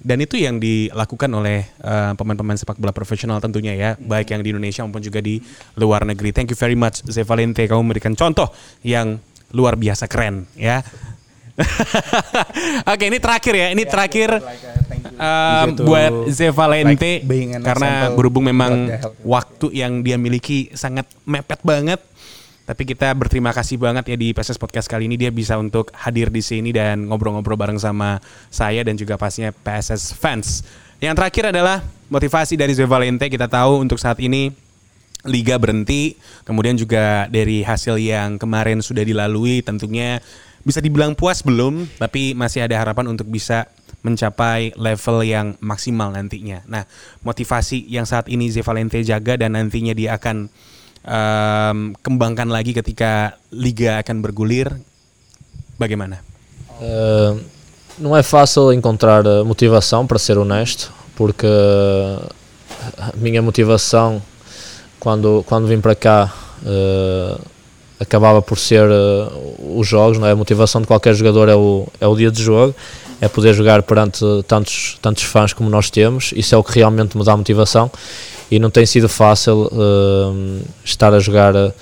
dan 0.00 0.24
itu 0.24 0.40
yang 0.40 0.56
dilakukan 0.56 1.28
oleh 1.28 1.68
eh, 1.68 2.12
pemain-pemain 2.16 2.56
sepak 2.56 2.80
bola 2.80 2.96
profesional 2.96 3.36
tentunya 3.36 3.76
ya, 3.76 3.90
baik 4.00 4.32
yang 4.32 4.40
di 4.40 4.48
Indonesia 4.48 4.80
maupun 4.80 5.04
juga 5.04 5.20
di 5.20 5.44
luar 5.76 6.08
negeri. 6.08 6.32
Thank 6.32 6.56
you 6.56 6.58
very 6.58 6.72
much 6.72 7.04
Zé 7.04 7.20
Valente, 7.20 7.68
kamu 7.68 7.84
memberikan 7.84 8.16
contoh 8.16 8.48
yang 8.80 9.20
luar 9.52 9.76
biasa 9.76 10.08
keren 10.08 10.48
ya. 10.56 10.80
Oke, 12.92 13.04
ini 13.10 13.18
terakhir 13.18 13.54
ya. 13.54 13.66
Ini 13.74 13.84
terakhir 13.88 14.30
um, 15.18 15.66
Gitu. 15.74 15.82
buat 15.84 16.12
Zé 16.30 16.48
Valente 16.54 17.22
Like 17.22 17.62
karena 17.62 18.10
berhubung 18.14 18.46
memang 18.46 18.88
waktu 19.26 19.74
yang 19.74 20.00
dia 20.00 20.16
miliki 20.16 20.70
sangat 20.72 21.04
mepet 21.26 21.60
banget. 21.62 22.00
Tapi 22.68 22.84
kita 22.84 23.08
berterima 23.16 23.48
kasih 23.48 23.80
banget 23.80 24.12
ya 24.12 24.16
di 24.20 24.36
PSS 24.36 24.60
Podcast 24.60 24.92
kali 24.92 25.08
ini 25.08 25.16
dia 25.16 25.32
bisa 25.32 25.56
untuk 25.56 25.88
hadir 25.96 26.28
di 26.28 26.44
sini 26.44 26.68
dan 26.68 27.08
ngobrol-ngobrol 27.08 27.56
bareng 27.56 27.80
sama 27.80 28.20
saya 28.52 28.84
dan 28.84 28.92
juga 28.92 29.16
pastinya 29.16 29.48
PSS 29.56 30.12
fans. 30.12 30.60
Yang 31.00 31.16
terakhir 31.16 31.44
adalah 31.56 31.80
motivasi 32.12 32.60
dari 32.60 32.76
Zé 32.76 32.84
Valente. 32.84 33.24
Kita 33.32 33.48
tahu 33.48 33.80
untuk 33.80 33.96
saat 33.96 34.20
ini 34.20 34.52
liga 35.24 35.56
berhenti, 35.56 36.20
kemudian 36.44 36.76
juga 36.76 37.24
dari 37.32 37.64
hasil 37.64 37.96
yang 37.96 38.36
kemarin 38.36 38.84
sudah 38.84 39.00
dilalui 39.00 39.64
tentunya 39.64 40.20
bisa 40.66 40.82
dibilang 40.82 41.14
puas 41.14 41.42
belum, 41.42 41.86
tapi 41.98 42.34
masih 42.34 42.66
ada 42.66 42.78
harapan 42.78 43.10
untuk 43.10 43.28
bisa 43.30 43.66
mencapai 44.02 44.72
level 44.78 45.26
yang 45.26 45.46
maksimal 45.58 46.14
nantinya. 46.14 46.62
Nah, 46.70 46.86
motivasi 47.26 47.86
yang 47.90 48.06
saat 48.06 48.30
ini 48.30 48.46
Zé 48.50 48.62
Valente 48.62 49.02
jaga 49.02 49.34
dan 49.34 49.58
nantinya 49.58 49.90
dia 49.92 50.14
akan 50.14 50.46
em, 51.02 51.78
kembangkan 51.98 52.46
lagi 52.46 52.72
ketika 52.74 53.36
liga 53.50 53.98
akan 53.98 54.22
bergulir. 54.22 54.70
Bagaimana? 55.78 56.22
Uh, 56.78 57.38
não 57.98 58.14
é 58.14 58.22
fácil 58.22 58.70
encontrar 58.70 59.26
uh, 59.26 59.42
motivação, 59.42 60.06
para 60.06 60.18
ser 60.18 60.38
honesto, 60.38 60.90
porque 61.14 61.46
uh, 61.46 62.22
a 62.98 63.14
minha 63.14 63.42
motivação 63.42 64.22
quando, 64.98 65.42
quando 65.46 65.66
vim 65.66 65.80
para 65.80 65.94
cá 65.94 66.32
uh, 66.62 67.38
acabava 68.00 68.40
por 68.40 68.58
ser 68.58 68.88
uh, 68.88 69.78
os 69.78 69.86
jogos, 69.86 70.18
não 70.18 70.26
é? 70.26 70.32
A 70.32 70.36
motivação 70.36 70.80
de 70.80 70.86
qualquer 70.86 71.14
jogador 71.14 71.48
é 71.48 71.54
o, 71.54 71.86
é 72.00 72.06
o 72.06 72.16
dia 72.16 72.30
de 72.30 72.42
jogo, 72.42 72.74
é 73.20 73.28
poder 73.28 73.52
jogar 73.54 73.82
perante 73.82 74.24
tantos, 74.46 74.98
tantos 75.02 75.24
fãs 75.24 75.52
como 75.52 75.68
nós 75.68 75.90
temos, 75.90 76.32
isso 76.36 76.54
é 76.54 76.58
o 76.58 76.62
que 76.62 76.78
realmente 76.78 77.16
me 77.16 77.24
dá 77.24 77.36
motivação 77.36 77.90
e 78.50 78.58
não 78.58 78.70
tem 78.70 78.86
sido 78.86 79.08
fácil 79.08 79.68
uh, 79.72 80.62
estar 80.84 81.12
a 81.12 81.18
jogar 81.18 81.54
uh, 81.54 81.72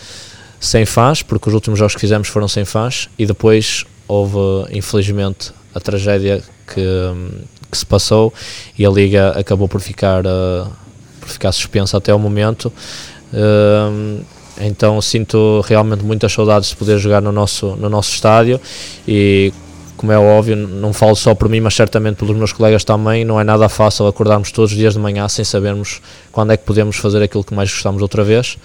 sem 0.58 0.86
fãs, 0.86 1.22
porque 1.22 1.48
os 1.48 1.54
últimos 1.54 1.78
jogos 1.78 1.94
que 1.94 2.00
fizemos 2.00 2.28
foram 2.28 2.48
sem 2.48 2.64
fãs 2.64 3.08
e 3.18 3.26
depois 3.26 3.84
houve 4.08 4.38
infelizmente 4.70 5.52
a 5.74 5.80
tragédia 5.80 6.42
que, 6.66 6.82
que 7.70 7.76
se 7.76 7.84
passou 7.84 8.32
e 8.78 8.86
a 8.86 8.90
liga 8.90 9.30
acabou 9.38 9.68
por 9.68 9.80
ficar 9.80 10.24
uh, 10.24 10.66
por 11.20 11.28
ficar 11.28 11.52
suspensa 11.52 11.96
até 11.96 12.14
o 12.14 12.18
momento. 12.18 12.72
Hum, 13.34 14.20
então 14.60 15.00
sinto 15.00 15.62
realmente 15.66 16.02
muitas 16.04 16.32
saudades 16.32 16.70
de 16.70 16.76
poder 16.76 16.98
jogar 16.98 17.20
no 17.20 17.32
nosso 17.32 17.76
no 17.76 17.88
nosso 17.88 18.12
estádio 18.12 18.60
e 19.06 19.52
como 19.96 20.12
é 20.12 20.18
óbvio, 20.18 20.56
não 20.56 20.92
falo 20.92 21.16
só 21.16 21.34
por 21.34 21.48
mim, 21.48 21.60
mas 21.60 21.74
certamente 21.74 22.16
pelos 22.16 22.36
meus 22.36 22.52
colegas 22.52 22.84
também, 22.84 23.24
não 23.24 23.40
é 23.40 23.44
nada 23.44 23.68
fácil 23.68 24.06
acordarmos 24.06 24.52
todos 24.52 24.72
os 24.72 24.76
dias 24.76 24.94
de 24.94 25.00
manhã 25.00 25.26
sem 25.28 25.44
sabermos 25.44 26.00
quando 26.30 26.52
é 26.52 26.56
que 26.56 26.64
podemos 26.64 26.96
fazer 26.96 27.22
aquilo 27.22 27.42
que 27.42 27.54
mais 27.54 27.70
gostamos 27.70 28.02
outra 28.02 28.22
vez. 28.22 28.58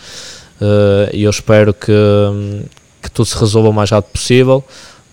Uh, 0.60 1.10
e 1.14 1.24
eu 1.24 1.30
espero 1.30 1.74
que, 1.74 1.92
que 3.02 3.10
tudo 3.10 3.26
se 3.26 3.38
resolva 3.38 3.70
o 3.70 3.74
mais 3.74 3.90
rápido 3.90 4.12
possível, 4.12 4.64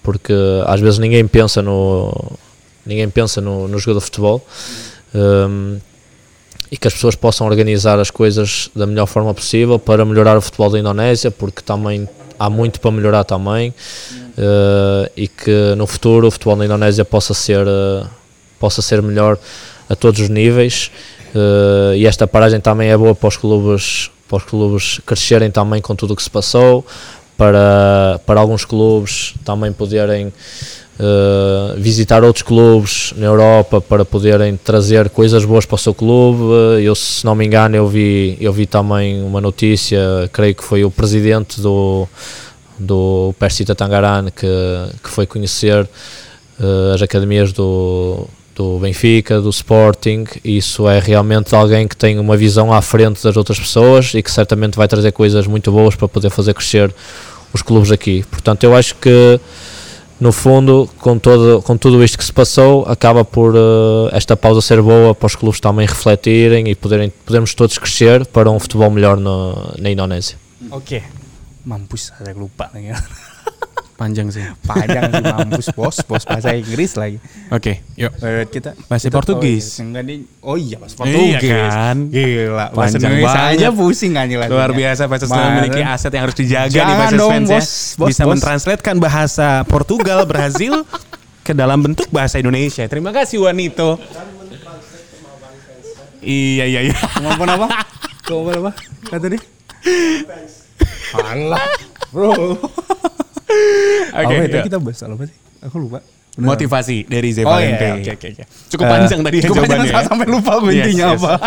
porque 0.03 0.35
às 0.66 0.81
vezes 0.81 0.99
ninguém 0.99 1.26
pensa 1.26 1.62
no 1.62 2.12
ninguém 2.85 3.09
pensa 3.09 3.41
no, 3.41 3.68
no 3.68 3.79
jogo 3.79 3.99
de 3.99 4.05
futebol 4.07 4.45
um, 5.14 5.79
e 6.71 6.77
que 6.77 6.87
as 6.87 6.95
pessoas 6.95 7.14
possam 7.14 7.47
organizar 7.47 7.99
as 7.99 8.11
coisas 8.11 8.71
da 8.75 8.87
melhor 8.87 9.07
forma 9.07 9.33
possível 9.33 9.79
para 9.79 10.05
melhorar 10.05 10.37
o 10.37 10.41
futebol 10.41 10.71
da 10.71 10.79
Indonésia, 10.79 11.31
porque 11.31 11.62
também 11.62 12.09
há 12.39 12.49
muito 12.49 12.81
para 12.81 12.91
melhorar 12.91 13.25
também 13.25 13.71
uh, 13.71 15.11
e 15.16 15.27
que 15.27 15.75
no 15.77 15.87
futuro 15.87 16.29
o 16.29 16.31
futebol 16.31 16.57
na 16.57 16.64
Indonésia 16.64 17.05
possa 17.05 17.35
ser 17.35 17.66
uh, 17.66 18.07
possa 18.61 18.81
ser 18.81 19.03
melhor 19.03 19.39
a 19.89 19.97
todos 19.97 20.21
os 20.21 20.29
níveis 20.29 20.91
uh, 21.35 21.95
e 21.95 22.07
esta 22.07 22.27
paragem 22.27 22.61
também 22.61 22.91
é 22.91 22.97
boa 22.97 23.14
para 23.14 23.29
os 23.29 23.37
clubes 23.37 24.11
para 24.29 24.37
os 24.37 24.45
clubes 24.45 25.01
crescerem 25.05 25.51
também 25.51 25.81
com 25.81 25.97
tudo 25.97 26.12
o 26.12 26.16
que 26.16 26.23
se 26.23 26.31
passou 26.31 26.87
para, 27.37 28.21
para 28.27 28.41
alguns 28.41 28.64
clubes 28.64 29.35
também 29.45 29.73
poderem 29.73 30.33
uh, 30.99 31.78
visitar 31.80 32.24
outros 32.24 32.42
clubes 32.42 33.12
na 33.16 33.26
Europa 33.26 33.80
para 33.80 34.05
poderem 34.05 34.57
trazer 34.57 35.09
coisas 35.11 35.44
boas 35.44 35.64
para 35.64 35.76
o 35.76 35.78
seu 35.78 35.94
clube. 35.94 36.42
Eu, 36.82 36.94
se 36.94 37.24
não 37.24 37.34
me 37.34 37.46
engano, 37.46 37.76
eu 37.76 37.86
vi, 37.86 38.36
eu 38.40 38.53
vi 38.53 38.66
também 38.66 39.22
uma 39.22 39.40
notícia, 39.40 40.28
creio 40.32 40.55
que 40.55 40.64
foi 40.64 40.84
o 40.84 40.90
presidente 40.90 41.61
do, 41.61 42.07
do 42.78 43.34
Persita 43.38 43.74
Tangaran 43.74 44.26
que, 44.30 44.46
que 45.03 45.09
foi 45.09 45.26
conhecer 45.26 45.88
uh, 46.61 46.94
as 46.94 47.03
academias 47.03 47.53
do, 47.53 48.26
do 48.55 48.78
Benfica, 48.78 49.40
do 49.40 49.51
Sporting, 49.51 50.24
isso 50.44 50.88
é 50.88 50.99
realmente 50.99 51.55
alguém 51.55 51.86
que 51.86 51.96
tem 51.96 52.18
uma 52.18 52.36
visão 52.36 52.72
à 52.72 52.82
frente 52.82 53.22
das 53.22 53.36
outras 53.36 53.59
pessoas 53.59 54.12
e 54.14 54.22
que 54.22 54.30
certamente 54.30 54.76
vai 54.76 54.88
trazer 54.88 55.12
coisas 55.12 55.46
muito 55.46 55.70
boas 55.70 55.94
para 55.94 56.09
poder 56.09 56.30
fazer 56.30 56.55
crescer 56.55 56.92
os 57.55 57.62
clubes 57.62 57.92
aqui. 57.92 58.24
Portanto, 58.28 58.64
eu 58.64 58.74
acho 58.74 58.96
que 58.96 59.40
no 60.21 60.33
fundo, 60.33 60.89
com, 60.99 61.19
todo, 61.19 61.62
com 61.62 61.77
tudo 61.77 62.03
isto 62.03 62.19
que 62.19 62.25
se 62.25 62.33
passou, 62.33 62.85
acaba 62.87 63.25
por 63.25 63.55
uh, 63.55 64.09
esta 64.12 64.37
pausa 64.37 64.61
ser 64.61 64.83
boa 64.83 65.14
para 65.14 65.27
os 65.27 65.37
clubes 65.37 65.61
também 65.61 65.87
refletirem 65.87 66.69
e 66.69 66.75
poderem, 66.75 67.12
podermos 67.25 67.55
todos 67.55 67.79
crescer 67.79 68.27
para 68.27 68.51
um 68.51 68.59
futebol 68.59 68.91
melhor 68.91 69.16
no, 69.16 69.75
na 69.79 69.91
Indonésia. 69.91 70.37
Oke. 70.71 71.03
Mampus 71.64 72.12
saya 72.16 72.35
lupa. 72.35 72.71
Panjang 73.99 74.30
sih. 74.30 74.46
Panjang 74.62 75.11
sih 75.11 75.24
mampus 75.26 75.74
bos, 75.74 75.99
bos 76.01 76.22
bahasa 76.22 76.55
Inggris 76.55 76.94
lagi. 76.94 77.18
Oke, 77.51 77.82
yuk. 77.92 78.14
Eh, 78.16 78.46
kita 78.46 78.78
Bahasa 78.86 79.11
kita- 79.11 79.18
Portugis. 79.18 79.66
Oh 79.66 79.82
iya, 79.82 79.82
enggak 79.84 80.03
nih. 80.07 80.18
Oh 80.40 80.55
iya, 80.57 80.76
bahasa 80.78 80.94
Iya 80.94 81.03
Portugis. 81.03 81.51
kan? 81.74 81.96
Gila, 82.07 82.66
bahasa 82.70 82.78
Panjang 82.94 83.11
Indonesia 83.11 83.26
banget. 83.34 83.59
aja 83.59 83.68
pusing 83.74 84.14
aja 84.14 84.34
lah. 84.38 84.46
Luar 84.46 84.70
biasa 84.70 85.03
Sleman 85.03 85.34
Mana? 85.34 85.51
memiliki 85.53 85.80
aset 85.82 86.12
yang 86.14 86.22
harus 86.22 86.36
dijaga 86.36 86.70
nih 86.70 86.78
Jangan 86.78 86.94
PSS 86.94 87.18
dong, 87.18 87.30
fans 87.34 87.42
ya. 87.44 87.53
bos, 87.53 87.68
Bisa 88.07 88.22
bos. 88.22 88.30
mentranslatekan 88.30 88.96
bahasa 88.96 89.49
Portugal, 89.64 90.20
Brazil 90.24 90.74
ke 91.42 91.53
dalam 91.53 91.82
bentuk 91.82 92.07
bahasa 92.09 92.38
Indonesia. 92.38 92.86
Terima 92.86 93.11
kasih 93.11 93.42
Wanito. 93.42 93.99
Iya 96.20 96.64
iya 96.64 96.80
iya. 96.84 96.94
Kemampuan 96.94 97.51
apa? 97.53 97.66
Kemampuan 98.26 98.57
apa? 98.61 98.70
Kata 99.05 99.26
dia? 99.26 99.42
Alah, 101.18 101.66
bro. 102.11 102.55
Oke. 103.49 104.24
Apa 104.28 104.42
itu 104.42 104.55
yuk. 104.55 104.64
kita 104.66 104.78
bahas 104.78 105.01
apa 105.01 105.24
sih? 105.24 105.36
Aku 105.61 105.76
lupa. 105.78 105.99
Beneran. 106.32 106.49
Motivasi 106.49 106.96
dari 107.05 107.28
Zé 107.30 107.42
Oh 107.42 107.51
Valente. 107.51 107.82
iya, 107.82 107.94
oke 107.96 108.11
oke 108.14 108.26
oke. 108.30 108.42
Cukup 108.68 108.84
Eh, 108.84 108.90
panjang 108.90 109.20
tadi 109.20 109.36
ya 109.36 109.42
cukup 109.42 109.57
panjang, 109.59 109.78
jawabannya. 109.80 109.94
ya. 109.96 110.07
sampai 110.07 110.26
lupa 110.28 110.53
gue 110.57 110.70
Yes, 110.70 110.78
intinya 110.84 111.07
yes. 111.09 111.18
apa. 111.18 111.32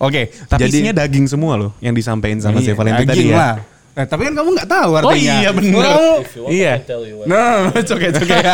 Oke, 0.00 0.22
Tapi 0.46 0.60
jadi 0.60 0.70
isinya 0.72 0.92
daging 0.96 1.26
semua 1.28 1.52
loh 1.54 1.70
yang 1.78 1.92
disampaikan 1.92 2.38
sama 2.38 2.58
Zé 2.58 2.72
Iya, 2.72 2.74
Valente 2.74 2.96
tadi 3.00 3.10
daging 3.12 3.28
ya. 3.28 3.36
lah. 3.36 3.54
Eh, 3.94 4.06
tapi 4.06 4.22
kan 4.24 4.34
kamu 4.34 4.48
nggak 4.54 4.68
tahu 4.68 4.88
Oh 4.88 4.98
artinya. 5.04 5.34
iya 5.36 5.50
benar. 5.50 5.82
Kamu- 5.84 6.22
Iya. 6.48 6.72
Nah, 7.24 7.50
it's 7.78 7.90
okay, 7.90 8.08
it's 8.08 8.18
okay. 8.18 8.38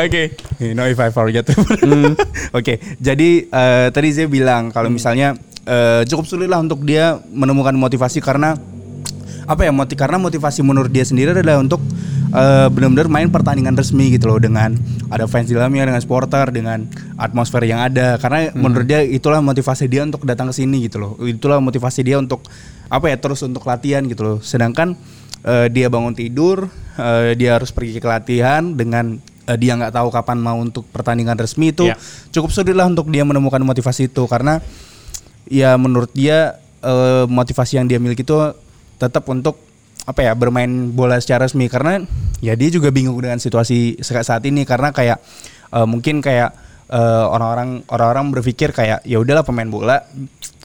Oke. 0.00 0.22
You 0.58 0.72
know 0.72 0.86
if 0.86 0.96
I 0.96 1.10
forget. 1.10 1.44
Hmm. 1.80 2.14
Oke, 2.52 2.78
jadi 2.96 3.30
eh, 3.44 3.86
tadi 3.90 4.08
saya 4.10 4.26
bilang 4.26 4.70
kalau 4.70 4.88
misalnya 4.88 5.34
eh, 5.62 6.02
cukup 6.04 6.24
sulit 6.24 6.46
lah 6.46 6.58
untuk 6.58 6.82
dia 6.82 7.18
menemukan 7.28 7.72
motivasi 7.72 8.18
karena 8.18 8.54
apa 9.44 9.68
ya 9.68 9.72
motiv 9.72 9.96
karena 9.96 10.16
motivasi 10.16 10.64
menurut 10.64 10.88
dia 10.88 11.04
sendiri 11.04 11.36
adalah 11.36 11.60
untuk 11.60 11.80
eh, 12.32 12.68
benar-benar 12.72 13.08
main 13.12 13.28
pertandingan 13.28 13.76
resmi 13.76 14.10
gitu 14.10 14.32
loh 14.32 14.40
dengan 14.40 14.74
ada 15.12 15.28
fans 15.28 15.46
di 15.46 15.54
dalamnya 15.54 15.86
dengan 15.86 16.00
supporter 16.00 16.48
dengan 16.50 16.88
atmosfer 17.20 17.62
yang 17.68 17.78
ada. 17.84 18.16
Karena 18.18 18.50
menurut 18.56 18.88
dia 18.88 19.04
itulah 19.04 19.38
motivasi 19.44 19.86
dia 19.86 20.02
untuk 20.02 20.24
datang 20.24 20.48
ke 20.50 20.54
sini 20.56 20.88
gitu 20.88 20.96
loh. 20.98 21.12
Itulah 21.22 21.60
motivasi 21.60 22.00
dia 22.02 22.16
untuk 22.18 22.42
apa 22.88 23.06
ya 23.12 23.16
terus 23.20 23.44
untuk 23.44 23.62
latihan 23.68 24.02
gitu 24.08 24.22
loh. 24.24 24.38
Sedangkan 24.40 24.96
eh, 25.44 25.68
dia 25.68 25.86
bangun 25.92 26.16
tidur 26.16 26.66
eh, 26.96 27.36
dia 27.36 27.60
harus 27.60 27.68
pergi 27.70 28.00
ke 28.00 28.08
latihan 28.08 28.74
dengan 28.74 29.20
eh, 29.44 29.56
dia 29.60 29.76
nggak 29.76 29.92
tahu 29.92 30.08
kapan 30.08 30.40
mau 30.40 30.56
untuk 30.56 30.88
pertandingan 30.88 31.36
resmi 31.36 31.70
itu 31.70 31.84
Ya. 31.92 32.00
cukup 32.32 32.48
sulit 32.50 32.72
lah 32.72 32.88
untuk 32.88 33.12
dia 33.12 33.22
menemukan 33.28 33.60
motivasi 33.60 34.08
itu. 34.08 34.24
Karena 34.24 34.58
ya 35.46 35.76
menurut 35.76 36.08
dia 36.16 36.56
motivasi 37.24 37.80
yang 37.80 37.88
dia 37.88 37.96
miliki 37.96 38.28
itu 38.28 38.36
tetap 38.96 39.26
untuk 39.28 39.58
apa 40.04 40.20
ya 40.20 40.32
bermain 40.36 40.92
bola 40.92 41.16
secara 41.18 41.48
resmi. 41.48 41.66
Karena 41.66 42.02
ya 42.44 42.52
dia 42.54 42.68
juga 42.68 42.92
bingung 42.92 43.16
dengan 43.18 43.40
situasi 43.40 44.00
sa- 44.04 44.24
saat 44.24 44.44
ini. 44.44 44.62
Karena 44.68 44.92
kayak 44.92 45.18
eh, 45.72 45.86
mungkin 45.88 46.20
kayak 46.20 46.50
eh, 46.92 47.24
orang-orang 47.26 47.82
orang-orang 47.88 48.24
berpikir 48.34 48.70
kayak 48.70 49.02
ya 49.02 49.18
udahlah 49.20 49.42
pemain 49.42 49.68
bola 49.68 50.04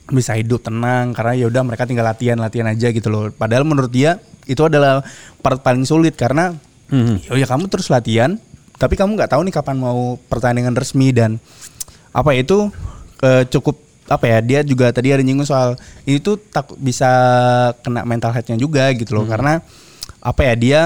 bisa 0.10 0.34
hidup 0.34 0.66
tenang 0.66 1.14
karena 1.14 1.38
ya 1.38 1.46
udah 1.54 1.62
mereka 1.62 1.86
tinggal 1.86 2.02
latihan 2.10 2.38
latihan 2.42 2.68
aja 2.68 2.90
gitu 2.90 3.08
loh. 3.08 3.30
Padahal 3.30 3.64
menurut 3.64 3.94
dia 3.94 4.18
itu 4.50 4.62
adalah 4.66 5.06
part 5.40 5.62
paling 5.62 5.86
sulit. 5.86 6.18
Karena 6.18 6.54
ya 7.22 7.38
ya 7.38 7.48
kamu 7.48 7.70
terus 7.70 7.88
latihan 7.94 8.36
tapi 8.80 8.96
kamu 8.96 9.20
nggak 9.20 9.36
tahu 9.36 9.44
nih 9.44 9.54
kapan 9.54 9.78
mau 9.78 10.16
pertandingan 10.28 10.74
resmi. 10.74 11.12
Dan 11.14 11.38
apa 12.10 12.34
ya, 12.34 12.42
itu 12.42 12.74
eh, 13.22 13.46
cukup 13.48 13.78
apa 14.10 14.26
ya 14.26 14.38
dia 14.42 14.60
juga 14.66 14.90
tadi 14.90 15.14
ada 15.14 15.22
nyinggung 15.22 15.46
soal 15.46 15.78
ini 16.10 16.18
tuh 16.18 16.42
takut 16.50 16.76
bisa 16.82 17.08
kena 17.86 18.02
mental 18.04 18.34
health-nya 18.34 18.58
juga 18.58 18.90
gitu 18.98 19.14
loh. 19.14 19.30
Karena 19.30 19.62
apa 20.20 20.42
ya 20.44 20.54
dia 20.58 20.80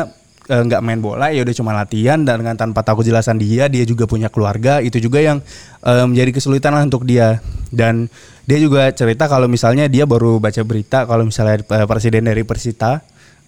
eh, 0.51 0.61
nggak 0.61 0.81
main 0.83 0.99
bola 0.99 1.31
ya 1.31 1.41
udah 1.41 1.55
cuma 1.55 1.71
latihan 1.71 2.19
dan 2.21 2.43
dengan 2.43 2.59
tanpa 2.59 2.83
tahu 2.83 3.01
kejelasan 3.01 3.39
dia 3.39 3.71
dia 3.71 3.87
juga 3.87 4.03
punya 4.05 4.27
keluarga. 4.27 4.83
Itu 4.83 4.99
juga 4.99 5.23
yang 5.23 5.39
eh, 5.87 6.05
menjadi 6.05 6.35
kesulitan 6.35 6.75
lah 6.75 6.83
untuk 6.83 7.07
dia. 7.07 7.39
Dan 7.73 8.11
dia 8.43 8.59
juga 8.59 8.91
cerita 8.91 9.31
kalau 9.31 9.47
misalnya 9.47 9.87
dia 9.87 10.03
baru 10.03 10.37
baca 10.43 10.61
berita 10.67 11.07
kalau 11.07 11.23
misalnya 11.23 11.63
eh, 11.63 11.87
presiden 11.87 12.27
dari 12.27 12.43
Persita 12.43 12.99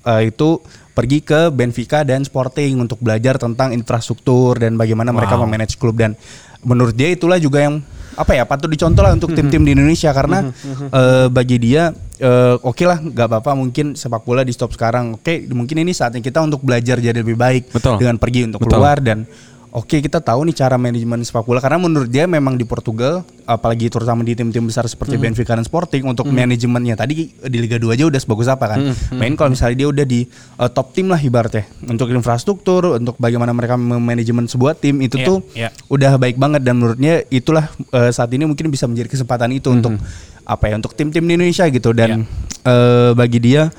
eh, 0.08 0.32
itu 0.32 0.64
pergi 0.96 1.20
ke 1.20 1.52
Benfica 1.52 2.08
dan 2.08 2.24
Sporting 2.24 2.80
untuk 2.80 3.04
belajar 3.04 3.36
tentang 3.36 3.76
infrastruktur 3.76 4.56
dan 4.56 4.80
bagaimana 4.80 5.12
mereka 5.12 5.36
memanage 5.36 5.76
klub. 5.76 6.00
Dan 6.00 6.16
menurut 6.64 6.96
dia 6.96 7.12
itulah 7.12 7.36
juga 7.36 7.68
yang 7.68 7.84
apa 8.16 8.32
ya 8.32 8.44
patut 8.48 8.72
dicontoh 8.72 9.04
lah 9.04 9.14
untuk 9.14 9.36
tim-tim 9.36 9.62
di 9.62 9.72
Indonesia 9.76 10.12
karena 10.16 10.50
eh, 10.92 11.28
bagi 11.28 11.58
dia 11.60 11.92
eh, 12.20 12.56
oke 12.60 12.84
lah 12.88 13.00
nggak 13.04 13.28
apa-apa 13.28 13.52
mungkin 13.56 13.94
sepak 13.94 14.24
bola 14.24 14.42
di 14.42 14.56
stop 14.56 14.72
sekarang 14.72 15.20
oke 15.20 15.52
mungkin 15.52 15.84
ini 15.84 15.92
saatnya 15.92 16.24
kita 16.24 16.40
untuk 16.44 16.64
belajar 16.64 16.98
jadi 17.00 17.20
lebih 17.20 17.36
baik 17.36 17.76
Betul. 17.76 18.00
dengan 18.00 18.16
pergi 18.16 18.48
untuk 18.48 18.64
Betul. 18.64 18.72
keluar 18.80 18.98
dan 19.04 19.28
oke 19.76 20.00
kita 20.00 20.24
tahu 20.24 20.48
nih 20.48 20.56
cara 20.56 20.80
manajemen 20.80 21.20
sepak 21.20 21.44
bola 21.44 21.60
karena 21.60 21.76
menurut 21.76 22.08
dia 22.08 22.24
memang 22.24 22.56
di 22.56 22.64
Portugal 22.64 23.28
apalagi 23.44 23.92
terutama 23.92 24.24
di 24.24 24.34
tim-tim 24.34 24.64
besar 24.66 24.88
seperti 24.88 25.20
Benfica 25.20 25.54
dan 25.54 25.68
Sporting 25.68 26.08
untuk 26.08 26.26
manajemennya. 26.32 26.98
Tadi 26.98 27.30
di 27.36 27.58
Liga 27.62 27.78
2 27.78 27.94
aja 27.94 28.04
udah 28.10 28.18
sebagus 28.18 28.50
apa 28.50 28.66
kan? 28.74 28.80
Main 29.14 29.38
kalau 29.38 29.54
misalnya 29.54 29.86
dia 29.86 29.88
udah 29.92 30.06
di 30.08 30.26
uh, 30.58 30.70
top 30.72 30.96
tim 30.98 31.12
lah 31.12 31.22
ibaratnya. 31.22 31.70
Untuk 31.86 32.10
infrastruktur 32.10 32.98
untuk 32.98 33.20
bagaimana 33.22 33.54
mereka 33.54 33.78
memanajemen 33.78 34.50
sebuah 34.50 34.80
tim 34.80 34.98
itu 35.04 35.22
Iya, 35.22 35.28
tuh 35.28 35.38
iya. 35.54 35.70
udah 35.92 36.18
baik 36.18 36.42
banget. 36.42 36.66
Dan 36.66 36.82
menurutnya 36.82 37.22
itulah 37.30 37.70
uh, 37.94 38.10
saat 38.10 38.34
ini 38.34 38.50
mungkin 38.50 38.74
bisa 38.74 38.90
menjadi 38.90 39.14
kesempatan 39.14 39.54
itu 39.54 39.70
untuk 39.70 40.00
apa 40.46 40.70
ya 40.70 40.76
untuk 40.82 40.98
tim-tim 40.98 41.22
di 41.22 41.38
Indonesia 41.38 41.70
gitu. 41.70 41.94
Dan 41.94 42.26
uh, 42.66 43.14
bagi 43.14 43.38
dia 43.38 43.70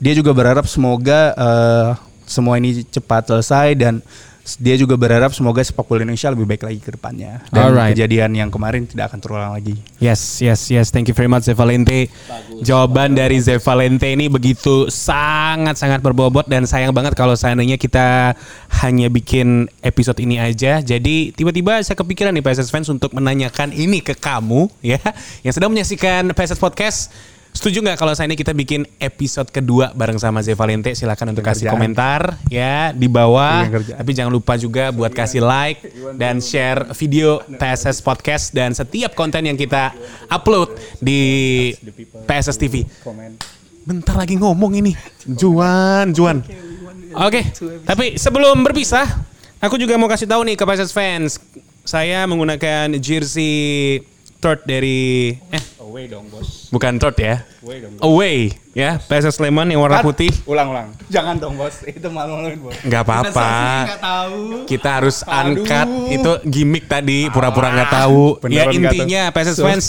dia 0.00 0.12
juga 0.16 0.32
berharap 0.32 0.64
semoga 0.64 1.36
uh, 1.36 1.90
semua 2.24 2.56
ini 2.56 2.80
cepat 2.88 3.28
selesai 3.28 3.76
dan 3.76 4.00
dia 4.58 4.74
juga 4.74 4.98
berharap 4.98 5.30
semoga 5.30 5.62
sepak 5.62 5.86
bola 5.86 6.02
Indonesia 6.02 6.26
lebih 6.34 6.46
baik 6.50 6.62
lagi 6.66 6.80
ke 6.82 6.90
depannya 6.98 7.46
dan 7.54 7.70
Alright. 7.70 7.94
kejadian 7.94 8.34
yang 8.34 8.50
kemarin 8.50 8.90
tidak 8.90 9.14
akan 9.14 9.18
terulang 9.22 9.52
lagi. 9.54 9.78
Yes, 10.02 10.42
yes, 10.42 10.66
yes. 10.66 10.90
Thank 10.90 11.06
you 11.06 11.14
very 11.14 11.30
much 11.30 11.46
Zevalente. 11.46 12.10
Jawaban 12.58 13.14
dari 13.14 13.38
Zevalente 13.38 14.10
ini 14.10 14.26
begitu 14.26 14.90
sangat-sangat 14.90 16.02
berbobot 16.02 16.50
dan 16.50 16.66
sayang 16.66 16.90
banget 16.90 17.14
kalau 17.14 17.38
seandainya 17.38 17.78
kita 17.78 18.34
hanya 18.82 19.06
bikin 19.06 19.70
episode 19.78 20.18
ini 20.18 20.42
aja. 20.42 20.82
Jadi 20.82 21.30
tiba-tiba 21.30 21.78
saya 21.86 21.94
kepikiran 21.94 22.34
nih 22.34 22.42
PSS 22.42 22.74
fans 22.74 22.90
untuk 22.90 23.14
menanyakan 23.14 23.70
ini 23.70 24.02
ke 24.02 24.18
kamu 24.18 24.66
ya 24.82 24.98
yang 25.46 25.54
sedang 25.54 25.70
menyaksikan 25.70 26.34
PSS 26.34 26.58
Podcast. 26.58 27.14
Setuju 27.52 27.84
nggak 27.84 28.00
kalau 28.00 28.16
saya 28.16 28.32
ini 28.32 28.34
kita 28.34 28.56
bikin 28.56 28.88
episode 28.96 29.44
kedua 29.52 29.92
bareng 29.92 30.16
sama 30.16 30.40
Zevalente? 30.40 30.96
Silakan 30.96 31.36
untuk 31.36 31.44
kasih 31.44 31.68
Kerjaan. 31.68 31.76
komentar 31.76 32.20
ya 32.48 32.96
di 32.96 33.12
bawah. 33.12 33.68
Tapi 33.68 34.10
jangan 34.16 34.32
lupa 34.32 34.56
juga 34.56 34.88
buat 34.88 35.12
kasih 35.12 35.44
like 35.44 35.84
dan 36.16 36.40
share 36.40 36.88
video 36.96 37.44
PSS 37.60 38.00
Podcast 38.00 38.56
dan 38.56 38.72
setiap 38.72 39.12
konten 39.12 39.44
yang 39.44 39.60
kita 39.60 39.92
upload 40.32 40.80
di 40.96 41.20
PSS 42.24 42.56
TV. 42.56 42.88
Bentar 43.84 44.16
lagi 44.16 44.40
ngomong 44.40 44.72
ini. 44.80 44.96
Juan, 45.28 46.16
Juan. 46.16 46.40
Oke, 47.12 47.52
tapi 47.84 48.16
sebelum 48.16 48.64
berpisah, 48.64 49.04
aku 49.60 49.76
juga 49.76 50.00
mau 50.00 50.08
kasih 50.08 50.24
tahu 50.24 50.40
nih 50.48 50.56
ke 50.56 50.64
PSS 50.64 50.96
fans. 50.96 51.36
Saya 51.84 52.24
menggunakan 52.24 52.96
jersey 52.96 54.00
third 54.42 54.66
dari 54.66 55.30
eh 55.54 55.62
Away 55.78 56.10
dong 56.10 56.26
bos. 56.32 56.66
bukan 56.74 56.98
third 56.98 57.14
ya. 57.20 57.46
Away 57.62 57.78
dong. 57.84 57.92
Away 58.02 58.36
ya, 58.72 58.96
PSS 58.96 59.38
Sleman 59.38 59.68
yang 59.68 59.78
warna 59.84 60.00
putih. 60.00 60.32
Ulang-ulang. 60.48 60.90
Jangan 61.12 61.36
dong 61.38 61.54
bos. 61.54 61.84
Itu 61.86 62.08
malu-maluin 62.10 62.58
bos. 62.58 62.74
Nggak 62.82 63.02
apa-apa. 63.06 63.50
Kita 64.66 64.88
harus 64.98 65.22
Aduh. 65.22 65.62
angkat 65.62 65.88
itu 66.10 66.32
gimmick 66.48 66.90
tadi 66.90 67.30
pura-pura 67.30 67.70
nggak 67.70 67.92
tahu 67.92 68.40
ya 68.50 68.66
beneran 68.66 68.72
nggak 68.82 68.94
intinya 68.98 69.22
tahu. 69.30 69.36
PSS 69.38 69.58
fans 69.62 69.84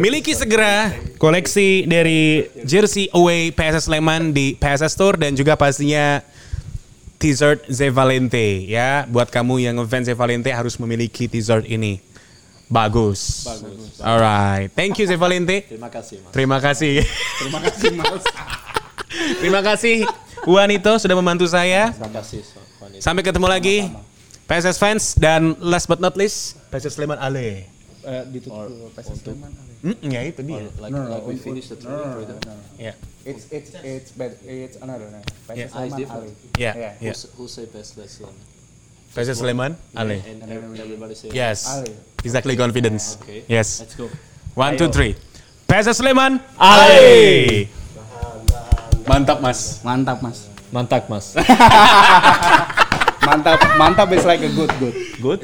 miliki 0.00 0.32
segera 0.32 0.94
koleksi 1.20 1.84
dari 1.84 2.46
jersey 2.64 3.10
away 3.12 3.50
PSS 3.52 3.90
Sleman 3.90 4.32
di 4.32 4.56
PSS 4.56 4.96
Store 4.96 5.18
dan 5.18 5.34
juga 5.36 5.58
pastinya 5.58 6.24
t-shirt 7.20 7.68
Zevalente 7.68 8.64
ya 8.64 9.04
buat 9.10 9.28
kamu 9.28 9.60
yang 9.60 9.76
ngefans 9.76 10.08
Zevalente 10.08 10.48
harus 10.54 10.78
memiliki 10.80 11.28
t-shirt 11.28 11.68
ini 11.68 12.00
bagus 12.70 13.44
bagus 13.44 13.98
alright 13.98 14.70
thank 14.72 14.94
you 14.94 15.04
Zevalente 15.04 15.66
Terima 15.66 15.90
kasih, 15.90 16.22
Mas. 16.22 16.30
terima 16.32 16.58
kasih 16.62 16.94
Terima 17.42 17.58
kasih 17.60 17.90
mas. 17.98 18.22
terima 19.42 19.60
kasih 19.60 19.96
Juanito 20.46 20.92
sudah 20.96 21.16
membantu 21.18 21.44
saya 21.44 21.90
Terima 21.90 22.14
kasih, 22.14 22.40
Wanita. 22.80 23.02
Sampai 23.04 23.20
ketemu 23.20 23.44
lagi. 23.44 23.92
PSS 24.48 24.80
fans 24.80 25.02
dan 25.14 25.52
last 25.60 25.84
but 25.84 26.00
not 26.00 26.16
least 26.16 26.56
PSS 26.72 26.96
Sleman 26.96 27.20
Ale. 27.20 27.68
Eh, 28.00 28.22
ditutup 28.32 28.66
PSS 28.96 29.20
Sleman. 29.20 29.52
Hmm, 29.84 29.96
ya 30.00 30.24
itu 30.24 30.40
dia. 30.40 30.64
Like, 30.80 30.90
like 30.90 31.24
we 31.28 31.36
finished 31.36 31.68
the 31.68 31.76
training 31.76 32.08
for 32.08 32.24
them. 32.24 32.40
Ya. 32.74 32.96
It's 33.22 33.52
it's 33.52 33.70
it's 33.84 34.10
bad. 34.10 34.32
It's 34.42 34.80
another 34.80 35.12
name. 35.12 35.22
Yeah. 35.52 35.68
PSS 35.68 35.76
Ah, 35.76 35.84
it's 35.84 35.92
Sleman. 35.92 36.08
Ali. 36.08 36.30
Ya. 36.56 36.72
Yeah. 36.72 36.92
ya. 36.98 37.12
Who, 37.12 37.28
who 37.36 37.44
say 37.46 37.68
best 37.68 37.94
best 37.94 38.24
one? 38.24 38.34
PSS 39.12 39.38
Sleman 39.38 39.76
Ale. 39.92 40.18
And 40.24 40.40
every- 40.48 40.80
everybody 40.80 41.14
say 41.14 41.28
Yes. 41.30 41.68
Ale. 41.68 41.92
Exactly 42.24 42.56
confidence. 42.56 43.16
Okay. 43.22 43.44
Yes. 43.48 43.80
Let's 43.80 43.94
go. 43.94 44.10
One, 44.54 44.76
two, 44.76 44.88
three. 44.88 45.16
PSS 45.68 45.98
Sleman 46.02 46.40
Ale. 46.60 47.68
Mantap 49.06 49.40
mas. 49.40 49.80
Mantap 49.82 50.18
mas. 50.22 50.50
Mantap, 50.70 51.10
Mas. 51.10 51.34
Mantap. 53.26 53.58
Mantap 53.74 54.08
is 54.14 54.22
like 54.24 54.38
a 54.38 54.50
good 54.54 54.70
good. 54.78 54.94
Good. 55.18 55.40